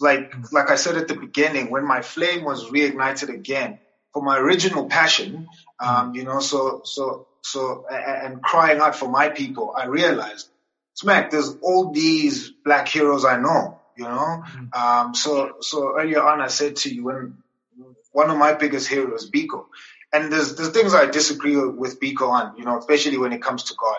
like 0.00 0.34
like 0.52 0.70
I 0.70 0.76
said 0.76 0.96
at 0.96 1.08
the 1.08 1.14
beginning, 1.14 1.70
when 1.70 1.86
my 1.86 2.02
flame 2.02 2.44
was 2.44 2.66
reignited 2.66 3.28
again 3.28 3.78
for 4.12 4.22
my 4.22 4.38
original 4.38 4.86
passion, 4.86 5.48
um, 5.80 6.14
you 6.14 6.24
know, 6.24 6.40
so 6.40 6.82
so 6.84 7.26
so 7.50 7.86
and 7.90 8.42
crying 8.42 8.80
out 8.80 8.96
for 8.96 9.08
my 9.08 9.28
people, 9.28 9.74
I 9.76 9.86
realized, 9.86 10.48
smack, 10.94 11.30
there's 11.30 11.56
all 11.62 11.90
these 11.90 12.50
black 12.50 12.88
heroes 12.88 13.24
I 13.24 13.38
know, 13.38 13.80
you 13.96 14.04
know. 14.04 14.42
Mm-hmm. 14.46 14.80
Um, 14.80 15.14
so 15.14 15.56
so 15.60 15.98
earlier 15.98 16.22
on, 16.22 16.40
I 16.40 16.48
said 16.48 16.76
to 16.76 16.94
you 16.94 17.04
when 17.04 17.36
one 18.12 18.30
of 18.30 18.36
my 18.36 18.54
biggest 18.54 18.88
heroes, 18.88 19.30
Biko, 19.30 19.66
and 20.12 20.32
there's 20.32 20.56
there's 20.56 20.70
things 20.70 20.94
I 20.94 21.06
disagree 21.06 21.56
with 21.56 22.00
Biko 22.00 22.28
on, 22.28 22.56
you 22.58 22.64
know, 22.64 22.78
especially 22.78 23.18
when 23.18 23.32
it 23.32 23.42
comes 23.42 23.64
to 23.64 23.74
God. 23.74 23.96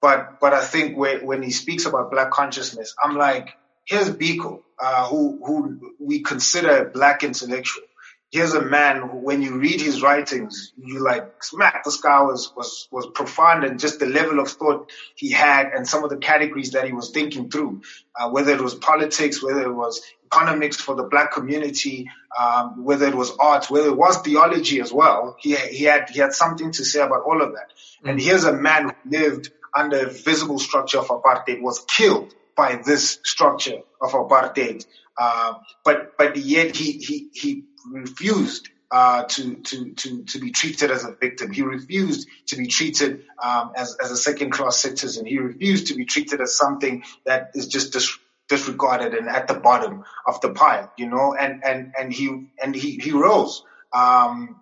But 0.00 0.40
but 0.40 0.52
I 0.52 0.64
think 0.64 0.96
when 0.96 1.26
when 1.26 1.42
he 1.42 1.50
speaks 1.50 1.86
about 1.86 2.10
black 2.10 2.30
consciousness, 2.30 2.94
I'm 3.02 3.16
like 3.16 3.56
here's 3.86 4.10
Biko, 4.10 4.62
uh, 4.78 5.06
who, 5.08 5.40
who 5.44 5.94
we 5.98 6.20
consider 6.20 6.86
a 6.86 6.90
black 6.90 7.24
intellectual. 7.24 7.84
Here's 8.32 8.54
a 8.54 8.62
man 8.62 9.00
who, 9.00 9.18
when 9.18 9.40
you 9.40 9.58
read 9.58 9.80
his 9.80 10.02
writings, 10.02 10.72
you 10.76 10.98
like, 10.98 11.42
smack, 11.44 11.84
this 11.84 12.00
guy 12.00 12.22
was, 12.22 12.52
was, 12.56 12.88
was 12.90 13.06
profound 13.14 13.64
and 13.64 13.78
just 13.78 14.00
the 14.00 14.06
level 14.06 14.40
of 14.40 14.48
thought 14.48 14.90
he 15.14 15.30
had 15.30 15.68
and 15.68 15.86
some 15.86 16.02
of 16.02 16.10
the 16.10 16.16
categories 16.16 16.72
that 16.72 16.86
he 16.86 16.92
was 16.92 17.10
thinking 17.10 17.48
through, 17.48 17.82
uh, 18.18 18.28
whether 18.28 18.52
it 18.52 18.60
was 18.60 18.74
politics, 18.74 19.42
whether 19.42 19.62
it 19.62 19.72
was 19.72 20.02
economics 20.24 20.76
for 20.76 20.96
the 20.96 21.04
black 21.04 21.32
community, 21.32 22.10
um, 22.36 22.84
whether 22.84 23.06
it 23.06 23.14
was 23.14 23.30
art, 23.38 23.70
whether 23.70 23.88
it 23.88 23.96
was 23.96 24.18
theology 24.18 24.80
as 24.80 24.92
well. 24.92 25.36
He, 25.38 25.54
he 25.54 25.84
had, 25.84 26.10
he 26.10 26.18
had 26.18 26.32
something 26.32 26.72
to 26.72 26.84
say 26.84 27.00
about 27.00 27.22
all 27.22 27.40
of 27.40 27.52
that. 27.52 27.70
Mm-hmm. 27.70 28.08
And 28.08 28.20
here's 28.20 28.44
a 28.44 28.52
man 28.52 28.90
who 29.04 29.10
lived 29.10 29.52
under 29.72 30.06
a 30.06 30.10
visible 30.10 30.58
structure 30.58 30.98
of 30.98 31.08
apartheid, 31.08 31.60
was 31.62 31.84
killed 31.86 32.34
by 32.56 32.80
this 32.84 33.20
structure 33.22 33.82
of 34.00 34.10
apartheid. 34.12 34.84
Uh, 35.18 35.54
but 35.84 36.16
but 36.18 36.36
yet 36.36 36.76
he 36.76 36.92
he 36.92 37.28
he 37.32 37.64
refused 37.90 38.68
uh, 38.90 39.24
to 39.24 39.56
to 39.56 39.92
to 39.94 40.24
to 40.24 40.38
be 40.38 40.52
treated 40.52 40.90
as 40.90 41.04
a 41.04 41.12
victim. 41.12 41.50
He 41.50 41.62
refused 41.62 42.28
to 42.48 42.56
be 42.56 42.66
treated 42.66 43.24
um, 43.42 43.72
as 43.76 43.96
as 44.02 44.10
a 44.10 44.16
second 44.16 44.50
class 44.50 44.78
citizen. 44.78 45.26
He 45.26 45.38
refused 45.38 45.88
to 45.88 45.94
be 45.94 46.04
treated 46.04 46.40
as 46.40 46.56
something 46.56 47.04
that 47.24 47.50
is 47.54 47.66
just 47.66 47.92
dis- 47.92 48.18
disregarded 48.48 49.14
and 49.14 49.28
at 49.28 49.48
the 49.48 49.54
bottom 49.54 50.04
of 50.26 50.40
the 50.40 50.50
pile. 50.50 50.92
You 50.96 51.08
know, 51.08 51.34
and 51.34 51.64
and 51.64 51.92
and 51.98 52.12
he 52.12 52.48
and 52.62 52.74
he 52.74 52.98
he 52.98 53.10
rose 53.12 53.64
um, 53.92 54.60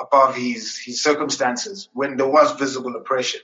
above 0.00 0.36
his 0.36 0.76
his 0.78 1.02
circumstances 1.02 1.88
when 1.92 2.16
there 2.16 2.28
was 2.28 2.52
visible 2.52 2.94
oppression. 2.96 3.40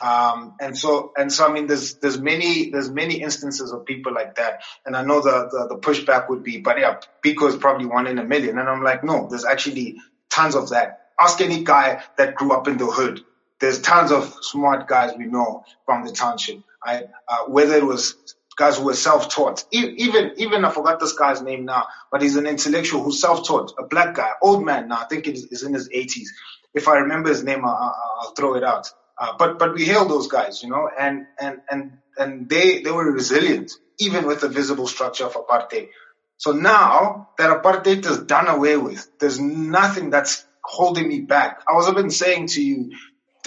Um, 0.00 0.54
and 0.60 0.76
so, 0.76 1.12
and 1.16 1.32
so, 1.32 1.46
I 1.46 1.52
mean, 1.52 1.66
there's, 1.66 1.94
there's 1.94 2.18
many, 2.18 2.70
there's 2.70 2.90
many 2.90 3.20
instances 3.20 3.72
of 3.72 3.84
people 3.84 4.14
like 4.14 4.36
that. 4.36 4.62
And 4.86 4.96
I 4.96 5.02
know 5.02 5.20
the, 5.20 5.48
the, 5.50 5.74
the 5.74 5.80
pushback 5.80 6.28
would 6.28 6.42
be, 6.42 6.58
but 6.58 6.78
yeah, 6.78 7.00
Biko 7.24 7.48
is 7.48 7.56
probably 7.56 7.86
one 7.86 8.06
in 8.06 8.18
a 8.18 8.24
million. 8.24 8.58
And 8.58 8.68
I'm 8.68 8.82
like, 8.82 9.04
no, 9.04 9.28
there's 9.28 9.44
actually 9.44 9.98
tons 10.30 10.54
of 10.54 10.70
that. 10.70 11.08
Ask 11.20 11.40
any 11.40 11.64
guy 11.64 12.02
that 12.16 12.34
grew 12.34 12.52
up 12.52 12.66
in 12.66 12.78
the 12.78 12.86
hood. 12.86 13.20
There's 13.60 13.80
tons 13.80 14.10
of 14.10 14.34
smart 14.40 14.88
guys 14.88 15.12
we 15.18 15.26
know 15.26 15.64
from 15.84 16.06
the 16.06 16.12
township. 16.12 16.62
I, 16.82 17.04
uh, 17.28 17.44
whether 17.48 17.74
it 17.76 17.84
was 17.84 18.16
guys 18.56 18.78
who 18.78 18.84
were 18.84 18.94
self-taught. 18.94 19.64
Even, 19.70 20.32
even 20.36 20.64
I 20.64 20.70
forgot 20.70 21.00
this 21.00 21.14
guy's 21.14 21.40
name 21.40 21.64
now, 21.64 21.86
but 22.12 22.20
he's 22.20 22.36
an 22.36 22.46
intellectual 22.46 23.02
who's 23.02 23.20
self-taught, 23.20 23.74
a 23.78 23.84
black 23.84 24.14
guy, 24.14 24.30
old 24.42 24.64
man 24.64 24.88
now. 24.88 25.00
I 25.00 25.04
think 25.04 25.26
he's 25.26 25.62
in 25.62 25.72
his 25.72 25.88
80s. 25.88 26.26
If 26.74 26.86
I 26.86 26.98
remember 26.98 27.30
his 27.30 27.42
name, 27.42 27.64
I'll, 27.64 27.96
I'll 28.20 28.32
throw 28.32 28.54
it 28.54 28.62
out. 28.62 28.92
Uh, 29.20 29.36
but 29.38 29.58
but 29.58 29.74
we 29.74 29.84
hail 29.84 30.06
those 30.08 30.28
guys, 30.28 30.62
you 30.62 30.70
know, 30.70 30.88
and 30.98 31.26
and 31.38 31.60
and 31.70 31.98
and 32.18 32.48
they 32.48 32.80
they 32.80 32.90
were 32.90 33.12
resilient 33.12 33.70
even 33.98 34.26
with 34.26 34.40
the 34.40 34.48
visible 34.48 34.86
structure 34.86 35.26
of 35.26 35.34
apartheid. 35.34 35.90
So 36.38 36.52
now 36.52 37.28
that 37.36 37.50
apartheid 37.62 38.06
is 38.06 38.20
done 38.20 38.48
away 38.48 38.78
with, 38.78 39.06
there's 39.18 39.38
nothing 39.38 40.08
that's 40.08 40.46
holding 40.64 41.06
me 41.06 41.20
back. 41.20 41.62
I 41.68 41.74
was 41.74 41.86
even 41.88 42.08
saying 42.08 42.46
to 42.48 42.62
you, 42.62 42.92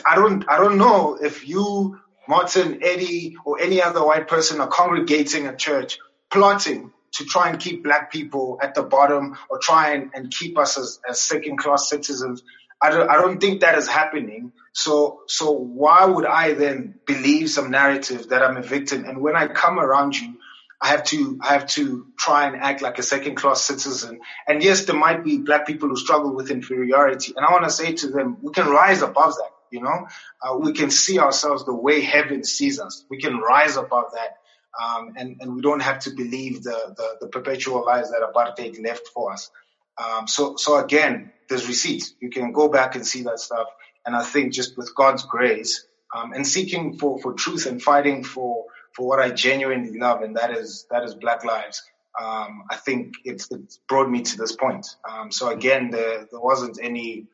I 0.06 0.16
don't 0.16 0.48
I 0.48 0.58
don't 0.58 0.78
know 0.78 1.18
if 1.20 1.48
you 1.48 2.00
Martin, 2.28 2.80
Eddie, 2.84 3.36
or 3.46 3.60
any 3.60 3.82
other 3.82 4.06
white 4.06 4.28
person 4.28 4.62
are 4.62 4.68
congregating 4.68 5.46
at 5.48 5.60
church, 5.60 5.98
plotting 6.32 6.92
to 7.14 7.26
try 7.26 7.50
and 7.50 7.60
keep 7.60 7.84
black 7.84 8.12
people 8.12 8.60
at 8.62 8.74
the 8.76 8.82
bottom 8.84 9.38
or 9.50 9.60
try 9.60 9.94
and, 9.94 10.12
and 10.14 10.32
keep 10.32 10.58
us 10.58 10.78
as, 10.78 11.00
as 11.08 11.22
second 11.22 11.58
class 11.58 11.90
citizens. 11.90 12.44
I 12.84 12.90
don't, 12.90 13.10
I 13.10 13.16
don't 13.16 13.40
think 13.40 13.62
that 13.62 13.78
is 13.78 13.88
happening. 13.88 14.52
So, 14.74 15.22
so 15.28 15.52
why 15.52 16.04
would 16.06 16.26
I 16.26 16.54
then 16.54 16.96
believe 17.08 17.50
some 17.50 17.72
narrative 17.72 18.28
that 18.30 18.44
I'm 18.44 18.58
a 18.58 18.62
victim? 18.62 19.06
And 19.06 19.22
when 19.22 19.38
I 19.38 19.48
come 19.48 19.80
around 19.80 20.20
you, 20.20 20.38
I 20.82 20.88
have 20.88 21.06
to, 21.06 21.40
I 21.42 21.54
have 21.54 21.68
to 21.68 22.08
try 22.20 22.46
and 22.46 22.58
act 22.58 22.82
like 22.82 23.00
a 23.00 23.04
second 23.04 23.36
class 23.36 23.64
citizen. 23.64 24.20
And 24.46 24.62
yes, 24.62 24.84
there 24.84 24.98
might 24.98 25.24
be 25.24 25.38
black 25.38 25.66
people 25.66 25.88
who 25.88 25.96
struggle 25.96 26.36
with 26.36 26.52
inferiority. 26.52 27.34
And 27.38 27.46
I 27.46 27.54
want 27.54 27.64
to 27.64 27.70
say 27.70 27.94
to 27.94 28.08
them, 28.10 28.38
we 28.42 28.52
can 28.52 28.68
rise 28.68 29.02
above 29.02 29.36
that. 29.36 29.52
You 29.72 29.82
know, 29.82 30.08
uh, 30.42 30.58
we 30.58 30.74
can 30.74 30.92
see 30.92 31.20
ourselves 31.20 31.64
the 31.66 31.74
way 31.74 32.02
heaven 32.02 32.44
sees 32.44 32.80
us. 32.82 33.06
We 33.10 33.20
can 33.20 33.38
rise 33.38 33.78
above 33.78 34.12
that. 34.14 34.38
Um, 34.84 35.14
and, 35.16 35.38
and 35.40 35.56
we 35.56 35.62
don't 35.62 35.82
have 35.82 36.00
to 36.00 36.10
believe 36.12 36.64
the, 36.64 36.94
the, 36.98 37.18
the 37.22 37.28
perpetual 37.28 37.86
lies 37.86 38.12
that 38.12 38.22
apartheid 38.22 38.84
left 38.84 39.08
for 39.14 39.32
us. 39.32 39.50
Um, 39.98 40.28
so, 40.28 40.56
so 40.58 40.84
again, 40.84 41.32
there's 41.50 41.68
receipts. 41.68 42.14
You 42.20 42.30
can 42.30 42.52
go 42.52 42.70
back 42.70 42.96
and 42.96 43.06
see 43.06 43.24
that 43.24 43.40
stuff. 43.40 43.68
And 44.06 44.16
I 44.16 44.24
think 44.24 44.54
just 44.54 44.78
with 44.78 44.94
God's 44.96 45.24
grace, 45.24 45.86
um, 46.16 46.34
and 46.34 46.46
seeking 46.46 46.98
for, 46.98 47.20
for 47.20 47.34
truth 47.34 47.66
and 47.66 47.82
fighting 47.82 48.24
for, 48.24 48.66
for 48.96 49.08
what 49.08 49.20
I 49.20 49.32
genuinely 49.32 49.98
love, 49.98 50.22
and 50.22 50.36
that 50.38 50.52
is, 50.52 50.86
that 50.92 51.04
is 51.04 51.16
black 51.16 51.44
lives. 51.44 51.82
Um, 52.22 52.66
I 52.70 52.76
think 52.76 53.14
it's, 53.24 53.52
it's 53.52 53.80
brought 53.90 54.10
me 54.10 54.22
to 54.22 54.38
this 54.38 54.56
point. 54.56 54.86
Um, 55.10 55.32
so 55.32 55.50
again, 55.50 55.90
there, 55.90 56.28
there 56.30 56.40
wasn't 56.40 56.78
any, 56.82 57.26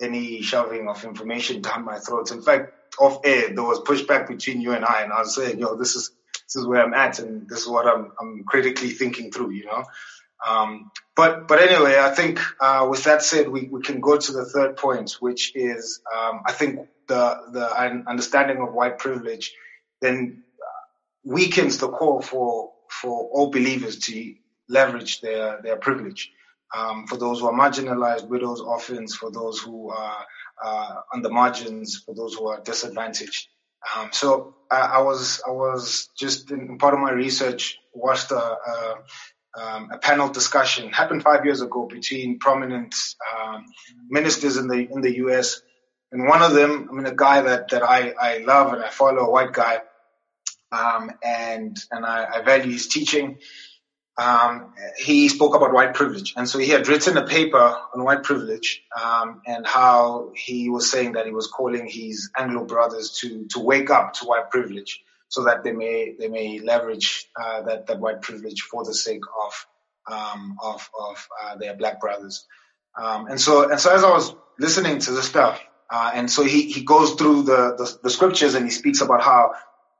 any 0.00 0.42
shoving 0.42 0.88
of 0.88 1.04
information 1.04 1.62
down 1.62 1.84
my 1.84 1.98
throat. 1.98 2.30
In 2.30 2.42
fact, 2.42 2.72
off 3.00 3.20
air, 3.24 3.54
there 3.54 3.64
was 3.64 3.80
pushback 3.80 4.28
between 4.28 4.60
you 4.60 4.72
and 4.72 4.84
I, 4.84 5.02
and 5.02 5.12
I 5.12 5.20
was 5.20 5.34
saying, 5.34 5.58
yo, 5.58 5.76
this 5.76 5.94
is, 5.94 6.10
this 6.46 6.56
is 6.56 6.66
where 6.66 6.82
I'm 6.82 6.94
at, 6.94 7.18
and 7.18 7.48
this 7.48 7.60
is 7.60 7.68
what 7.68 7.86
I'm, 7.86 8.12
I'm 8.20 8.44
critically 8.46 8.90
thinking 8.90 9.30
through, 9.30 9.52
you 9.52 9.66
know. 9.66 9.84
Um, 10.46 10.90
but 11.16 11.48
but 11.48 11.60
anyway, 11.60 11.98
I 11.98 12.10
think 12.10 12.40
uh, 12.60 12.86
with 12.88 13.04
that 13.04 13.22
said, 13.22 13.48
we, 13.48 13.68
we 13.70 13.82
can 13.82 14.00
go 14.00 14.16
to 14.16 14.32
the 14.32 14.44
third 14.44 14.76
point, 14.76 15.16
which 15.20 15.54
is 15.54 16.00
um, 16.16 16.42
I 16.46 16.52
think 16.52 16.88
the 17.08 17.40
the 17.52 17.76
understanding 18.06 18.60
of 18.60 18.72
white 18.72 18.98
privilege 18.98 19.52
then 20.00 20.44
uh, 20.60 20.84
weakens 21.24 21.78
the 21.78 21.88
call 21.88 22.20
for 22.20 22.72
for 22.88 23.28
all 23.30 23.50
believers 23.50 23.98
to 24.00 24.34
leverage 24.68 25.20
their 25.20 25.60
their 25.62 25.76
privilege. 25.76 26.30
Um, 26.76 27.06
for 27.06 27.16
those 27.16 27.40
who 27.40 27.46
are 27.46 27.58
marginalized, 27.58 28.28
widows, 28.28 28.60
orphans, 28.60 29.14
for 29.14 29.30
those 29.30 29.58
who 29.58 29.88
are 29.90 30.26
uh, 30.62 30.94
on 31.14 31.22
the 31.22 31.30
margins, 31.30 32.02
for 32.04 32.14
those 32.14 32.34
who 32.34 32.48
are 32.48 32.60
disadvantaged. 32.60 33.48
Um, 33.96 34.10
so 34.12 34.56
I, 34.70 34.80
I, 34.80 34.98
was 34.98 35.40
I 35.46 35.50
was 35.50 36.10
just 36.18 36.50
in 36.50 36.78
part 36.78 36.94
of 36.94 37.00
my 37.00 37.12
research 37.12 37.78
watched 37.94 38.32
a, 38.32 38.36
a, 38.36 38.94
um, 39.56 39.90
a 39.92 39.98
panel 39.98 40.28
discussion 40.28 40.90
happened 40.90 41.22
five 41.22 41.44
years 41.44 41.60
ago 41.62 41.86
between 41.86 42.38
prominent 42.38 42.94
um, 43.38 43.64
ministers 44.08 44.56
in 44.56 44.68
the 44.68 44.88
in 44.90 45.00
the 45.00 45.16
U.S. 45.16 45.62
And 46.12 46.26
one 46.26 46.42
of 46.42 46.54
them, 46.54 46.88
I 46.90 46.94
mean, 46.94 47.06
a 47.06 47.14
guy 47.14 47.42
that 47.42 47.68
that 47.68 47.82
I 47.82 48.14
I 48.20 48.38
love 48.38 48.72
and 48.72 48.82
I 48.82 48.90
follow, 48.90 49.26
a 49.26 49.30
white 49.30 49.52
guy, 49.52 49.80
um, 50.72 51.10
and 51.22 51.76
and 51.90 52.04
I, 52.04 52.26
I, 52.36 52.42
value 52.42 52.72
his 52.72 52.88
teaching. 52.88 53.38
Um, 54.18 54.74
he 54.96 55.28
spoke 55.28 55.54
about 55.54 55.72
white 55.72 55.94
privilege, 55.94 56.34
and 56.36 56.48
so 56.48 56.58
he 56.58 56.68
had 56.68 56.88
written 56.88 57.16
a 57.16 57.26
paper 57.26 57.78
on 57.94 58.04
white 58.04 58.24
privilege 58.24 58.82
um, 59.00 59.42
and 59.46 59.66
how 59.66 60.32
he 60.34 60.68
was 60.68 60.90
saying 60.90 61.12
that 61.12 61.26
he 61.26 61.32
was 61.32 61.46
calling 61.46 61.86
his 61.88 62.30
Anglo 62.36 62.64
brothers 62.64 63.18
to 63.20 63.46
to 63.50 63.60
wake 63.60 63.90
up 63.90 64.14
to 64.14 64.26
white 64.26 64.50
privilege 64.50 65.02
so 65.28 65.44
that 65.44 65.62
they 65.64 65.72
may 65.72 66.14
they 66.18 66.28
may 66.28 66.58
leverage 66.60 67.28
uh, 67.40 67.62
that 67.62 67.86
that 67.86 68.00
white 68.00 68.22
privilege 68.22 68.62
for 68.62 68.84
the 68.84 68.94
sake 68.94 69.22
of 69.44 69.66
um, 70.10 70.56
of 70.62 70.88
of 70.98 71.28
uh, 71.42 71.56
their 71.56 71.76
black 71.76 72.00
brothers. 72.00 72.46
Um, 72.96 73.26
and 73.26 73.40
so 73.40 73.70
and 73.70 73.78
so 73.80 73.94
as 73.94 74.04
I 74.04 74.10
was 74.10 74.34
listening 74.58 74.98
to 75.00 75.12
the 75.12 75.22
stuff, 75.22 75.62
uh, 75.90 76.10
and 76.14 76.30
so 76.30 76.42
he 76.42 76.70
he 76.70 76.82
goes 76.82 77.14
through 77.14 77.42
the, 77.42 77.76
the, 77.76 77.98
the 78.04 78.10
scriptures 78.10 78.54
and 78.54 78.64
he 78.64 78.70
speaks 78.70 79.00
about 79.00 79.22
how 79.22 79.52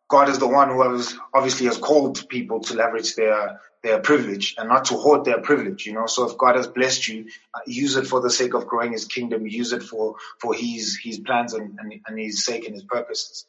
God 0.09 0.31
is 0.31 0.39
the 0.39 0.49
one 0.49 0.71
who 0.71 0.83
has 0.91 1.15
obviously 1.35 1.67
has 1.67 1.77
called 1.77 2.29
people 2.29 2.61
to 2.61 2.75
leverage 2.75 3.15
their 3.15 3.61
their 3.83 4.01
privilege 4.01 4.57
and 4.59 4.69
not 4.69 4.87
to 4.87 4.95
hoard 4.95 5.25
their 5.25 5.41
privilege, 5.41 5.87
you 5.87 5.93
know. 5.93 6.07
So 6.07 6.29
if 6.29 6.37
God 6.37 6.57
has 6.57 6.67
blessed 6.67 7.07
you, 7.09 7.27
uh, 7.55 7.61
use 7.67 7.97
it 7.97 8.07
for 8.07 8.21
the 8.21 8.31
sake 8.31 8.55
of 8.55 8.67
growing 8.67 8.93
His 8.93 9.05
kingdom. 9.05 9.47
Use 9.47 9.73
it 9.73 9.83
for 9.83 10.17
for 10.41 10.55
His 10.55 10.99
His 11.03 11.19
plans 11.21 11.53
and 11.53 11.79
and, 11.79 11.93
and 12.07 12.19
His 12.19 12.45
sake 12.45 12.65
and 12.65 12.75
His 12.75 12.85
purposes. 12.85 13.47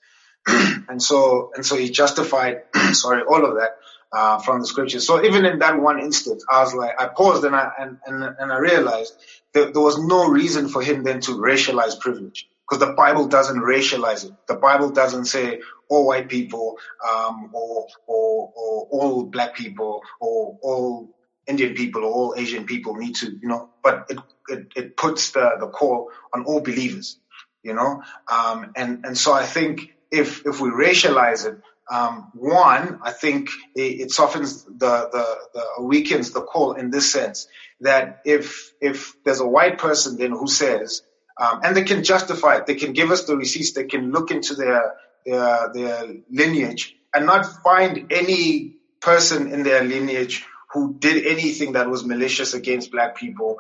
and 0.90 1.02
so 1.02 1.52
and 1.56 1.66
so 1.66 1.76
he 1.76 1.90
justified 1.90 2.64
sorry 2.94 3.24
all 3.24 3.46
of 3.46 3.56
that 3.56 3.78
uh, 4.12 4.40
from 4.40 4.60
the 4.60 4.66
scriptures. 4.66 5.06
So 5.06 5.24
even 5.24 5.46
in 5.46 5.60
that 5.60 5.80
one 5.80 6.00
instance, 6.00 6.44
I 6.50 6.64
was 6.64 6.74
like, 6.74 7.00
I 7.00 7.08
paused 7.08 7.44
and 7.44 7.56
I 7.56 7.72
and 7.80 7.98
and, 8.06 8.36
and 8.40 8.52
I 8.52 8.58
realized 8.58 9.14
that 9.54 9.74
there 9.74 9.82
was 9.82 10.00
no 10.00 10.30
reason 10.30 10.70
for 10.70 10.82
him 10.82 11.04
then 11.04 11.22
to 11.22 11.32
racialize 11.32 12.00
privilege 12.00 12.48
because 12.68 12.86
the 12.86 12.94
Bible 12.94 13.28
doesn't 13.28 13.60
racialize 13.60 14.26
it. 14.26 14.32
The 14.48 14.56
Bible 14.56 14.92
doesn't 14.92 15.26
say 15.26 15.62
all 15.90 16.06
white 16.06 16.30
people 16.30 16.78
um, 17.08 17.50
or, 17.54 17.88
or 18.08 18.54
or 18.56 18.88
all 18.92 19.26
black 19.26 19.56
people 19.56 20.02
or 20.20 20.58
all 20.62 21.16
Indian 21.48 21.74
people 21.74 22.04
or 22.04 22.12
all 22.12 22.36
Asian 22.38 22.66
people 22.66 22.96
need 22.96 23.16
to, 23.16 23.32
you 23.42 23.48
know, 23.48 23.70
but 23.84 24.06
it 24.10 24.20
it, 24.50 24.68
it 24.76 24.98
puts 24.98 25.32
the 25.32 25.52
the 25.60 25.68
call 25.68 26.12
on 26.34 26.44
all 26.46 26.62
believers, 26.62 27.20
you 27.64 27.74
know, 27.74 28.04
um, 28.32 28.72
and 28.76 29.06
and 29.06 29.18
so 29.18 29.34
I 29.34 29.46
think 29.46 29.94
if 30.12 30.46
if 30.46 30.60
we 30.60 30.70
racialize 30.70 31.46
it, 31.46 31.62
um, 31.90 32.32
one, 32.36 33.00
I 33.04 33.12
think 33.12 33.50
it, 33.76 34.02
it 34.02 34.12
softens 34.12 34.64
the, 34.64 35.10
the, 35.12 35.38
the 35.54 35.84
weakens 35.84 36.32
the 36.32 36.42
call 36.42 36.74
in 36.74 36.92
this 36.92 37.12
sense 37.12 37.48
that 37.82 38.22
if 38.26 38.72
if 38.82 39.14
there's 39.24 39.40
a 39.40 39.48
white 39.48 39.78
person 39.78 40.18
then 40.18 40.32
who 40.32 40.48
says 40.48 41.02
um, 41.40 41.62
and 41.64 41.76
they 41.76 41.84
can 41.84 42.04
justify 42.04 42.58
it, 42.58 42.66
they 42.66 42.76
can 42.76 42.94
give 42.94 43.12
us 43.12 43.24
the 43.24 43.36
receipts, 43.36 43.74
they 43.74 43.86
can 43.86 44.12
look 44.12 44.32
into 44.32 44.56
their 44.56 44.94
their 45.26 45.72
their 45.74 46.16
lineage 46.30 46.96
and 47.14 47.26
not 47.26 47.46
find 47.64 48.12
any 48.12 48.76
person 49.02 49.52
in 49.52 49.64
their 49.64 49.84
lineage 49.84 50.46
who 50.74 50.96
did 51.00 51.26
anything 51.26 51.74
that 51.74 51.90
was 51.90 52.06
malicious 52.06 52.54
against 52.54 52.92
black 52.92 53.16
people 53.16 53.60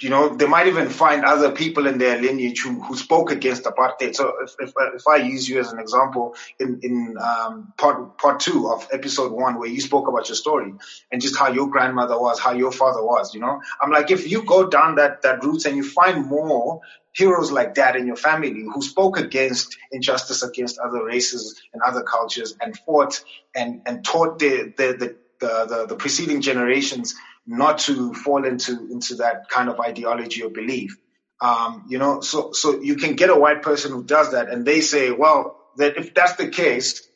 you 0.00 0.10
know, 0.10 0.36
they 0.36 0.46
might 0.46 0.66
even 0.66 0.90
find 0.90 1.24
other 1.24 1.52
people 1.52 1.86
in 1.86 1.96
their 1.96 2.20
lineage 2.20 2.60
who, 2.60 2.82
who 2.82 2.96
spoke 2.96 3.30
against 3.30 3.64
apartheid. 3.64 4.14
So 4.14 4.34
if, 4.42 4.54
if, 4.60 4.72
if 4.94 5.08
I 5.08 5.16
use 5.16 5.48
you 5.48 5.58
as 5.58 5.72
an 5.72 5.78
example 5.78 6.34
in, 6.60 6.80
in 6.82 7.16
um, 7.18 7.72
part, 7.78 8.18
part 8.18 8.40
two 8.40 8.68
of 8.68 8.86
episode 8.92 9.32
one, 9.32 9.58
where 9.58 9.70
you 9.70 9.80
spoke 9.80 10.06
about 10.06 10.28
your 10.28 10.36
story 10.36 10.74
and 11.10 11.22
just 11.22 11.38
how 11.38 11.48
your 11.48 11.68
grandmother 11.68 12.20
was, 12.20 12.38
how 12.38 12.52
your 12.52 12.72
father 12.72 13.02
was, 13.02 13.32
you 13.32 13.40
know, 13.40 13.62
I'm 13.80 13.90
like, 13.90 14.10
if 14.10 14.30
you 14.30 14.44
go 14.44 14.68
down 14.68 14.96
that, 14.96 15.22
that 15.22 15.42
route 15.42 15.64
and 15.64 15.76
you 15.76 15.82
find 15.82 16.26
more 16.26 16.80
heroes 17.12 17.50
like 17.50 17.76
that 17.76 17.96
in 17.96 18.06
your 18.06 18.16
family 18.16 18.66
who 18.74 18.82
spoke 18.82 19.18
against 19.18 19.78
injustice 19.92 20.42
against 20.42 20.78
other 20.78 21.02
races 21.02 21.58
and 21.72 21.80
other 21.82 22.02
cultures 22.02 22.54
and 22.60 22.76
fought 22.80 23.24
and, 23.54 23.80
and 23.86 24.04
taught 24.04 24.38
the, 24.38 24.74
the, 24.76 24.92
the, 24.92 25.16
the, 25.40 25.86
the 25.88 25.96
preceding 25.96 26.42
generations 26.42 27.14
not 27.46 27.78
to 27.78 28.12
fall 28.12 28.44
into 28.44 28.72
into 28.90 29.16
that 29.16 29.48
kind 29.48 29.68
of 29.68 29.80
ideology 29.80 30.42
or 30.42 30.50
belief. 30.50 30.96
Um, 31.40 31.84
you 31.88 31.98
know, 31.98 32.20
so 32.20 32.52
so 32.52 32.80
you 32.80 32.96
can 32.96 33.14
get 33.14 33.30
a 33.30 33.36
white 33.36 33.62
person 33.62 33.92
who 33.92 34.02
does 34.02 34.32
that, 34.32 34.50
and 34.50 34.64
they 34.64 34.80
say, 34.80 35.10
well, 35.10 35.58
that 35.76 35.96
if 35.96 36.14
that's 36.14 36.36
the 36.36 36.48
case, 36.48 37.06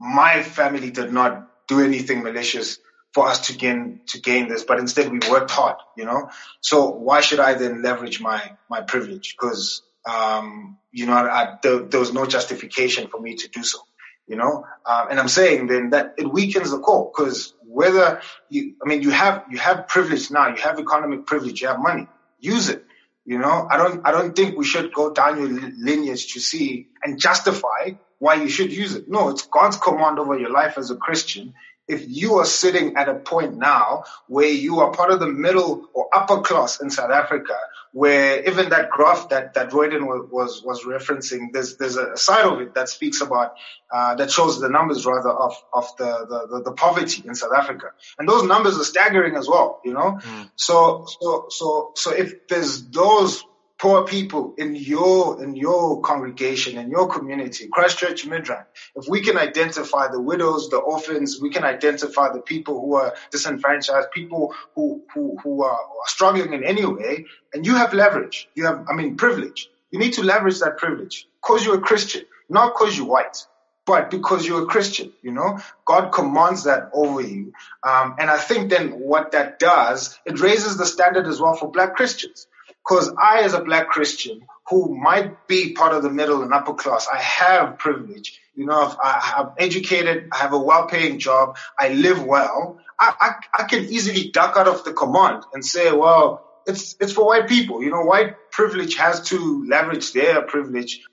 my 0.00 0.42
family 0.42 0.90
did 0.90 1.12
not 1.12 1.50
do 1.68 1.80
anything 1.80 2.22
malicious 2.22 2.78
for 3.14 3.26
us 3.28 3.48
to 3.48 3.56
gain 3.56 4.00
to 4.08 4.20
gain 4.20 4.48
this, 4.48 4.62
but 4.62 4.78
instead 4.78 5.10
we 5.10 5.20
worked 5.30 5.50
hard. 5.50 5.76
You 5.96 6.04
know, 6.04 6.30
so 6.60 6.90
why 6.90 7.20
should 7.20 7.40
I 7.40 7.54
then 7.54 7.82
leverage 7.82 8.20
my 8.20 8.52
my 8.68 8.82
privilege? 8.82 9.34
Because 9.36 9.82
um, 10.08 10.78
you 10.92 11.06
know, 11.06 11.14
I, 11.14 11.56
there, 11.62 11.80
there 11.80 12.00
was 12.00 12.12
no 12.12 12.26
justification 12.26 13.08
for 13.08 13.20
me 13.20 13.34
to 13.36 13.48
do 13.48 13.64
so 13.64 13.80
you 14.26 14.36
know 14.36 14.64
um, 14.84 15.06
and 15.10 15.20
i'm 15.20 15.28
saying 15.28 15.66
then 15.66 15.90
that 15.90 16.14
it 16.18 16.30
weakens 16.30 16.70
the 16.70 16.78
core 16.78 17.10
because 17.14 17.54
whether 17.76 18.22
you, 18.48 18.74
I 18.82 18.88
mean, 18.88 19.02
you 19.02 19.10
have, 19.10 19.44
you 19.50 19.58
have 19.58 19.86
privilege 19.86 20.30
now, 20.30 20.48
you 20.48 20.56
have 20.62 20.78
economic 20.78 21.26
privilege, 21.26 21.60
you 21.60 21.68
have 21.68 21.78
money, 21.78 22.08
use 22.40 22.70
it. 22.70 22.82
You 23.26 23.38
know, 23.38 23.68
I 23.70 23.76
don't, 23.76 24.00
I 24.06 24.12
don't 24.12 24.34
think 24.34 24.56
we 24.56 24.64
should 24.64 24.94
go 24.94 25.12
down 25.12 25.36
your 25.38 25.50
lineage 25.76 26.32
to 26.32 26.40
see 26.40 26.88
and 27.02 27.20
justify 27.20 27.90
why 28.18 28.36
you 28.36 28.48
should 28.48 28.72
use 28.72 28.94
it. 28.94 29.10
No, 29.10 29.28
it's 29.28 29.42
God's 29.42 29.76
command 29.76 30.18
over 30.18 30.38
your 30.38 30.48
life 30.48 30.78
as 30.78 30.90
a 30.90 30.96
Christian 30.96 31.52
if 31.88 32.04
you 32.08 32.36
are 32.36 32.44
sitting 32.44 32.96
at 32.96 33.08
a 33.08 33.14
point 33.14 33.56
now 33.56 34.04
where 34.26 34.48
you 34.48 34.80
are 34.80 34.90
part 34.90 35.10
of 35.10 35.20
the 35.20 35.28
middle 35.28 35.88
or 35.94 36.08
upper 36.12 36.40
class 36.40 36.80
in 36.80 36.90
South 36.90 37.10
Africa, 37.10 37.56
where 37.92 38.42
even 38.46 38.70
that 38.70 38.90
graph 38.90 39.28
that 39.28 39.54
that 39.54 39.70
Royden 39.70 40.06
was 40.06 40.62
was 40.62 40.84
referencing, 40.84 41.52
there's 41.52 41.76
there's 41.76 41.96
a 41.96 42.16
side 42.16 42.44
of 42.44 42.60
it 42.60 42.74
that 42.74 42.88
speaks 42.88 43.20
about 43.20 43.54
uh, 43.92 44.16
that 44.16 44.30
shows 44.30 44.60
the 44.60 44.68
numbers 44.68 45.06
rather 45.06 45.30
of 45.30 45.54
of 45.72 45.96
the, 45.96 46.48
the, 46.50 46.62
the 46.64 46.72
poverty 46.72 47.22
in 47.24 47.34
South 47.34 47.52
Africa, 47.56 47.86
and 48.18 48.28
those 48.28 48.42
numbers 48.42 48.76
are 48.78 48.84
staggering 48.84 49.36
as 49.36 49.48
well. 49.48 49.80
You 49.84 49.94
know, 49.94 50.18
mm. 50.20 50.50
so 50.56 51.06
so 51.20 51.46
so 51.50 51.92
so 51.94 52.12
if 52.12 52.48
there's 52.48 52.88
those 52.88 53.44
poor 53.78 54.04
people 54.04 54.54
in 54.56 54.74
your 54.74 55.42
in 55.42 55.54
your 55.54 56.00
congregation 56.00 56.78
in 56.78 56.90
your 56.90 57.08
community 57.08 57.68
Christ 57.70 57.98
Church 57.98 58.26
Midrand. 58.26 58.64
If 58.94 59.08
we 59.08 59.20
can 59.20 59.36
identify 59.36 60.08
the 60.08 60.20
widows 60.20 60.68
the 60.70 60.78
orphans 60.78 61.38
we 61.40 61.50
can 61.50 61.64
identify 61.64 62.32
the 62.32 62.40
people 62.40 62.80
who 62.80 62.94
are 62.94 63.14
disenfranchised 63.30 64.10
people 64.12 64.54
who 64.74 65.02
who, 65.14 65.36
who 65.42 65.62
are 65.62 65.78
struggling 66.06 66.52
in 66.52 66.64
any 66.64 66.86
way 66.86 67.26
and 67.52 67.66
you 67.66 67.76
have 67.76 67.92
leverage. 67.92 68.48
You 68.54 68.66
have 68.66 68.86
i 68.88 68.94
mean 68.94 69.16
privilege. 69.16 69.68
You 69.90 69.98
need 69.98 70.14
to 70.14 70.22
leverage 70.22 70.60
that 70.60 70.78
privilege. 70.78 71.26
Because 71.42 71.64
you're 71.64 71.78
a 71.78 71.80
christian 71.80 72.24
not 72.48 72.74
because 72.74 72.96
you're 72.96 73.06
white 73.06 73.46
but 73.86 74.10
because 74.10 74.44
you're 74.44 74.64
a 74.64 74.66
Christian, 74.66 75.12
you 75.22 75.30
know, 75.30 75.60
God 75.84 76.10
commands 76.10 76.64
that 76.64 76.90
over 76.92 77.20
you. 77.20 77.52
Um, 77.84 78.16
and 78.18 78.28
I 78.28 78.36
think 78.36 78.68
then 78.68 78.90
what 78.90 79.30
that 79.30 79.60
does, 79.60 80.18
it 80.26 80.40
raises 80.40 80.76
the 80.76 80.84
standard 80.84 81.28
as 81.28 81.40
well 81.40 81.54
for 81.54 81.70
black 81.70 81.94
Christians. 81.94 82.48
Because 82.86 83.12
I, 83.18 83.40
as 83.42 83.54
a 83.54 83.60
black 83.60 83.88
Christian 83.88 84.46
who 84.68 84.94
might 84.96 85.48
be 85.48 85.72
part 85.72 85.92
of 85.94 86.02
the 86.02 86.10
middle 86.10 86.42
and 86.42 86.52
upper 86.52 86.74
class, 86.74 87.08
I 87.12 87.18
have 87.18 87.78
privilege. 87.78 88.40
You 88.54 88.66
know, 88.66 88.94
I, 89.02 89.34
I'm 89.38 89.52
educated, 89.58 90.28
I 90.32 90.38
have 90.38 90.52
a 90.52 90.58
well-paying 90.58 91.18
job, 91.18 91.56
I 91.78 91.88
live 91.88 92.22
well. 92.24 92.78
I, 92.98 93.14
I, 93.20 93.62
I 93.62 93.64
can 93.64 93.84
easily 93.86 94.30
duck 94.30 94.56
out 94.56 94.68
of 94.68 94.84
the 94.84 94.92
command 94.92 95.42
and 95.52 95.64
say, 95.64 95.92
well, 95.92 96.46
it's 96.66 96.96
it's 97.00 97.12
for 97.12 97.26
white 97.26 97.48
people. 97.48 97.82
You 97.82 97.90
know, 97.90 98.02
white 98.02 98.34
privilege 98.50 98.96
has 98.96 99.20
to 99.28 99.64
leverage 99.68 100.12
their 100.12 100.42
privilege. 100.42 101.04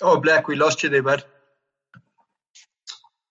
Oh, 0.00 0.20
black, 0.20 0.48
we 0.48 0.56
lost 0.56 0.82
you 0.82 0.88
there, 0.88 1.02
bud. 1.02 1.24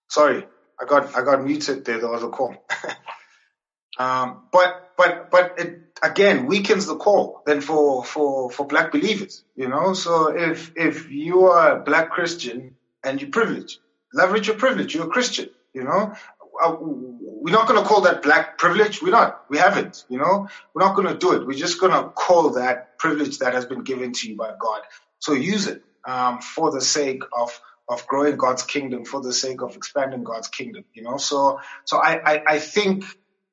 Sorry, 0.09 0.45
I 0.79 0.85
got 0.85 1.15
I 1.15 1.23
got 1.23 1.43
muted 1.43 1.85
there. 1.85 1.99
There 1.99 2.09
was 2.09 2.23
a 2.23 2.29
call. 2.29 2.55
um, 3.97 4.43
but 4.51 4.91
but 4.97 5.31
but 5.31 5.55
it 5.57 5.79
again 6.01 6.45
weakens 6.45 6.85
the 6.85 6.95
call 6.95 7.41
then 7.45 7.61
for 7.61 8.03
for 8.03 8.49
for 8.49 8.65
black 8.65 8.91
believers 8.91 9.43
you 9.55 9.67
know? 9.67 9.93
So 9.93 10.35
if 10.35 10.71
if 10.75 11.11
you 11.11 11.45
are 11.45 11.77
a 11.77 11.83
black 11.83 12.11
christian 12.11 12.75
and 13.03 13.21
you're 13.21 13.31
privileged 13.31 13.79
leverage 14.13 14.47
your 14.47 14.57
privilege 14.57 14.95
you're 14.95 15.05
a 15.05 15.09
christian 15.09 15.49
you 15.73 15.83
know? 15.83 16.13
Uh, 16.61 16.75
we're 16.79 17.53
not 17.53 17.67
going 17.67 17.81
to 17.81 17.87
call 17.87 18.01
that 18.01 18.21
black 18.21 18.57
privilege 18.57 19.01
we're 19.01 19.11
not 19.11 19.43
we 19.49 19.57
haven't 19.57 20.05
you 20.09 20.17
know? 20.17 20.47
We're 20.73 20.85
not 20.85 20.95
going 20.95 21.07
to 21.07 21.17
do 21.17 21.33
it 21.33 21.45
we're 21.45 21.57
just 21.57 21.79
going 21.79 21.93
to 21.93 22.09
call 22.09 22.51
that 22.51 22.97
privilege 22.97 23.39
that 23.39 23.53
has 23.53 23.65
been 23.65 23.83
given 23.83 24.13
to 24.13 24.29
you 24.29 24.35
by 24.35 24.53
god. 24.59 24.81
So 25.19 25.33
use 25.33 25.67
it 25.67 25.83
um, 26.05 26.39
for 26.39 26.71
the 26.71 26.81
sake 26.81 27.23
of 27.37 27.59
of 27.91 28.07
growing 28.07 28.37
God's 28.37 28.63
kingdom, 28.63 29.03
for 29.03 29.21
the 29.21 29.33
sake 29.33 29.61
of 29.61 29.75
expanding 29.75 30.23
God's 30.23 30.47
kingdom, 30.47 30.85
you 30.93 31.03
know. 31.03 31.17
So, 31.17 31.59
so 31.83 31.97
I, 31.97 32.35
I, 32.35 32.43
I 32.47 32.59
think 32.59 33.03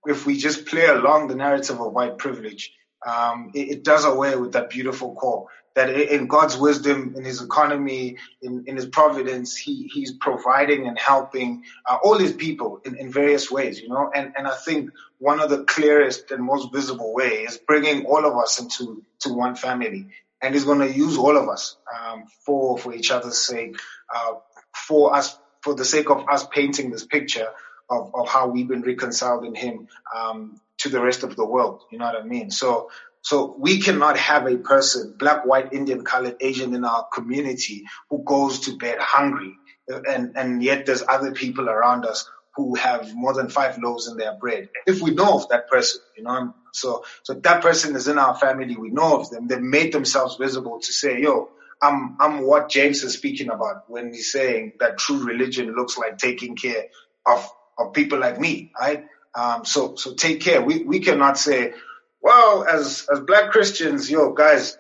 if 0.06 0.26
we 0.26 0.36
just 0.36 0.66
play 0.66 0.86
along 0.86 1.28
the 1.28 1.34
narrative 1.34 1.80
of 1.80 1.92
white 1.92 2.18
privilege, 2.18 2.72
um, 3.06 3.52
it, 3.54 3.68
it, 3.70 3.84
does 3.84 4.04
away 4.04 4.34
with 4.36 4.52
that 4.52 4.70
beautiful 4.70 5.14
core 5.14 5.46
that 5.74 5.88
in 5.90 6.26
God's 6.26 6.56
wisdom, 6.56 7.14
in 7.16 7.24
His 7.24 7.40
economy, 7.40 8.16
in, 8.42 8.64
in 8.66 8.74
His 8.74 8.86
providence, 8.86 9.56
He 9.56 9.88
He's 9.92 10.12
providing 10.12 10.88
and 10.88 10.98
helping 10.98 11.62
uh, 11.86 11.98
all 12.02 12.18
His 12.18 12.32
people 12.32 12.80
in, 12.84 12.96
in 12.96 13.12
various 13.12 13.50
ways, 13.50 13.80
you 13.80 13.88
know. 13.88 14.10
And 14.12 14.32
and 14.36 14.48
I 14.48 14.56
think 14.56 14.90
one 15.18 15.38
of 15.40 15.50
the 15.50 15.62
clearest 15.64 16.32
and 16.32 16.42
most 16.42 16.72
visible 16.72 17.14
way 17.14 17.44
is 17.44 17.58
bringing 17.58 18.06
all 18.06 18.26
of 18.26 18.36
us 18.36 18.60
into 18.60 19.04
to 19.20 19.32
one 19.32 19.54
family, 19.54 20.08
and 20.42 20.52
He's 20.52 20.64
going 20.64 20.80
to 20.80 20.92
use 20.92 21.16
all 21.16 21.36
of 21.36 21.48
us 21.48 21.76
um, 21.96 22.24
for 22.44 22.78
for 22.78 22.92
each 22.92 23.12
other's 23.12 23.38
sake, 23.38 23.76
uh, 24.12 24.34
for 24.74 25.14
us 25.14 25.38
for 25.62 25.74
the 25.74 25.84
sake 25.84 26.10
of 26.10 26.28
us 26.28 26.44
painting 26.46 26.90
this 26.90 27.04
picture 27.04 27.48
of, 27.90 28.14
of 28.14 28.28
how 28.28 28.48
we've 28.48 28.68
been 28.68 28.82
reconciled 28.82 29.44
in 29.44 29.54
him 29.54 29.88
um, 30.16 30.60
to 30.78 30.88
the 30.88 31.00
rest 31.00 31.22
of 31.22 31.36
the 31.36 31.44
world. 31.44 31.82
You 31.90 31.98
know 31.98 32.06
what 32.06 32.20
I 32.20 32.24
mean? 32.24 32.50
So 32.50 32.90
so 33.22 33.54
we 33.58 33.80
cannot 33.80 34.16
have 34.16 34.46
a 34.46 34.56
person, 34.56 35.14
black, 35.18 35.44
white, 35.44 35.72
Indian, 35.72 36.04
colored, 36.04 36.36
Asian 36.40 36.74
in 36.74 36.84
our 36.84 37.06
community 37.12 37.84
who 38.10 38.22
goes 38.24 38.60
to 38.60 38.76
bed 38.76 38.98
hungry. 38.98 39.54
And, 39.88 40.36
and 40.36 40.62
yet 40.62 40.86
there's 40.86 41.02
other 41.06 41.32
people 41.32 41.68
around 41.68 42.04
us 42.04 42.28
who 42.54 42.74
have 42.76 43.14
more 43.14 43.34
than 43.34 43.48
five 43.48 43.78
loaves 43.78 44.08
in 44.08 44.16
their 44.16 44.34
bread. 44.34 44.68
If 44.86 45.00
we 45.00 45.12
know 45.12 45.34
of 45.34 45.48
that 45.48 45.68
person, 45.68 46.00
you 46.16 46.24
know, 46.24 46.54
so, 46.72 47.04
so 47.22 47.34
that 47.34 47.62
person 47.62 47.96
is 47.96 48.08
in 48.08 48.18
our 48.18 48.34
family. 48.36 48.76
We 48.76 48.90
know 48.90 49.20
of 49.20 49.30
them. 49.30 49.46
They've 49.46 49.60
made 49.60 49.92
themselves 49.92 50.36
visible 50.36 50.80
to 50.80 50.92
say, 50.92 51.20
yo, 51.20 51.50
I'm, 51.82 52.16
I'm 52.20 52.46
what 52.46 52.68
James 52.68 53.02
is 53.02 53.14
speaking 53.14 53.50
about 53.50 53.88
when 53.88 54.12
he's 54.12 54.32
saying 54.32 54.72
that 54.80 54.98
true 54.98 55.24
religion 55.24 55.74
looks 55.74 55.96
like 55.96 56.18
taking 56.18 56.56
care 56.56 56.86
of 57.26 57.48
of 57.78 57.92
people 57.92 58.18
like 58.18 58.40
me, 58.40 58.72
right? 58.78 59.06
Um, 59.34 59.64
so, 59.64 59.94
so 59.94 60.14
take 60.14 60.40
care. 60.40 60.60
We, 60.60 60.82
we 60.82 61.00
cannot 61.00 61.38
say, 61.38 61.74
well, 62.20 62.64
as, 62.64 63.06
as 63.12 63.20
black 63.20 63.50
Christians, 63.50 64.10
yo, 64.10 64.32
guys, 64.32 64.76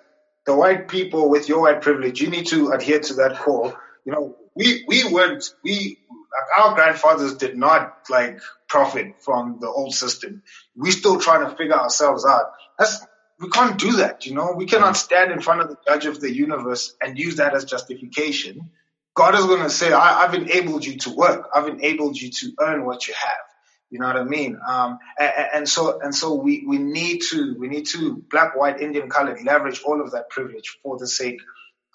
the 0.46 0.56
white 0.56 0.88
people 0.88 1.30
with 1.30 1.48
your 1.48 1.60
white 1.60 1.82
privilege, 1.82 2.20
you 2.20 2.28
need 2.28 2.46
to 2.48 2.70
adhere 2.70 3.00
to 3.00 3.14
that 3.14 3.38
call. 3.38 3.74
You 4.04 4.12
know, 4.12 4.36
we, 4.54 4.84
we 4.88 5.04
weren't, 5.04 5.44
we, 5.62 5.98
like 6.10 6.64
our 6.64 6.74
grandfathers 6.74 7.34
did 7.34 7.56
not 7.56 7.98
like 8.10 8.40
profit 8.66 9.22
from 9.22 9.58
the 9.60 9.68
old 9.68 9.94
system. 9.94 10.42
We're 10.74 10.92
still 10.92 11.20
trying 11.20 11.48
to 11.48 11.56
figure 11.56 11.78
ourselves 11.78 12.24
out. 12.26 12.52
That's, 12.78 13.06
we 13.40 13.48
can't 13.50 13.78
do 13.78 13.98
that, 13.98 14.26
you 14.26 14.34
know. 14.34 14.54
We 14.56 14.66
cannot 14.66 14.96
stand 14.96 15.30
in 15.30 15.40
front 15.40 15.60
of 15.60 15.68
the 15.68 15.76
judge 15.86 16.06
of 16.06 16.20
the 16.20 16.34
universe 16.34 16.94
and 17.00 17.16
use 17.16 17.36
that 17.36 17.54
as 17.54 17.64
justification 17.64 18.70
God 19.18 19.34
is 19.34 19.46
going 19.46 19.64
to 19.64 19.68
say, 19.68 19.92
I, 19.92 20.20
have 20.20 20.34
enabled 20.34 20.86
you 20.86 20.96
to 20.98 21.10
work. 21.10 21.48
I've 21.52 21.66
enabled 21.66 22.16
you 22.16 22.30
to 22.30 22.52
earn 22.60 22.86
what 22.86 23.08
you 23.08 23.14
have. 23.14 23.46
You 23.90 23.98
know 23.98 24.06
what 24.06 24.16
I 24.16 24.22
mean? 24.22 24.56
Um, 24.64 25.00
and, 25.18 25.32
and, 25.54 25.68
so, 25.68 25.98
and 26.00 26.14
so 26.14 26.34
we, 26.34 26.64
we 26.64 26.78
need 26.78 27.22
to, 27.30 27.56
we 27.58 27.66
need 27.66 27.86
to 27.86 28.22
black, 28.30 28.54
white, 28.54 28.80
Indian, 28.80 29.10
colored 29.10 29.42
leverage 29.42 29.82
all 29.84 30.00
of 30.00 30.12
that 30.12 30.30
privilege 30.30 30.78
for 30.84 30.98
the 30.98 31.08
sake, 31.08 31.40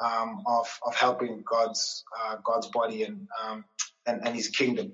um, 0.04 0.44
of, 0.46 0.68
of 0.86 0.96
helping 0.96 1.46
God's, 1.50 2.04
uh, 2.26 2.36
God's 2.44 2.68
body 2.68 3.04
and, 3.04 3.30
um, 3.42 3.64
and, 4.06 4.28
and 4.28 4.36
his 4.36 4.50
kingdom. 4.50 4.92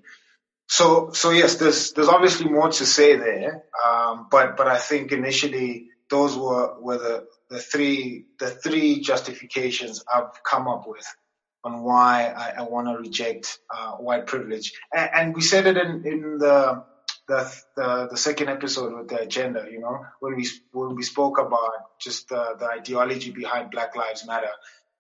So, 0.68 1.10
so 1.14 1.32
yes, 1.32 1.56
there's, 1.56 1.94
there's 1.94 2.10
obviously 2.10 2.52
more 2.52 2.70
to 2.70 2.86
say 2.86 3.16
there. 3.16 3.64
Um, 3.84 4.28
but, 4.30 4.56
but 4.56 4.68
I 4.68 4.78
think 4.78 5.12
initially 5.12 5.88
those 6.12 6.38
were, 6.38 6.80
were 6.80 7.00
the, 7.00 7.26
the 7.50 7.58
three, 7.58 8.26
the 8.38 8.52
three 8.52 9.00
justifications 9.02 10.04
I've 10.14 10.44
come 10.44 10.68
up 10.68 10.84
with 10.88 11.08
on 11.64 11.84
why 11.84 12.26
I, 12.26 12.60
I 12.60 12.62
want 12.64 12.88
to 12.88 12.98
reject 12.98 13.60
uh, 13.76 13.94
white 13.94 14.28
privilege. 14.28 14.74
And, 14.96 15.10
and, 15.14 15.36
we 15.36 15.42
said 15.42 15.68
it 15.68 15.78
in, 15.78 16.06
in 16.06 16.38
the, 16.38 16.84
the, 17.28 17.54
the 17.76 18.08
the 18.12 18.18
second 18.18 18.50
episode 18.50 18.98
with 18.98 19.10
the 19.10 19.20
agenda. 19.20 19.68
You 19.70 19.80
know, 19.80 20.06
when 20.20 20.36
we 20.36 20.48
when 20.72 20.96
we 20.96 21.04
spoke 21.04 21.38
about 21.38 22.00
just 22.00 22.30
the, 22.30 22.56
the 22.58 22.66
ideology 22.66 23.32
behind 23.32 23.72
Black 23.72 23.96
Lives 23.96 24.26
Matter 24.26 24.52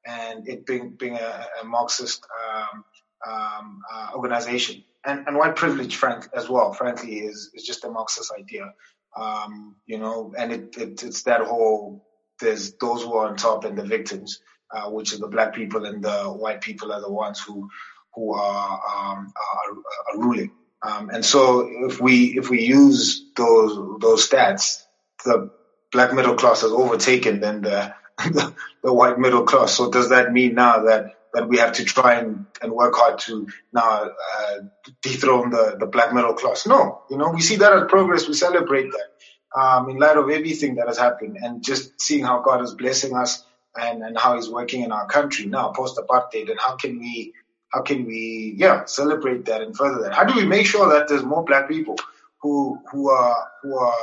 and 0.05 0.47
it 0.47 0.65
being 0.65 0.91
being 0.91 1.15
a, 1.15 1.45
a 1.61 1.65
Marxist 1.65 2.25
um, 2.47 2.83
um, 3.27 3.81
uh, 3.91 4.11
organization. 4.15 4.83
And, 5.05 5.27
and 5.27 5.37
white 5.37 5.55
privilege, 5.55 5.95
frank 5.95 6.27
as 6.35 6.49
well, 6.49 6.73
frankly, 6.73 7.19
is 7.19 7.51
is 7.53 7.63
just 7.63 7.85
a 7.85 7.89
Marxist 7.89 8.31
idea. 8.37 8.73
Um, 9.19 9.75
you 9.85 9.97
know, 9.97 10.33
and 10.37 10.51
it, 10.51 10.77
it 10.77 11.03
it's 11.03 11.23
that 11.23 11.41
whole 11.41 12.05
there's 12.39 12.73
those 12.73 13.03
who 13.03 13.13
are 13.13 13.27
on 13.27 13.37
top 13.37 13.65
and 13.65 13.77
the 13.77 13.83
victims 13.83 14.41
uh, 14.71 14.89
which 14.89 15.13
is 15.13 15.19
the 15.19 15.27
black 15.27 15.53
people 15.53 15.85
and 15.85 16.03
the 16.03 16.23
white 16.25 16.61
people 16.61 16.91
are 16.91 17.01
the 17.01 17.11
ones 17.11 17.39
who 17.39 17.69
who 18.13 18.33
are, 18.33 18.81
um, 18.95 19.31
are, 19.35 19.71
are 20.13 20.19
ruling. 20.19 20.51
Um, 20.81 21.09
and 21.09 21.23
so 21.23 21.67
if 21.87 21.99
we 21.99 22.37
if 22.37 22.49
we 22.49 22.61
use 22.61 23.25
those 23.35 23.99
those 23.99 24.29
stats, 24.29 24.83
the 25.25 25.51
black 25.91 26.13
middle 26.13 26.35
class 26.35 26.61
has 26.61 26.71
overtaken 26.71 27.39
then 27.39 27.61
the, 27.61 27.93
the, 28.17 28.53
the 28.83 28.93
white 28.93 29.19
middle 29.19 29.43
class. 29.43 29.73
So 29.73 29.91
does 29.91 30.09
that 30.09 30.31
mean 30.31 30.55
now 30.55 30.85
that 30.85 31.15
that 31.33 31.47
we 31.47 31.57
have 31.57 31.73
to 31.73 31.85
try 31.85 32.15
and, 32.15 32.47
and 32.59 32.71
work 32.71 32.95
hard 32.95 33.19
to 33.19 33.47
now 33.71 34.09
uh, 34.09 34.57
dethrone 35.03 35.51
the, 35.51 35.77
the 35.79 35.85
black 35.85 36.13
middle 36.13 36.33
class? 36.33 36.65
No, 36.65 37.01
you 37.09 37.17
know 37.17 37.29
we 37.31 37.41
see 37.41 37.57
that 37.57 37.73
as 37.73 37.83
progress. 37.89 38.27
We 38.27 38.33
celebrate 38.33 38.91
that 38.91 39.59
um, 39.59 39.89
in 39.89 39.97
light 39.97 40.17
of 40.17 40.29
everything 40.29 40.75
that 40.75 40.87
has 40.87 40.97
happened 40.97 41.37
and 41.41 41.63
just 41.63 41.99
seeing 41.99 42.23
how 42.23 42.41
God 42.41 42.61
is 42.63 42.73
blessing 42.73 43.15
us 43.15 43.43
and, 43.75 44.03
and 44.03 44.17
how 44.17 44.35
he's 44.35 44.49
working 44.49 44.81
in 44.83 44.91
our 44.91 45.05
country. 45.07 45.45
Now 45.45 45.71
post 45.71 45.97
apartheid 45.97 46.49
and 46.49 46.59
how 46.59 46.75
can 46.75 46.99
we 46.99 47.33
how 47.69 47.81
can 47.81 48.05
we 48.05 48.55
yeah 48.57 48.85
celebrate 48.85 49.45
that 49.45 49.61
and 49.61 49.75
further 49.75 50.03
that? 50.03 50.13
How 50.13 50.23
do 50.23 50.35
we 50.35 50.45
make 50.45 50.65
sure 50.65 50.89
that 50.93 51.07
there's 51.07 51.23
more 51.23 51.43
black 51.43 51.67
people 51.67 51.95
who 52.41 52.79
who 52.91 53.09
are 53.09 53.47
who 53.61 53.77
are 53.77 53.95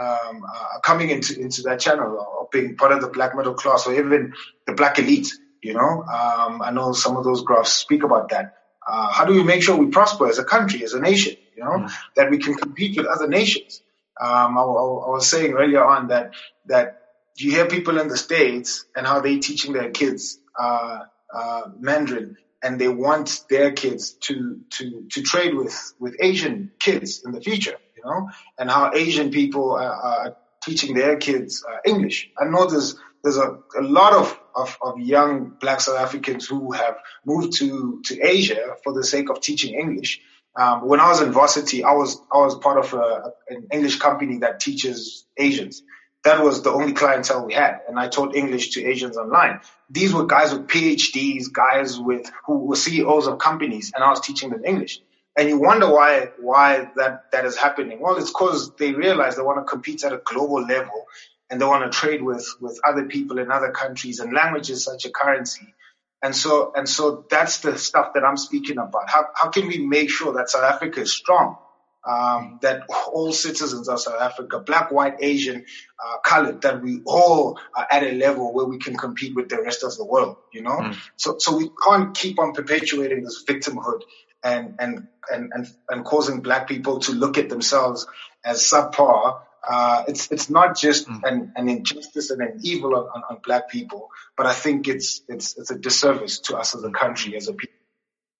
um, 0.00 0.44
uh, 0.44 0.78
coming 0.82 1.10
into 1.10 1.38
into 1.38 1.62
that 1.62 1.80
channel 1.80 2.16
or 2.16 2.48
being 2.50 2.76
part 2.76 2.92
of 2.92 3.00
the 3.00 3.08
black 3.08 3.36
middle 3.36 3.54
class 3.54 3.86
or 3.86 3.94
even 3.94 4.32
the 4.66 4.72
black 4.72 4.98
elite 4.98 5.32
you 5.62 5.74
know? 5.74 6.02
Um, 6.02 6.60
I 6.60 6.70
know 6.72 6.92
some 6.92 7.16
of 7.16 7.24
those 7.24 7.42
graphs 7.42 7.72
speak 7.72 8.02
about 8.02 8.30
that. 8.30 8.56
Uh, 8.86 9.12
how 9.12 9.24
do 9.24 9.32
we 9.32 9.44
make 9.44 9.62
sure 9.62 9.76
we 9.76 9.86
prosper 9.86 10.28
as 10.28 10.38
a 10.38 10.44
country 10.44 10.84
as 10.84 10.92
a 10.92 11.00
nation 11.00 11.36
you 11.56 11.62
know? 11.62 11.70
Mm. 11.70 11.92
that 12.16 12.30
we 12.30 12.38
can 12.38 12.54
compete 12.54 12.96
with 12.96 13.06
other 13.06 13.28
nations. 13.28 13.80
Um, 14.20 14.58
I, 14.58 14.60
I, 14.60 14.64
I 14.64 15.10
was 15.10 15.30
saying 15.30 15.52
earlier 15.52 15.84
on 15.84 16.08
that 16.08 16.32
that 16.66 17.01
you 17.36 17.50
hear 17.50 17.66
people 17.66 17.98
in 17.98 18.08
the 18.08 18.16
States 18.16 18.84
and 18.94 19.06
how 19.06 19.20
they're 19.20 19.38
teaching 19.38 19.72
their 19.72 19.90
kids 19.90 20.38
uh, 20.58 21.00
uh, 21.34 21.62
Mandarin 21.78 22.36
and 22.62 22.80
they 22.80 22.88
want 22.88 23.44
their 23.50 23.72
kids 23.72 24.12
to, 24.12 24.60
to, 24.70 25.06
to 25.10 25.22
trade 25.22 25.54
with, 25.54 25.94
with 25.98 26.16
Asian 26.20 26.70
kids 26.78 27.22
in 27.24 27.32
the 27.32 27.40
future, 27.40 27.76
you 27.96 28.02
know, 28.04 28.28
and 28.58 28.70
how 28.70 28.92
Asian 28.94 29.30
people 29.30 29.72
are, 29.72 29.92
are 29.92 30.36
teaching 30.62 30.94
their 30.94 31.16
kids 31.16 31.64
uh, 31.68 31.78
English. 31.84 32.30
I 32.38 32.44
know 32.44 32.66
there's 32.66 32.96
there's 33.22 33.36
a, 33.36 33.58
a 33.78 33.82
lot 33.82 34.14
of, 34.14 34.38
of, 34.54 34.76
of 34.82 34.98
young 34.98 35.52
black 35.60 35.80
South 35.80 35.98
Africans 35.98 36.46
who 36.46 36.72
have 36.72 36.96
moved 37.24 37.52
to, 37.58 38.00
to 38.06 38.20
Asia 38.20 38.74
for 38.82 38.92
the 38.92 39.04
sake 39.04 39.30
of 39.30 39.40
teaching 39.40 39.78
English. 39.78 40.20
Um, 40.56 40.86
when 40.86 41.00
I 41.00 41.08
was 41.08 41.22
in 41.22 41.32
varsity, 41.32 41.84
I 41.84 41.92
was 41.92 42.20
I 42.32 42.38
was 42.38 42.56
part 42.56 42.78
of 42.78 42.92
a, 42.92 43.32
an 43.48 43.68
English 43.72 43.96
company 44.00 44.38
that 44.38 44.60
teaches 44.60 45.24
Asians. 45.36 45.82
That 46.24 46.42
was 46.42 46.62
the 46.62 46.70
only 46.70 46.92
clientele 46.92 47.46
we 47.46 47.54
had, 47.54 47.80
and 47.88 47.98
I 47.98 48.08
taught 48.08 48.36
English 48.36 48.70
to 48.70 48.84
Asians 48.84 49.16
online. 49.16 49.60
These 49.90 50.14
were 50.14 50.26
guys 50.26 50.52
with 50.52 50.68
PhDs, 50.68 51.52
guys 51.52 51.98
with 51.98 52.30
who 52.46 52.58
were 52.66 52.76
CEOs 52.76 53.26
of 53.26 53.38
companies, 53.38 53.92
and 53.94 54.04
I 54.04 54.10
was 54.10 54.20
teaching 54.20 54.50
them 54.50 54.64
English. 54.64 55.00
And 55.36 55.48
you 55.48 55.58
wonder 55.58 55.90
why 55.92 56.30
why 56.38 56.90
that 56.96 57.32
that 57.32 57.44
is 57.44 57.56
happening. 57.56 58.00
Well, 58.00 58.16
it's 58.16 58.30
because 58.30 58.74
they 58.76 58.92
realize 58.92 59.36
they 59.36 59.42
want 59.42 59.58
to 59.58 59.64
compete 59.64 60.04
at 60.04 60.12
a 60.12 60.20
global 60.24 60.62
level, 60.62 61.06
and 61.50 61.60
they 61.60 61.64
want 61.64 61.90
to 61.90 61.98
trade 61.98 62.22
with 62.22 62.46
with 62.60 62.80
other 62.86 63.04
people 63.04 63.38
in 63.38 63.50
other 63.50 63.72
countries, 63.72 64.20
and 64.20 64.32
language 64.32 64.70
is 64.70 64.84
such 64.84 65.04
a 65.04 65.10
currency 65.10 65.74
and 66.22 66.36
so, 66.36 66.72
and 66.76 66.88
so 66.88 67.26
that's 67.28 67.58
the 67.58 67.76
stuff 67.76 68.14
that 68.14 68.24
I'm 68.24 68.36
speaking 68.36 68.78
about. 68.78 69.10
How, 69.10 69.26
how 69.34 69.50
can 69.50 69.66
we 69.66 69.78
make 69.78 70.08
sure 70.08 70.34
that 70.34 70.50
South 70.50 70.62
Africa 70.62 71.00
is 71.00 71.12
strong? 71.12 71.56
Um, 72.04 72.58
that 72.62 72.82
all 73.12 73.32
citizens 73.32 73.88
of 73.88 74.00
South 74.00 74.20
Africa, 74.20 74.58
black, 74.58 74.90
white, 74.90 75.18
Asian, 75.20 75.64
uh, 76.04 76.18
colored, 76.18 76.62
that 76.62 76.82
we 76.82 77.00
all 77.04 77.60
are 77.76 77.86
at 77.92 78.02
a 78.02 78.10
level 78.12 78.52
where 78.52 78.66
we 78.66 78.78
can 78.78 78.96
compete 78.96 79.36
with 79.36 79.48
the 79.48 79.62
rest 79.62 79.84
of 79.84 79.96
the 79.96 80.04
world, 80.04 80.36
you 80.52 80.62
know? 80.62 80.78
Mm. 80.78 80.96
So, 81.14 81.36
so 81.38 81.56
we 81.56 81.70
can't 81.84 82.12
keep 82.12 82.40
on 82.40 82.54
perpetuating 82.54 83.22
this 83.22 83.44
victimhood 83.46 84.00
and, 84.42 84.74
and, 84.80 85.06
and, 85.30 85.52
and, 85.54 85.68
and 85.88 86.04
causing 86.04 86.40
black 86.40 86.66
people 86.66 86.98
to 87.00 87.12
look 87.12 87.38
at 87.38 87.48
themselves 87.48 88.08
as 88.44 88.60
subpar 88.60 89.42
uh, 89.68 90.04
it's 90.08 90.30
it's 90.32 90.50
not 90.50 90.76
just 90.76 91.08
mm. 91.08 91.20
an, 91.22 91.52
an 91.54 91.68
injustice 91.68 92.30
and 92.30 92.42
an 92.42 92.58
evil 92.62 92.96
on, 92.96 93.04
on, 93.14 93.22
on, 93.30 93.38
black 93.44 93.68
people, 93.70 94.10
but 94.36 94.46
I 94.46 94.52
think 94.52 94.88
it's 94.88 95.22
it's 95.28 95.56
it's 95.56 95.70
a 95.70 95.78
disservice 95.78 96.40
to 96.40 96.56
us 96.56 96.74
as 96.74 96.82
a 96.82 96.90
country, 96.90 97.36
as 97.36 97.46
a 97.46 97.52
people. 97.52 97.76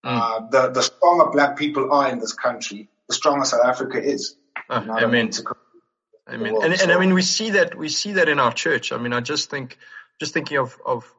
Mm. 0.05 0.19
Uh, 0.19 0.47
the 0.49 0.69
the 0.71 0.81
stronger 0.81 1.31
black 1.31 1.57
people 1.57 1.93
are 1.93 2.09
in 2.09 2.19
this 2.19 2.33
country, 2.33 2.89
the 3.13 3.17
stronger 3.17 3.45
South 3.45 3.65
Africa 3.65 4.01
is. 4.01 4.35
I 4.69 5.05
mean, 5.05 5.31
I 6.25 6.37
mean, 6.37 6.63
and, 6.63 6.73
and 6.73 6.91
I 6.91 6.99
mean, 6.99 7.13
we 7.13 7.21
see 7.21 7.51
that 7.51 7.75
we 7.75 7.89
see 7.89 8.13
that 8.13 8.29
in 8.29 8.39
our 8.39 8.53
church. 8.53 8.91
I 8.91 8.97
mean, 8.97 9.13
I 9.13 9.19
just 9.19 9.49
think, 9.49 9.77
just 10.19 10.33
thinking 10.33 10.57
of 10.57 10.77
of 10.85 11.13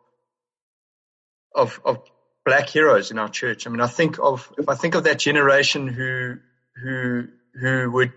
of 1.55 1.81
of 1.85 2.03
black 2.45 2.69
heroes 2.69 3.11
in 3.11 3.19
our 3.19 3.29
church. 3.29 3.67
I 3.67 3.71
mean, 3.71 3.81
I 3.81 3.87
think 3.87 4.19
of 4.19 4.51
if 4.59 4.69
I 4.69 4.75
think 4.75 4.95
of 4.95 5.05
that 5.05 5.19
generation 5.19 5.89
who 5.89 6.37
who 6.83 7.29
who 7.61 7.91
would 7.93 8.13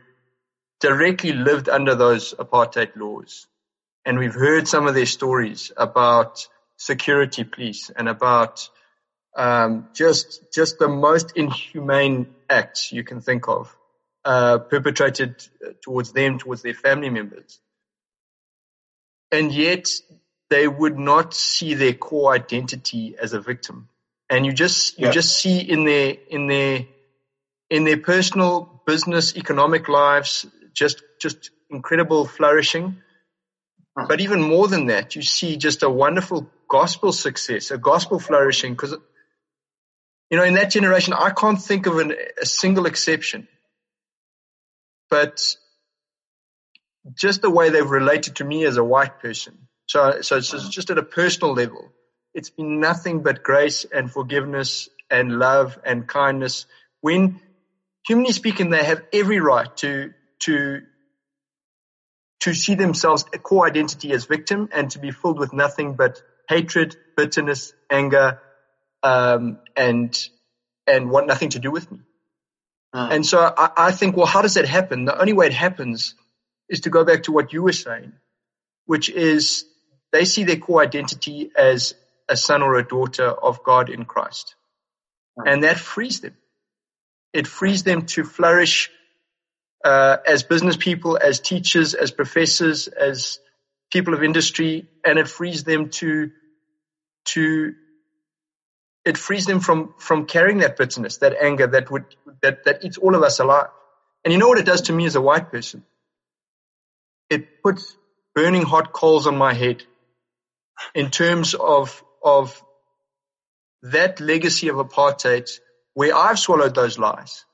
directly 0.79 1.33
lived 1.33 1.69
under 1.69 1.95
those 1.95 2.33
apartheid 2.33 2.95
laws. 2.95 3.47
And 4.05 4.17
we've 4.17 4.33
heard 4.33 4.67
some 4.67 4.87
of 4.87 4.95
their 4.95 5.05
stories 5.05 5.71
about 5.75 6.47
security 6.77 7.43
police 7.43 7.89
and 7.89 8.07
about 8.07 8.69
um, 9.37 9.87
just 9.93 10.51
just 10.53 10.79
the 10.79 10.87
most 10.87 11.37
inhumane 11.37 12.33
acts 12.49 12.91
you 12.91 13.03
can 13.03 13.21
think 13.21 13.47
of 13.47 13.73
uh, 14.25 14.57
perpetrated 14.57 15.47
towards 15.81 16.11
them, 16.11 16.39
towards 16.39 16.61
their 16.63 16.73
family 16.73 17.09
members. 17.09 17.59
And 19.31 19.53
yet 19.53 19.87
they 20.49 20.67
would 20.67 20.97
not 20.97 21.33
see 21.33 21.75
their 21.75 21.93
core 21.93 22.33
identity 22.33 23.15
as 23.21 23.33
a 23.33 23.39
victim. 23.39 23.89
And 24.29 24.45
you 24.45 24.51
just 24.51 24.99
you 24.99 25.05
yeah. 25.05 25.11
just 25.11 25.37
see 25.37 25.59
in 25.59 25.85
their 25.85 26.15
in 26.29 26.47
their 26.47 26.85
in 27.69 27.83
their 27.83 27.97
personal 27.97 28.81
business 28.85 29.35
economic 29.35 29.87
lives 29.87 30.45
just 30.73 31.03
just 31.21 31.51
incredible 31.69 32.25
flourishing. 32.25 32.97
But 33.95 34.21
even 34.21 34.41
more 34.41 34.67
than 34.67 34.87
that, 34.87 35.15
you 35.15 35.23
see 35.23 35.57
just 35.57 35.81
a 35.81 35.89
wonderful 35.89 36.51
gospel 36.69 37.11
success, 37.11 37.71
a 37.71 37.79
gospel 37.79 38.19
flourishing. 38.19 38.73
Because, 38.73 38.95
you 40.29 40.37
know, 40.37 40.43
in 40.43 40.55
that 40.55 40.71
generation, 40.71 41.13
I 41.13 41.29
can't 41.29 41.61
think 41.61 41.85
of 41.85 41.97
an, 41.99 42.13
a 42.41 42.45
single 42.45 42.85
exception. 42.85 43.47
But 45.09 45.39
just 47.13 47.41
the 47.41 47.49
way 47.49 47.69
they've 47.69 47.89
related 47.89 48.37
to 48.37 48.43
me 48.43 48.65
as 48.65 48.77
a 48.77 48.83
white 48.83 49.19
person. 49.19 49.57
So, 49.87 50.21
so 50.21 50.37
it's 50.37 50.69
just 50.69 50.89
at 50.89 50.97
a 50.97 51.03
personal 51.03 51.53
level. 51.53 51.91
It's 52.33 52.49
been 52.49 52.79
nothing 52.79 53.23
but 53.23 53.41
grace 53.41 53.85
and 53.85 54.11
forgiveness 54.11 54.89
and 55.09 55.39
love 55.39 55.79
and 55.85 56.05
kindness. 56.05 56.65
When, 56.99 57.39
humanly 58.05 58.33
speaking, 58.33 58.69
they 58.69 58.83
have 58.83 59.03
every 59.13 59.39
right 59.39 59.75
to 59.77 60.13
to 60.39 60.81
to 62.41 62.53
see 62.53 62.75
themselves 62.75 63.25
a 63.33 63.39
core 63.39 63.65
identity 63.65 64.11
as 64.11 64.25
victim 64.25 64.69
and 64.71 64.91
to 64.91 64.99
be 64.99 65.11
filled 65.11 65.39
with 65.39 65.53
nothing 65.53 65.95
but 65.95 66.21
hatred, 66.47 66.95
bitterness, 67.15 67.73
anger, 67.89 68.39
um, 69.03 69.59
and 69.75 70.17
and 70.85 71.09
want 71.09 71.27
nothing 71.27 71.49
to 71.49 71.59
do 71.59 71.71
with 71.71 71.91
me. 71.91 71.99
Uh. 72.93 73.09
And 73.11 73.25
so 73.25 73.39
I, 73.39 73.69
I 73.77 73.91
think, 73.91 74.15
well, 74.15 74.25
how 74.25 74.41
does 74.41 74.55
that 74.55 74.65
happen? 74.65 75.05
The 75.05 75.19
only 75.19 75.33
way 75.33 75.47
it 75.47 75.53
happens 75.53 76.15
is 76.69 76.81
to 76.81 76.89
go 76.89 77.03
back 77.03 77.23
to 77.23 77.31
what 77.31 77.53
you 77.53 77.61
were 77.61 77.73
saying, 77.73 78.13
which 78.85 79.09
is 79.09 79.65
they 80.11 80.25
see 80.25 80.43
their 80.43 80.57
core 80.57 80.81
identity 80.81 81.51
as 81.55 81.95
a 82.29 82.37
son 82.37 82.61
or 82.61 82.75
a 82.75 82.87
daughter 82.87 83.27
of 83.27 83.63
God 83.63 83.89
in 83.89 84.05
Christ. 84.05 84.55
Uh. 85.39 85.43
And 85.49 85.63
that 85.63 85.77
frees 85.77 86.21
them. 86.21 86.35
It 87.33 87.47
frees 87.47 87.83
them 87.83 88.05
to 88.07 88.23
flourish 88.23 88.89
uh, 89.83 90.17
as 90.25 90.43
business 90.43 90.75
people, 90.75 91.17
as 91.21 91.39
teachers, 91.39 91.93
as 91.93 92.11
professors, 92.11 92.87
as 92.87 93.39
people 93.91 94.13
of 94.13 94.23
industry, 94.23 94.87
and 95.05 95.19
it 95.19 95.27
frees 95.27 95.63
them 95.63 95.89
to 95.89 96.31
to 97.25 97.73
it 99.07 99.17
frees 99.17 99.45
them 99.45 99.59
from 99.59 99.93
from 99.97 100.25
carrying 100.25 100.59
that 100.59 100.77
bitterness, 100.77 101.17
that 101.17 101.35
anger 101.41 101.67
that 101.67 101.89
would 101.89 102.05
that 102.41 102.65
that 102.65 102.83
eats 102.83 102.97
all 102.97 103.15
of 103.15 103.23
us 103.23 103.39
alive. 103.39 103.69
And 104.23 104.33
you 104.33 104.39
know 104.39 104.47
what 104.47 104.57
it 104.57 104.65
does 104.65 104.81
to 104.83 104.93
me 104.93 105.05
as 105.05 105.15
a 105.15 105.21
white 105.21 105.51
person? 105.51 105.83
It 107.29 107.63
puts 107.63 107.95
burning 108.35 108.63
hot 108.63 108.91
coals 108.93 109.27
on 109.27 109.37
my 109.37 109.53
head 109.53 109.83
in 110.93 111.09
terms 111.09 111.53
of 111.53 112.03
of 112.23 112.61
that 113.83 114.19
legacy 114.19 114.67
of 114.67 114.75
apartheid 114.75 115.49
where 115.93 116.15
I've 116.15 116.39
swallowed 116.39 116.75
those 116.75 116.99
lies 116.99 117.45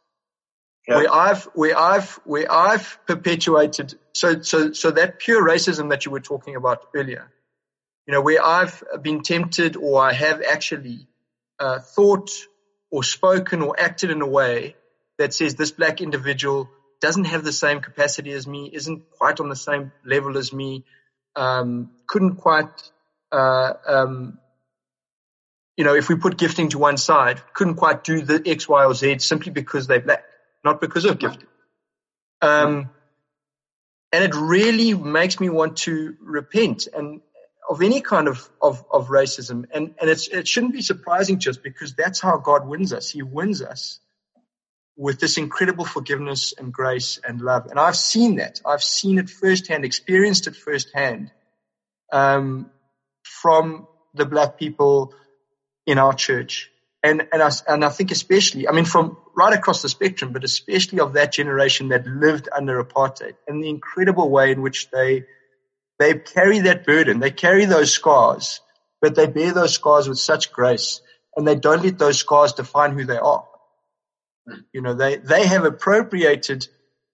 yeah. 0.87 0.97
where 0.97 1.13
I've 1.13 1.43
where 1.53 1.77
I've 1.77 2.19
where 2.25 2.51
I've 2.51 2.99
perpetuated 3.05 3.95
so 4.13 4.41
so 4.41 4.73
so 4.73 4.91
that 4.91 5.19
pure 5.19 5.43
racism 5.47 5.89
that 5.89 6.05
you 6.05 6.11
were 6.11 6.19
talking 6.19 6.55
about 6.55 6.85
earlier, 6.95 7.31
you 8.07 8.13
know, 8.13 8.21
where 8.21 8.43
I've 8.43 8.83
been 9.01 9.21
tempted 9.21 9.75
or 9.75 10.01
I 10.01 10.13
have 10.13 10.41
actually 10.41 11.07
uh, 11.63 11.79
thought 11.79 12.29
or 12.91 13.03
spoken 13.03 13.61
or 13.61 13.79
acted 13.79 14.11
in 14.11 14.21
a 14.21 14.27
way 14.27 14.75
that 15.17 15.33
says 15.33 15.55
this 15.55 15.71
black 15.71 16.01
individual 16.01 16.69
doesn't 16.99 17.25
have 17.25 17.43
the 17.43 17.53
same 17.53 17.79
capacity 17.79 18.31
as 18.33 18.45
me, 18.45 18.69
isn't 18.71 19.09
quite 19.11 19.39
on 19.39 19.47
the 19.47 19.55
same 19.55 19.91
level 20.05 20.37
as 20.37 20.51
me, 20.51 20.83
um, 21.37 21.89
couldn't 22.05 22.35
quite, 22.35 22.91
uh, 23.31 23.73
um, 23.87 24.39
you 25.77 25.85
know, 25.85 25.95
if 25.95 26.09
we 26.09 26.15
put 26.15 26.37
gifting 26.37 26.69
to 26.69 26.77
one 26.77 26.97
side, 26.97 27.41
couldn't 27.53 27.75
quite 27.75 28.03
do 28.03 28.21
the 28.21 28.43
X, 28.45 28.67
Y, 28.67 28.85
or 28.85 28.93
Z 28.93 29.19
simply 29.19 29.51
because 29.51 29.87
they're 29.87 30.01
black 30.01 30.23
not 30.65 30.81
because 30.81 31.05
of 31.05 31.19
gifting. 31.19 31.47
Um, 32.41 32.89
and 34.11 34.23
it 34.23 34.35
really 34.35 34.93
makes 34.93 35.39
me 35.39 35.49
want 35.49 35.77
to 35.77 36.15
repent 36.21 36.87
and 36.93 37.21
of 37.69 37.81
any 37.81 38.01
kind 38.01 38.27
of, 38.27 38.49
of, 38.61 38.83
of 38.91 39.07
racism. 39.07 39.65
And, 39.73 39.95
and 39.99 40.09
it's, 40.09 40.27
it 40.27 40.47
shouldn't 40.47 40.73
be 40.73 40.81
surprising 40.81 41.39
to 41.39 41.49
us 41.49 41.57
because 41.57 41.93
that's 41.93 42.19
how 42.19 42.37
God 42.37 42.67
wins 42.67 42.93
us. 42.93 43.09
He 43.09 43.21
wins 43.21 43.61
us 43.61 43.99
with 44.95 45.19
this 45.19 45.37
incredible 45.37 45.85
forgiveness 45.85 46.53
and 46.57 46.71
grace 46.71 47.19
and 47.27 47.41
love. 47.41 47.67
And 47.67 47.79
I've 47.79 47.95
seen 47.95 48.35
that. 48.35 48.61
I've 48.65 48.83
seen 48.83 49.17
it 49.17 49.29
firsthand, 49.29 49.85
experienced 49.85 50.47
it 50.47 50.55
firsthand, 50.55 51.31
um, 52.11 52.69
from 53.23 53.87
the 54.13 54.25
black 54.25 54.57
people 54.57 55.13
in 55.87 55.97
our 55.97 56.13
church 56.13 56.69
and 57.03 57.27
and 57.33 57.43
I, 57.43 57.51
and 57.67 57.83
I 57.83 57.89
think 57.89 58.11
especially, 58.11 58.67
I 58.67 58.71
mean, 58.71 58.85
from 58.85 59.17
right 59.35 59.53
across 59.53 59.81
the 59.81 59.89
spectrum, 59.89 60.31
but 60.31 60.43
especially 60.43 61.01
of 61.01 61.13
that 61.13 61.33
generation 61.33 61.89
that 61.89 62.07
lived 62.07 62.47
under 62.55 62.81
apartheid, 62.81 63.33
and 63.47 63.61
the 63.61 63.69
incredible 63.69 64.29
way 64.29 64.51
in 64.51 64.61
which 64.61 64.89
they 64.89 65.25
they 65.99 66.15
carry 66.15 66.59
that 66.59 66.85
burden, 66.85 67.19
they 67.19 67.31
carry 67.31 67.65
those 67.65 67.91
scars, 67.91 68.61
but 69.01 69.15
they 69.15 69.27
bear 69.27 69.53
those 69.53 69.73
scars 69.73 70.07
with 70.09 70.19
such 70.19 70.51
grace, 70.51 71.01
and 71.35 71.47
they 71.47 71.55
don't 71.55 71.83
let 71.83 71.97
those 71.97 72.17
scars 72.17 72.53
define 72.53 72.97
who 72.97 73.05
they 73.05 73.17
are. 73.17 73.47
You 74.73 74.81
know, 74.81 74.93
they 74.93 75.17
they 75.17 75.45
have 75.47 75.65
appropriated 75.65 76.67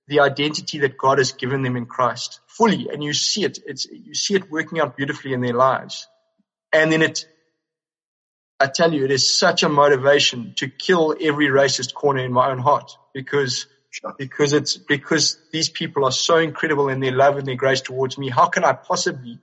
the 0.08 0.22
identity 0.22 0.80
that 0.80 0.98
God 0.98 1.20
has 1.20 1.34
given 1.34 1.62
them 1.62 1.76
in 1.76 1.86
Christ 1.86 2.40
fully, 2.48 2.90
and 2.92 3.04
you 3.04 3.14
see 3.14 3.44
it. 3.44 3.60
It's 3.66 3.86
you 3.86 4.16
see 4.16 4.36
it 4.36 4.50
working 4.50 4.80
out 4.80 4.98
beautifully 4.98 5.34
in 5.34 5.42
their 5.42 5.54
lives, 5.54 6.08
and 6.74 6.92
then 6.92 7.02
it 7.02 7.28
I 8.60 8.68
tell 8.68 8.94
you, 8.94 9.06
it 9.06 9.12
is 9.12 9.32
such 9.32 9.64
a 9.64 9.70
motivation 9.70 10.54
to 10.58 10.68
kill 10.68 11.16
every 11.20 11.48
racist 11.48 11.94
corner 11.94 12.26
in 12.26 12.34
my 12.34 12.52
own 12.52 12.60
heart 12.60 12.98
because. 13.14 13.68
Because 14.18 14.54
it's 14.54 14.78
because 14.78 15.38
these 15.52 15.70
people 15.70 16.06
are 16.06 16.12
so 16.12 16.38
incredible 16.38 16.90
in 16.90 17.00
their 17.00 17.12
love 17.12 17.38
and 17.38 17.48
their 17.48 17.56
grace 17.56 17.82
towards 17.82 18.18
me. 18.18 18.30
How 18.30 18.48
can 18.48 18.64
I 18.64 18.74
possibly 18.74 19.40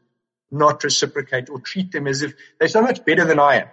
not 0.50 0.84
reciprocate 0.84 1.50
or 1.50 1.60
treat 1.60 1.92
them 1.92 2.06
as 2.06 2.22
if 2.22 2.34
they're 2.58 2.68
so 2.68 2.82
much 2.82 3.04
better 3.04 3.24
than 3.24 3.38
I 3.38 3.56
am, 3.62 3.68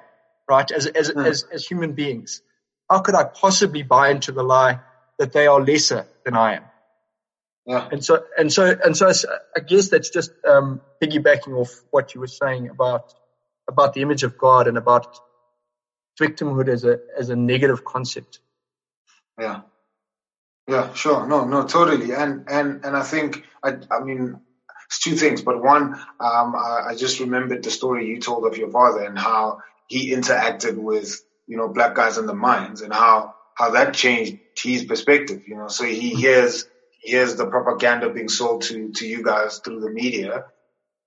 right? 0.50 0.70
As 0.72 0.88
as 0.88 1.12
Mm. 1.12 1.26
as, 1.26 1.44
as 1.52 1.66
human 1.66 1.94
beings, 1.94 2.42
how 2.90 3.00
could 3.00 3.16
I 3.16 3.24
possibly 3.24 3.84
buy 3.84 4.10
into 4.10 4.32
the 4.32 4.44
lie 4.44 4.80
that 5.20 5.32
they 5.32 5.48
are 5.48 5.62
lesser 5.62 6.08
than 6.26 6.36
I 6.36 6.56
am? 6.56 6.64
Yeah. 7.66 7.88
And 7.92 8.04
so 8.04 8.24
and 8.38 8.52
so 8.52 8.76
and 8.84 8.98
so 8.98 9.12
I 9.56 9.60
guess 9.62 9.90
that's 9.90 10.10
just 10.10 10.32
um, 10.46 10.82
piggybacking 11.02 11.56
off 11.56 11.82
what 11.92 12.14
you 12.14 12.20
were 12.22 12.28
saying 12.28 12.70
about 12.70 13.14
about 13.68 13.94
the 13.94 14.02
image 14.02 14.24
of 14.24 14.38
God 14.38 14.68
and 14.68 14.78
about 14.78 15.18
victimhood 16.20 16.68
as 16.68 16.84
a 16.84 17.00
as 17.18 17.30
a 17.30 17.36
negative 17.36 17.86
concept. 17.86 18.40
Yeah. 19.40 19.62
Yeah, 20.68 20.94
sure. 20.94 21.28
No, 21.28 21.46
no, 21.46 21.68
totally. 21.68 22.14
And 22.14 22.46
and 22.50 22.86
and 22.86 22.96
I 22.96 23.04
think 23.04 23.44
I 23.64 23.76
I 23.92 24.00
mean 24.04 24.42
it's 24.88 25.00
two 25.00 25.16
things, 25.16 25.42
but 25.42 25.62
one, 25.62 25.96
um, 26.20 26.56
I, 26.56 26.84
I 26.90 26.96
just 26.96 27.20
remembered 27.20 27.64
the 27.64 27.72
story 27.72 28.08
you 28.08 28.20
told 28.20 28.46
of 28.46 28.58
your 28.58 28.72
father 28.72 29.04
and 29.04 29.18
how 29.20 29.60
he 29.88 30.12
interacted 30.14 30.78
with 30.78 31.22
you 31.48 31.58
know 31.58 31.68
black 31.70 31.96
guys 31.96 32.18
in 32.18 32.28
the 32.28 32.36
mines 32.36 32.82
and 32.82 32.94
how 32.94 33.36
how 33.56 33.72
that 33.72 33.94
changed 33.94 34.38
his 34.62 34.86
perspective. 34.86 35.42
You 35.48 35.58
know, 35.58 35.68
so 35.68 35.84
he 35.86 36.12
hears 36.16 36.66
he 37.00 37.12
hears 37.12 37.36
the 37.36 37.48
propaganda 37.48 38.10
being 38.10 38.30
sold 38.30 38.64
to 38.64 38.92
to 38.94 39.06
you 39.08 39.22
guys 39.24 39.60
through 39.64 39.82
the 39.82 39.92
media, 39.92 40.46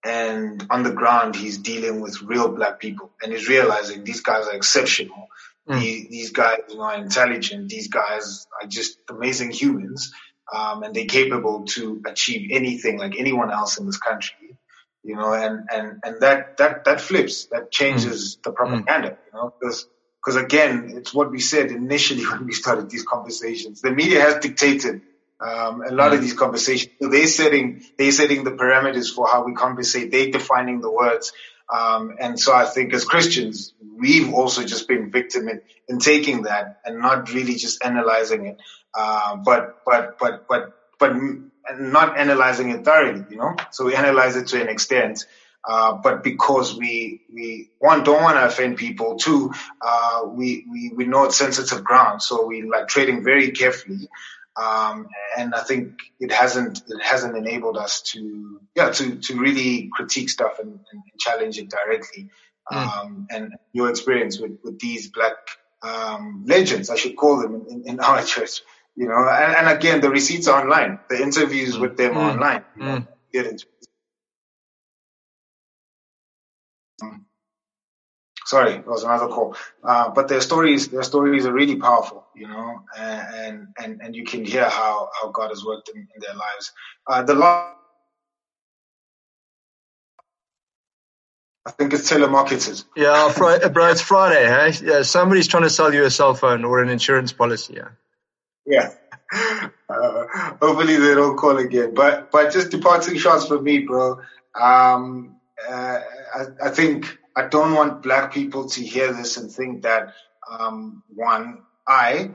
and 0.04 0.66
on 0.70 0.82
the 0.84 0.92
ground 0.92 1.36
he's 1.36 1.59
dealing 1.59 2.00
with 2.00 2.22
real 2.22 2.48
black 2.48 2.80
people 2.80 3.12
and 3.22 3.32
he's 3.32 3.48
realizing 3.48 4.04
these 4.04 4.22
guys 4.22 4.46
are 4.46 4.54
exceptional. 4.57 5.28
Mm. 5.69 5.81
These, 5.81 6.09
these 6.09 6.31
guys 6.31 6.61
are 6.79 6.95
intelligent. 6.95 7.69
These 7.69 7.89
guys 7.89 8.47
are 8.61 8.69
just 8.69 8.99
amazing 9.11 9.51
humans, 9.51 10.12
um, 10.55 10.83
and 10.83 10.95
they're 10.95 11.07
capable 11.07 11.64
to 11.71 12.03
achieve 12.07 12.51
anything 12.53 12.99
like 12.99 13.19
anyone 13.19 13.51
else 13.51 13.79
in 13.79 13.87
this 13.87 13.99
country. 13.99 14.59
You 15.03 15.17
know, 15.17 15.33
and 15.33 15.69
and 15.73 16.01
and 16.05 16.21
that 16.21 16.57
that 16.59 16.85
that 16.85 17.01
flips. 17.01 17.47
That 17.47 17.71
changes 17.71 18.39
the 18.43 18.51
propaganda. 18.51 19.19
You 19.27 19.39
know, 19.39 19.55
because 19.59 19.87
because 20.27 20.43
again, 20.43 20.93
it's 20.97 21.14
what 21.14 21.31
we 21.31 21.41
said 21.41 21.71
initially 21.71 22.27
when 22.31 22.47
we 22.47 22.53
started 22.53 22.91
these 22.91 23.05
conversations. 23.05 23.81
The 23.81 23.93
media 23.93 24.21
has 24.21 24.37
dictated 24.37 25.03
um, 25.41 25.83
a 25.83 25.93
lot 25.93 26.12
of 26.12 26.21
these 26.21 26.33
conversations. 26.33 26.93
So 27.01 27.09
they're 27.09 27.27
setting 27.27 27.83
they're 27.99 28.12
setting 28.12 28.45
the 28.45 28.53
parameters 28.53 29.14
for 29.14 29.29
how 29.29 29.45
we 29.45 29.55
conversate. 29.55 30.11
They're 30.11 30.31
defining 30.31 30.81
the 30.81 30.91
words. 30.91 31.33
Um, 31.73 32.17
and 32.21 32.39
so 32.39 32.55
I 32.55 32.64
think 32.64 32.95
as 32.95 33.05
Christians, 33.05 33.75
we've 33.97 34.33
also 34.33 34.64
just 34.64 34.87
been 34.87 35.11
victim 35.11 35.49
in, 35.49 35.62
in 35.89 35.99
taking 35.99 36.43
that 36.43 36.81
and 36.85 37.01
not 37.01 37.33
really 37.33 37.55
just 37.55 37.85
analyzing 37.85 38.47
it, 38.47 38.59
uh, 38.95 39.37
but 39.37 39.83
but 39.85 40.19
but 40.19 40.47
but 40.49 40.75
but 40.99 41.17
not 41.79 42.19
analyzing 42.19 42.71
it 42.71 42.85
thoroughly. 42.85 43.25
You 43.31 43.37
know, 43.37 43.57
so 43.71 43.85
we 43.87 43.95
analyze 43.95 44.37
it 44.37 44.49
to 44.49 44.61
an 44.61 44.69
extent. 44.69 45.25
Uh, 45.69 45.95
but 45.95 46.23
because 46.23 46.77
we 46.77 47.23
we 47.35 47.71
one 47.81 48.05
don't 48.05 48.23
want 48.23 48.37
to 48.37 48.47
offend 48.47 48.77
people, 48.77 49.17
two 49.17 49.53
uh, 49.81 50.23
we, 50.29 50.64
we 50.71 50.93
we 50.95 51.05
know 51.05 51.25
it's 51.25 51.37
sensitive 51.37 51.83
ground, 51.83 52.23
so 52.23 52.47
we 52.47 52.62
like 52.62 52.87
trading 52.87 53.25
very 53.25 53.51
carefully. 53.51 54.09
Um, 54.57 55.09
and 55.38 55.54
I 55.54 55.62
think 55.62 55.98
it 56.20 56.32
hasn't 56.32 56.82
it 56.88 57.02
hasn't 57.02 57.36
enabled 57.36 57.76
us 57.76 58.02
to 58.12 58.61
yeah 58.74 58.90
to 58.90 59.16
to 59.16 59.38
really 59.38 59.90
critique 59.92 60.30
stuff 60.30 60.59
and, 60.61 60.80
and 60.92 61.02
challenge 61.18 61.59
it 61.59 61.68
directly. 61.70 62.30
Um, 62.70 63.28
and 63.30 63.54
your 63.72 63.90
experience 63.90 64.40
with, 64.40 64.59
with 64.64 64.80
these 64.80 65.09
black 65.11 65.36
um, 65.82 66.44
legends, 66.46 66.90
I 66.90 66.96
should 66.96 67.16
call 67.16 67.40
them 67.40 67.66
in, 67.70 67.84
in 67.86 68.00
our 68.00 68.22
church, 68.32 68.62
you 68.96 69.07
know. 69.09 69.14
And, 69.30 69.57
and 69.57 69.68
again, 69.78 70.00
the 70.00 70.11
receipts 70.11 70.48
are 70.48 70.62
online. 70.62 70.98
The 71.09 71.22
interviews 71.22 71.78
with 71.78 71.96
them 71.96 72.16
are 72.16 72.30
Mm. 72.30 72.34
online. 72.34 72.64
You 72.76 72.84
know, 72.84 73.04
Mm. 77.02 77.24
Sorry, 78.47 78.74
it 78.74 78.86
was 78.86 79.05
another 79.05 79.28
call. 79.28 79.57
Uh, 79.84 80.11
but 80.11 80.28
their 80.28 80.40
stories, 80.40 80.88
their 80.88 81.03
stories 81.03 81.47
are 81.47 81.53
really 81.53 81.76
powerful, 81.76 82.26
you 82.36 82.49
know, 82.49 82.80
and 82.99 83.68
and 83.78 84.01
and 84.03 84.16
you 84.16 84.24
can 84.24 84.44
hear 84.44 84.68
how 84.68 85.11
how 85.20 85.30
God 85.30 85.51
has 85.51 85.64
worked 85.64 85.90
in, 85.90 85.97
in 86.14 86.20
their 86.20 86.34
lives. 86.34 86.72
Uh, 87.09 87.22
the 87.24 87.34
last, 87.34 87.74
I 91.66 91.72
think 91.72 91.92
it's 91.94 92.11
telemarketers. 92.11 92.84
Yeah, 92.97 93.30
Fri- 93.30 93.68
bro, 93.70 93.90
it's 93.90 94.01
Friday, 94.01 94.47
hey? 94.47 94.86
Yeah, 94.86 95.03
somebody's 95.03 95.49
trying 95.49 95.64
to 95.64 95.70
sell 95.70 95.92
you 95.92 96.05
a 96.05 96.11
cell 96.11 96.34
phone 96.34 96.64
or 96.64 96.82
an 96.82 96.88
insurance 96.88 97.32
policy. 97.32 97.74
Yeah. 97.76 97.88
Yeah. 98.66 98.92
Uh, 99.88 100.26
hopefully 100.61 100.97
they 100.97 101.14
don't 101.14 101.36
call 101.36 101.59
again. 101.59 101.94
But 101.94 102.32
but 102.32 102.53
just 102.53 102.70
departing 102.70 103.18
shots 103.18 103.47
for 103.47 103.61
me, 103.62 103.80
bro. 103.80 104.20
Um, 104.61 105.36
uh, 105.68 106.01
I, 106.34 106.44
I 106.64 106.70
think 106.70 107.18
I 107.37 107.49
don't 107.49 107.74
want 107.74 108.03
black 108.03 108.32
people 108.32 108.68
to 108.70 108.82
hear 108.82 109.12
this 109.12 109.37
and 109.37 109.51
think 109.51 109.82
that 109.82 110.14
um, 110.51 111.03
one, 111.14 111.59
I 111.87 112.30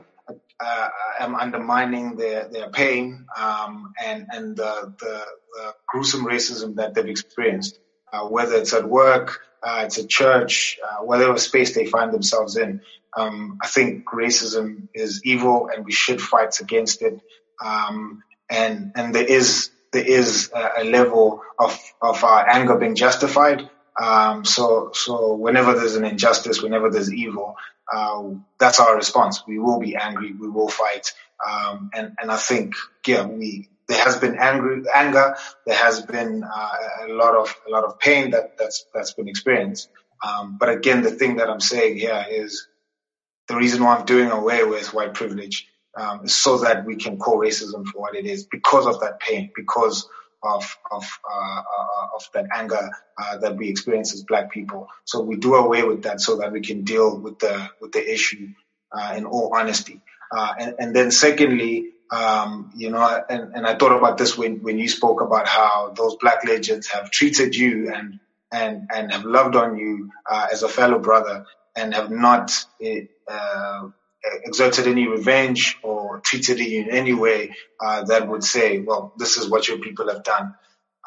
uh, 0.60 0.88
am 1.18 1.34
undermining 1.34 2.16
their 2.16 2.48
their 2.48 2.70
pain 2.70 3.26
um, 3.36 3.92
and 4.02 4.26
and 4.30 4.56
the, 4.56 4.94
the, 5.00 5.24
the 5.54 5.74
gruesome 5.88 6.24
racism 6.24 6.76
that 6.76 6.94
they've 6.94 7.06
experienced, 7.06 7.80
uh, 8.12 8.26
whether 8.26 8.54
it's 8.54 8.72
at 8.72 8.88
work, 8.88 9.40
uh, 9.62 9.82
it's 9.84 9.98
at 9.98 10.08
church, 10.08 10.78
uh, 10.84 11.04
whatever 11.04 11.36
space 11.38 11.74
they 11.74 11.86
find 11.86 12.12
themselves 12.12 12.56
in. 12.56 12.80
Um, 13.16 13.58
I 13.62 13.66
think 13.66 14.06
racism 14.06 14.88
is 14.94 15.22
evil, 15.24 15.68
and 15.74 15.84
we 15.84 15.92
should 15.92 16.20
fight 16.20 16.60
against 16.60 17.02
it. 17.02 17.20
Um, 17.62 18.22
and 18.48 18.92
and 18.94 19.14
there 19.14 19.24
is 19.24 19.70
there 19.92 20.06
is 20.06 20.50
a, 20.54 20.82
a 20.82 20.84
level 20.84 21.42
of 21.58 21.78
of 22.00 22.22
our 22.24 22.48
anger 22.48 22.76
being 22.76 22.94
justified. 22.94 23.68
Um, 24.00 24.44
so 24.44 24.90
so 24.94 25.34
whenever 25.34 25.74
there's 25.74 25.96
an 25.96 26.04
injustice, 26.04 26.62
whenever 26.62 26.90
there's 26.90 27.12
evil, 27.12 27.56
uh, 27.92 28.22
that's 28.58 28.80
our 28.80 28.96
response. 28.96 29.42
We 29.46 29.58
will 29.58 29.80
be 29.80 29.96
angry. 29.96 30.32
We 30.32 30.48
will 30.48 30.68
fight. 30.68 31.12
Um, 31.46 31.90
and 31.94 32.12
and 32.20 32.30
I 32.30 32.36
think 32.36 32.74
yeah, 33.06 33.26
we 33.26 33.68
there 33.88 34.02
has 34.02 34.16
been 34.16 34.38
angry 34.38 34.82
anger. 34.94 35.36
There 35.66 35.76
has 35.76 36.02
been 36.02 36.44
uh, 36.44 36.72
a 37.08 37.12
lot 37.12 37.34
of 37.34 37.54
a 37.66 37.70
lot 37.70 37.84
of 37.84 37.98
pain 37.98 38.30
that 38.30 38.56
that's 38.58 38.86
that's 38.94 39.12
been 39.12 39.28
experienced. 39.28 39.88
Um, 40.26 40.56
but 40.58 40.68
again, 40.68 41.02
the 41.02 41.10
thing 41.10 41.36
that 41.36 41.50
I'm 41.50 41.60
saying 41.60 41.96
here 41.98 42.24
is 42.30 42.68
the 43.48 43.56
reason 43.56 43.82
why 43.82 43.96
I'm 43.96 44.06
doing 44.06 44.30
away 44.30 44.64
with 44.64 44.94
white 44.94 45.14
privilege 45.14 45.68
um, 45.96 46.24
is 46.24 46.34
so 46.34 46.58
that 46.58 46.86
we 46.86 46.96
can 46.96 47.18
call 47.18 47.38
racism 47.38 47.86
for 47.86 48.00
what 48.00 48.14
it 48.14 48.24
is 48.24 48.44
because 48.44 48.86
of 48.86 49.00
that 49.00 49.20
pain, 49.20 49.50
because 49.54 50.08
of 50.42 50.76
of 50.90 51.04
uh, 51.30 51.62
uh, 51.62 52.06
of 52.16 52.28
that 52.34 52.46
anger 52.54 52.90
uh, 53.18 53.38
that 53.38 53.56
we 53.56 53.68
experience 53.68 54.12
as 54.14 54.22
black 54.24 54.50
people. 54.50 54.88
So 55.04 55.20
we 55.20 55.36
do 55.36 55.54
away 55.54 55.82
with 55.84 56.02
that 56.02 56.20
so 56.20 56.36
that 56.36 56.52
we 56.52 56.60
can 56.60 56.82
deal 56.82 57.16
with 57.16 57.38
the 57.38 57.70
with 57.80 57.92
the 57.92 58.12
issue 58.12 58.48
uh, 58.92 59.14
in 59.16 59.24
all 59.24 59.52
honesty. 59.54 60.00
Uh, 60.30 60.54
and, 60.58 60.74
and 60.78 60.96
then 60.96 61.10
secondly, 61.10 61.90
um, 62.10 62.72
you 62.74 62.90
know, 62.90 63.24
and, 63.28 63.54
and 63.54 63.66
I 63.66 63.74
thought 63.74 63.96
about 63.96 64.18
this 64.18 64.36
when, 64.36 64.62
when 64.62 64.78
you 64.78 64.88
spoke 64.88 65.20
about 65.20 65.46
how 65.46 65.92
those 65.96 66.16
black 66.16 66.44
legends 66.46 66.88
have 66.88 67.10
treated 67.10 67.54
you 67.54 67.92
and 67.92 68.18
and 68.50 68.90
and 68.94 69.12
have 69.12 69.24
loved 69.24 69.56
on 69.56 69.78
you 69.78 70.10
uh, 70.30 70.48
as 70.52 70.62
a 70.62 70.68
fellow 70.68 70.98
brother 70.98 71.46
and 71.74 71.94
have 71.94 72.10
not 72.10 72.52
uh, 73.28 73.88
exerted 74.44 74.86
any 74.86 75.06
revenge 75.08 75.78
or 75.82 76.20
treated 76.20 76.58
you 76.60 76.82
in 76.82 76.90
any 76.90 77.14
way 77.14 77.54
uh, 77.80 78.04
that 78.04 78.28
would 78.28 78.44
say, 78.44 78.78
well, 78.78 79.12
this 79.18 79.36
is 79.36 79.48
what 79.48 79.68
your 79.68 79.78
people 79.78 80.08
have 80.08 80.22
done. 80.22 80.54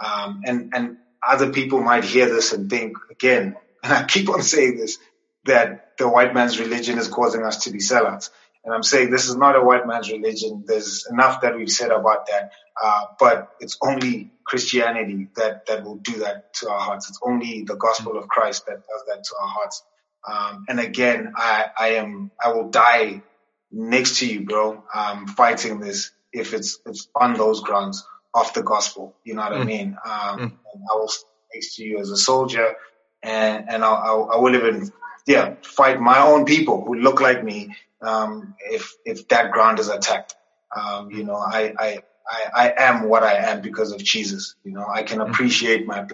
Um, 0.03 0.41
and, 0.45 0.71
and 0.73 0.97
other 1.25 1.51
people 1.51 1.81
might 1.81 2.03
hear 2.03 2.27
this 2.27 2.53
and 2.53 2.69
think, 2.69 2.97
again, 3.09 3.55
and 3.83 3.93
I 3.93 4.03
keep 4.03 4.29
on 4.29 4.41
saying 4.41 4.77
this, 4.77 4.97
that 5.45 5.97
the 5.97 6.09
white 6.09 6.33
man's 6.33 6.59
religion 6.59 6.97
is 6.97 7.07
causing 7.07 7.43
us 7.43 7.63
to 7.65 7.71
be 7.71 7.79
sellouts. 7.79 8.29
And 8.63 8.73
I'm 8.73 8.83
saying 8.83 9.11
this 9.11 9.29
is 9.29 9.35
not 9.35 9.55
a 9.55 9.61
white 9.61 9.85
man's 9.85 10.11
religion. 10.11 10.63
There's 10.65 11.05
enough 11.09 11.41
that 11.41 11.55
we've 11.55 11.69
said 11.69 11.91
about 11.91 12.25
that. 12.27 12.51
Uh, 12.83 13.05
but 13.19 13.51
it's 13.59 13.77
only 13.81 14.31
Christianity 14.43 15.27
that, 15.35 15.67
that 15.67 15.83
will 15.83 15.97
do 15.97 16.19
that 16.19 16.53
to 16.55 16.69
our 16.69 16.79
hearts. 16.79 17.07
It's 17.07 17.19
only 17.23 17.63
the 17.63 17.75
gospel 17.75 18.17
of 18.17 18.27
Christ 18.27 18.65
that 18.65 18.77
does 18.87 19.03
that 19.07 19.23
to 19.23 19.35
our 19.39 19.47
hearts. 19.47 19.83
Um, 20.27 20.65
and 20.67 20.79
again, 20.79 21.33
I, 21.35 21.65
I 21.77 21.87
am, 21.95 22.31
I 22.43 22.51
will 22.53 22.69
die 22.69 23.21
next 23.71 24.19
to 24.19 24.27
you, 24.27 24.45
bro, 24.45 24.83
um, 24.93 25.27
fighting 25.27 25.79
this 25.79 26.11
if 26.33 26.53
it's, 26.53 26.79
it's 26.85 27.07
on 27.15 27.33
those 27.35 27.61
grounds 27.61 28.05
of 28.33 28.53
the 28.53 28.63
gospel. 28.63 29.15
You 29.23 29.35
know 29.35 29.43
what 29.43 29.53
I 29.53 29.63
mean? 29.63 29.97
Um, 30.05 30.59
I 30.91 30.95
will 30.95 31.07
stand 31.07 31.31
next 31.53 31.75
to 31.75 31.83
you 31.83 31.99
as 31.99 32.09
a 32.09 32.17
soldier 32.17 32.75
and, 33.23 33.69
and 33.69 33.83
I'll, 33.83 33.95
I'll, 33.95 34.29
I 34.33 34.37
will 34.37 34.55
even, 34.55 34.91
yeah, 35.27 35.55
fight 35.63 35.99
my 35.99 36.19
own 36.19 36.45
people 36.45 36.83
who 36.83 36.95
look 36.95 37.21
like 37.21 37.43
me, 37.43 37.75
um, 38.01 38.55
if, 38.71 38.93
if 39.05 39.27
that 39.29 39.51
ground 39.51 39.79
is 39.79 39.89
attacked. 39.89 40.35
Um, 40.75 41.11
you 41.11 41.23
know, 41.23 41.35
I, 41.35 41.73
I, 41.77 41.99
I, 42.27 42.49
I 42.53 42.73
am 42.77 43.07
what 43.07 43.23
I 43.23 43.35
am 43.35 43.61
because 43.61 43.91
of 43.91 44.03
Jesus. 44.03 44.55
You 44.63 44.73
know, 44.73 44.85
I 44.87 45.03
can 45.03 45.21
appreciate 45.21 45.85
my 45.85 46.05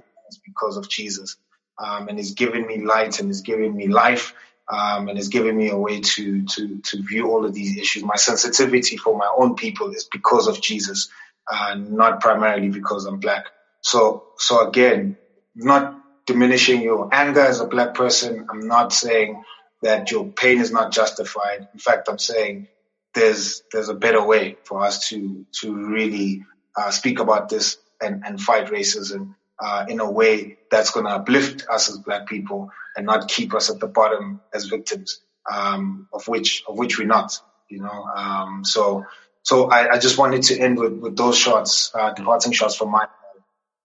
because 0.46 0.78
of 0.78 0.88
Jesus 0.88 1.38
um, 1.78 2.08
and 2.08 2.18
he's 2.18 2.34
given 2.34 2.66
me 2.66 2.84
light 2.84 3.20
and 3.20 3.30
he's 3.30 3.42
given 3.42 3.76
me 3.76 3.88
life 3.88 4.34
um, 4.72 5.10
and 5.10 5.18
it's 5.18 5.28
given 5.28 5.58
me 5.58 5.70
a 5.70 5.78
way 5.78 6.00
to 6.00 6.46
to 6.46 6.80
to 6.80 7.04
view 7.04 7.30
all 7.30 7.46
of 7.46 7.54
these 7.54 7.78
issues. 7.78 8.04
My 8.04 8.16
sensitivity 8.16 8.98
for 8.98 9.18
my 9.18 9.30
own 9.38 9.56
people 9.56 9.92
is 9.92 10.06
because 10.06 10.48
of 10.48 10.62
Jesus, 10.62 11.10
and 11.50 11.92
not 11.92 12.22
primarily 12.22 12.70
because 12.70 13.06
I'm 13.06 13.20
black. 13.20 13.48
So 13.82 14.24
so 14.38 14.68
again, 14.68 15.18
not 15.56 16.00
diminishing 16.26 16.82
your 16.82 17.10
anger 17.14 17.42
as 17.42 17.60
a 17.60 17.68
black 17.68 17.96
person. 17.96 18.48
I'm 18.50 18.68
not 18.68 18.94
saying 18.94 19.44
that 19.82 20.10
your 20.12 20.28
pain 20.28 20.60
is 20.62 20.72
not 20.72 20.92
justified. 20.94 21.68
In 21.74 21.80
fact, 21.80 22.08
I'm 22.08 22.20
saying 22.20 22.68
there's 23.14 23.64
there's 23.74 23.90
a 23.90 23.94
better 23.96 24.24
way 24.24 24.58
for 24.64 24.86
us 24.86 25.10
to 25.10 25.46
to 25.60 25.76
really 25.76 26.46
uh, 26.78 26.92
speak 26.92 27.20
about 27.20 27.50
this 27.50 27.78
and, 28.00 28.24
and 28.26 28.40
fight 28.42 28.68
racism 28.68 29.36
uh, 29.60 29.86
in 29.90 30.00
a 30.00 30.10
way 30.10 30.58
that's 30.72 30.92
going 30.92 31.06
to 31.06 31.12
uplift 31.12 31.66
us 31.70 31.90
as 31.90 31.98
black 31.98 32.28
people 32.28 32.72
and 32.96 33.06
not 33.06 33.28
keep 33.28 33.54
us 33.54 33.70
at 33.70 33.80
the 33.80 33.88
bottom 33.88 34.42
as 34.54 34.66
victims, 34.66 35.22
um, 35.52 36.08
of 36.14 36.28
which 36.28 36.64
of 36.68 36.78
which 36.78 36.98
we're 36.98 37.08
not. 37.08 37.40
You 37.70 37.82
know, 37.82 38.10
um, 38.16 38.66
so 38.66 39.06
so 39.44 39.70
I, 39.70 39.94
I, 39.94 40.00
just 40.00 40.18
wanted 40.18 40.44
to 40.44 40.60
end 40.60 40.78
with, 40.78 40.94
with 40.94 41.16
those 41.16 41.38
shots, 41.38 41.92
uh, 41.96 42.14
departing 42.14 42.52
shots 42.52 42.76
from 42.76 42.92
my. 42.92 43.08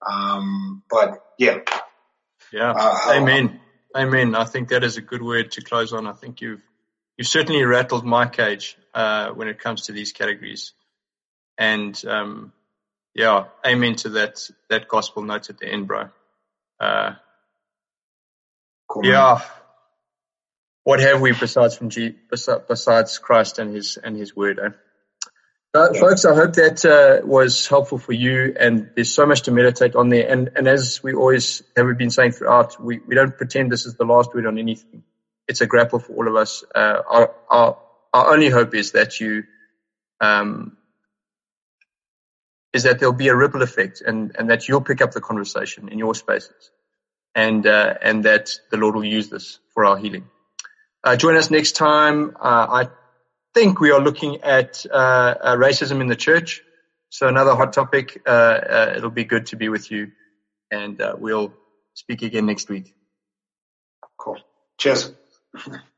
Um, 0.07 0.83
but 0.91 1.25
yeah, 1.39 1.61
yeah, 2.53 2.73
uh, 2.77 3.13
amen, 3.13 3.61
amen. 3.97 4.35
I 4.35 4.45
think 4.45 4.69
that 4.69 4.85
is 4.85 4.97
a 4.97 5.01
good 5.01 5.23
word 5.23 5.53
to 5.53 5.63
close 5.63 5.93
on. 5.93 6.07
I 6.07 6.13
think 6.13 6.41
you've 6.41 6.63
you've 7.17 7.29
certainly 7.29 7.65
rattled 7.65 8.05
my 8.05 8.27
cage 8.27 8.77
uh, 8.95 9.31
when 9.31 9.49
it 9.49 9.59
comes 9.59 9.83
to 9.83 9.93
these 9.93 10.13
categories, 10.13 10.73
and 11.59 12.01
um, 12.07 12.53
yeah, 13.15 13.45
amen 13.65 13.97
to 13.97 14.11
that 14.11 14.49
that 14.69 14.89
gospel 14.89 15.23
note 15.23 15.49
at 15.51 15.59
the 15.59 15.67
end, 15.67 15.87
bro. 15.87 16.11
Uh, 16.79 17.15
yeah. 19.03 19.43
What 20.85 21.01
have 21.01 21.21
we 21.21 21.33
besides 21.33 21.77
from 21.77 21.91
G, 21.91 22.15
besides 22.31 23.19
Christ 23.19 23.59
and 23.59 23.75
His 23.75 23.97
and 23.97 24.17
His 24.17 24.37
Word? 24.37 24.59
Eh? 24.59 24.69
Uh, 25.75 25.89
yeah. 25.93 26.01
Folks, 26.01 26.25
I 26.25 26.35
hope 26.35 26.55
that 26.55 26.85
uh, 26.85 27.27
was 27.27 27.67
helpful 27.67 27.99
for 27.99 28.13
you. 28.13 28.55
And 28.59 28.91
there's 28.95 29.13
so 29.13 29.27
much 29.27 29.43
to 29.43 29.51
meditate 29.51 29.97
on 29.97 30.09
there. 30.09 30.29
And 30.29 30.51
and 30.55 30.69
as 30.69 31.03
we 31.03 31.13
always 31.13 31.63
have 31.77 31.99
been 31.99 32.11
saying 32.11 32.33
throughout, 32.33 32.83
we, 32.83 33.01
we 33.01 33.15
don't 33.15 33.37
pretend 33.37 33.73
this 33.73 33.85
is 33.85 33.95
the 33.97 34.05
last 34.05 34.35
word 34.35 34.47
on 34.47 34.59
anything. 34.59 35.03
It's 35.49 35.61
a 35.61 35.67
grapple 35.67 35.99
for 35.99 36.13
all 36.13 36.29
of 36.29 36.37
us. 36.37 36.65
Uh, 36.75 37.03
our, 37.09 37.35
our 37.51 37.79
our 38.13 38.33
only 38.33 38.49
hope 38.49 38.75
is 38.75 38.93
that 38.93 39.21
you 39.21 39.45
um, 40.21 40.76
is 42.77 42.83
that 42.83 42.99
there'll 42.99 43.15
be 43.15 43.29
a 43.29 43.35
ripple 43.35 43.63
effect 43.63 44.03
and, 44.07 44.37
and 44.39 44.51
that 44.51 44.69
you'll 44.69 44.83
pick 44.83 45.01
up 45.01 45.13
the 45.13 45.21
conversation 45.21 45.89
in 45.89 45.99
your 45.99 46.15
spaces 46.15 46.71
and, 47.35 47.67
uh, 47.67 47.95
and 48.03 48.25
that 48.25 48.51
the 48.71 48.77
Lord 48.77 48.95
will 48.95 49.05
use 49.05 49.31
this 49.31 49.59
for 49.73 49.87
our 49.87 49.97
healing. 49.97 50.29
Uh, 51.03 51.17
join 51.17 51.37
us 51.37 51.51
next 51.51 51.73
time. 51.73 52.37
Uh, 52.39 52.85
I 52.85 52.89
think 53.55 53.81
we 53.81 53.93
are 53.93 54.01
looking 54.01 54.43
at 54.43 54.85
uh, 54.91 54.95
uh, 54.95 55.57
racism 55.57 56.03
in 56.03 56.07
the 56.07 56.17
church. 56.17 56.63
So 57.09 57.27
another 57.29 57.55
hot 57.55 57.73
topic. 57.73 58.21
It'll 58.27 59.11
be 59.11 59.25
good 59.25 59.47
to 59.47 59.57
be 59.57 59.71
with 59.71 59.91
you 59.91 60.13
and 60.71 61.01
we'll 61.19 61.55
speak 61.95 62.23
again 62.23 62.45
next 62.45 62.69
week. 62.69 62.95
Cool. 64.19 64.39
Cheers. 64.79 65.13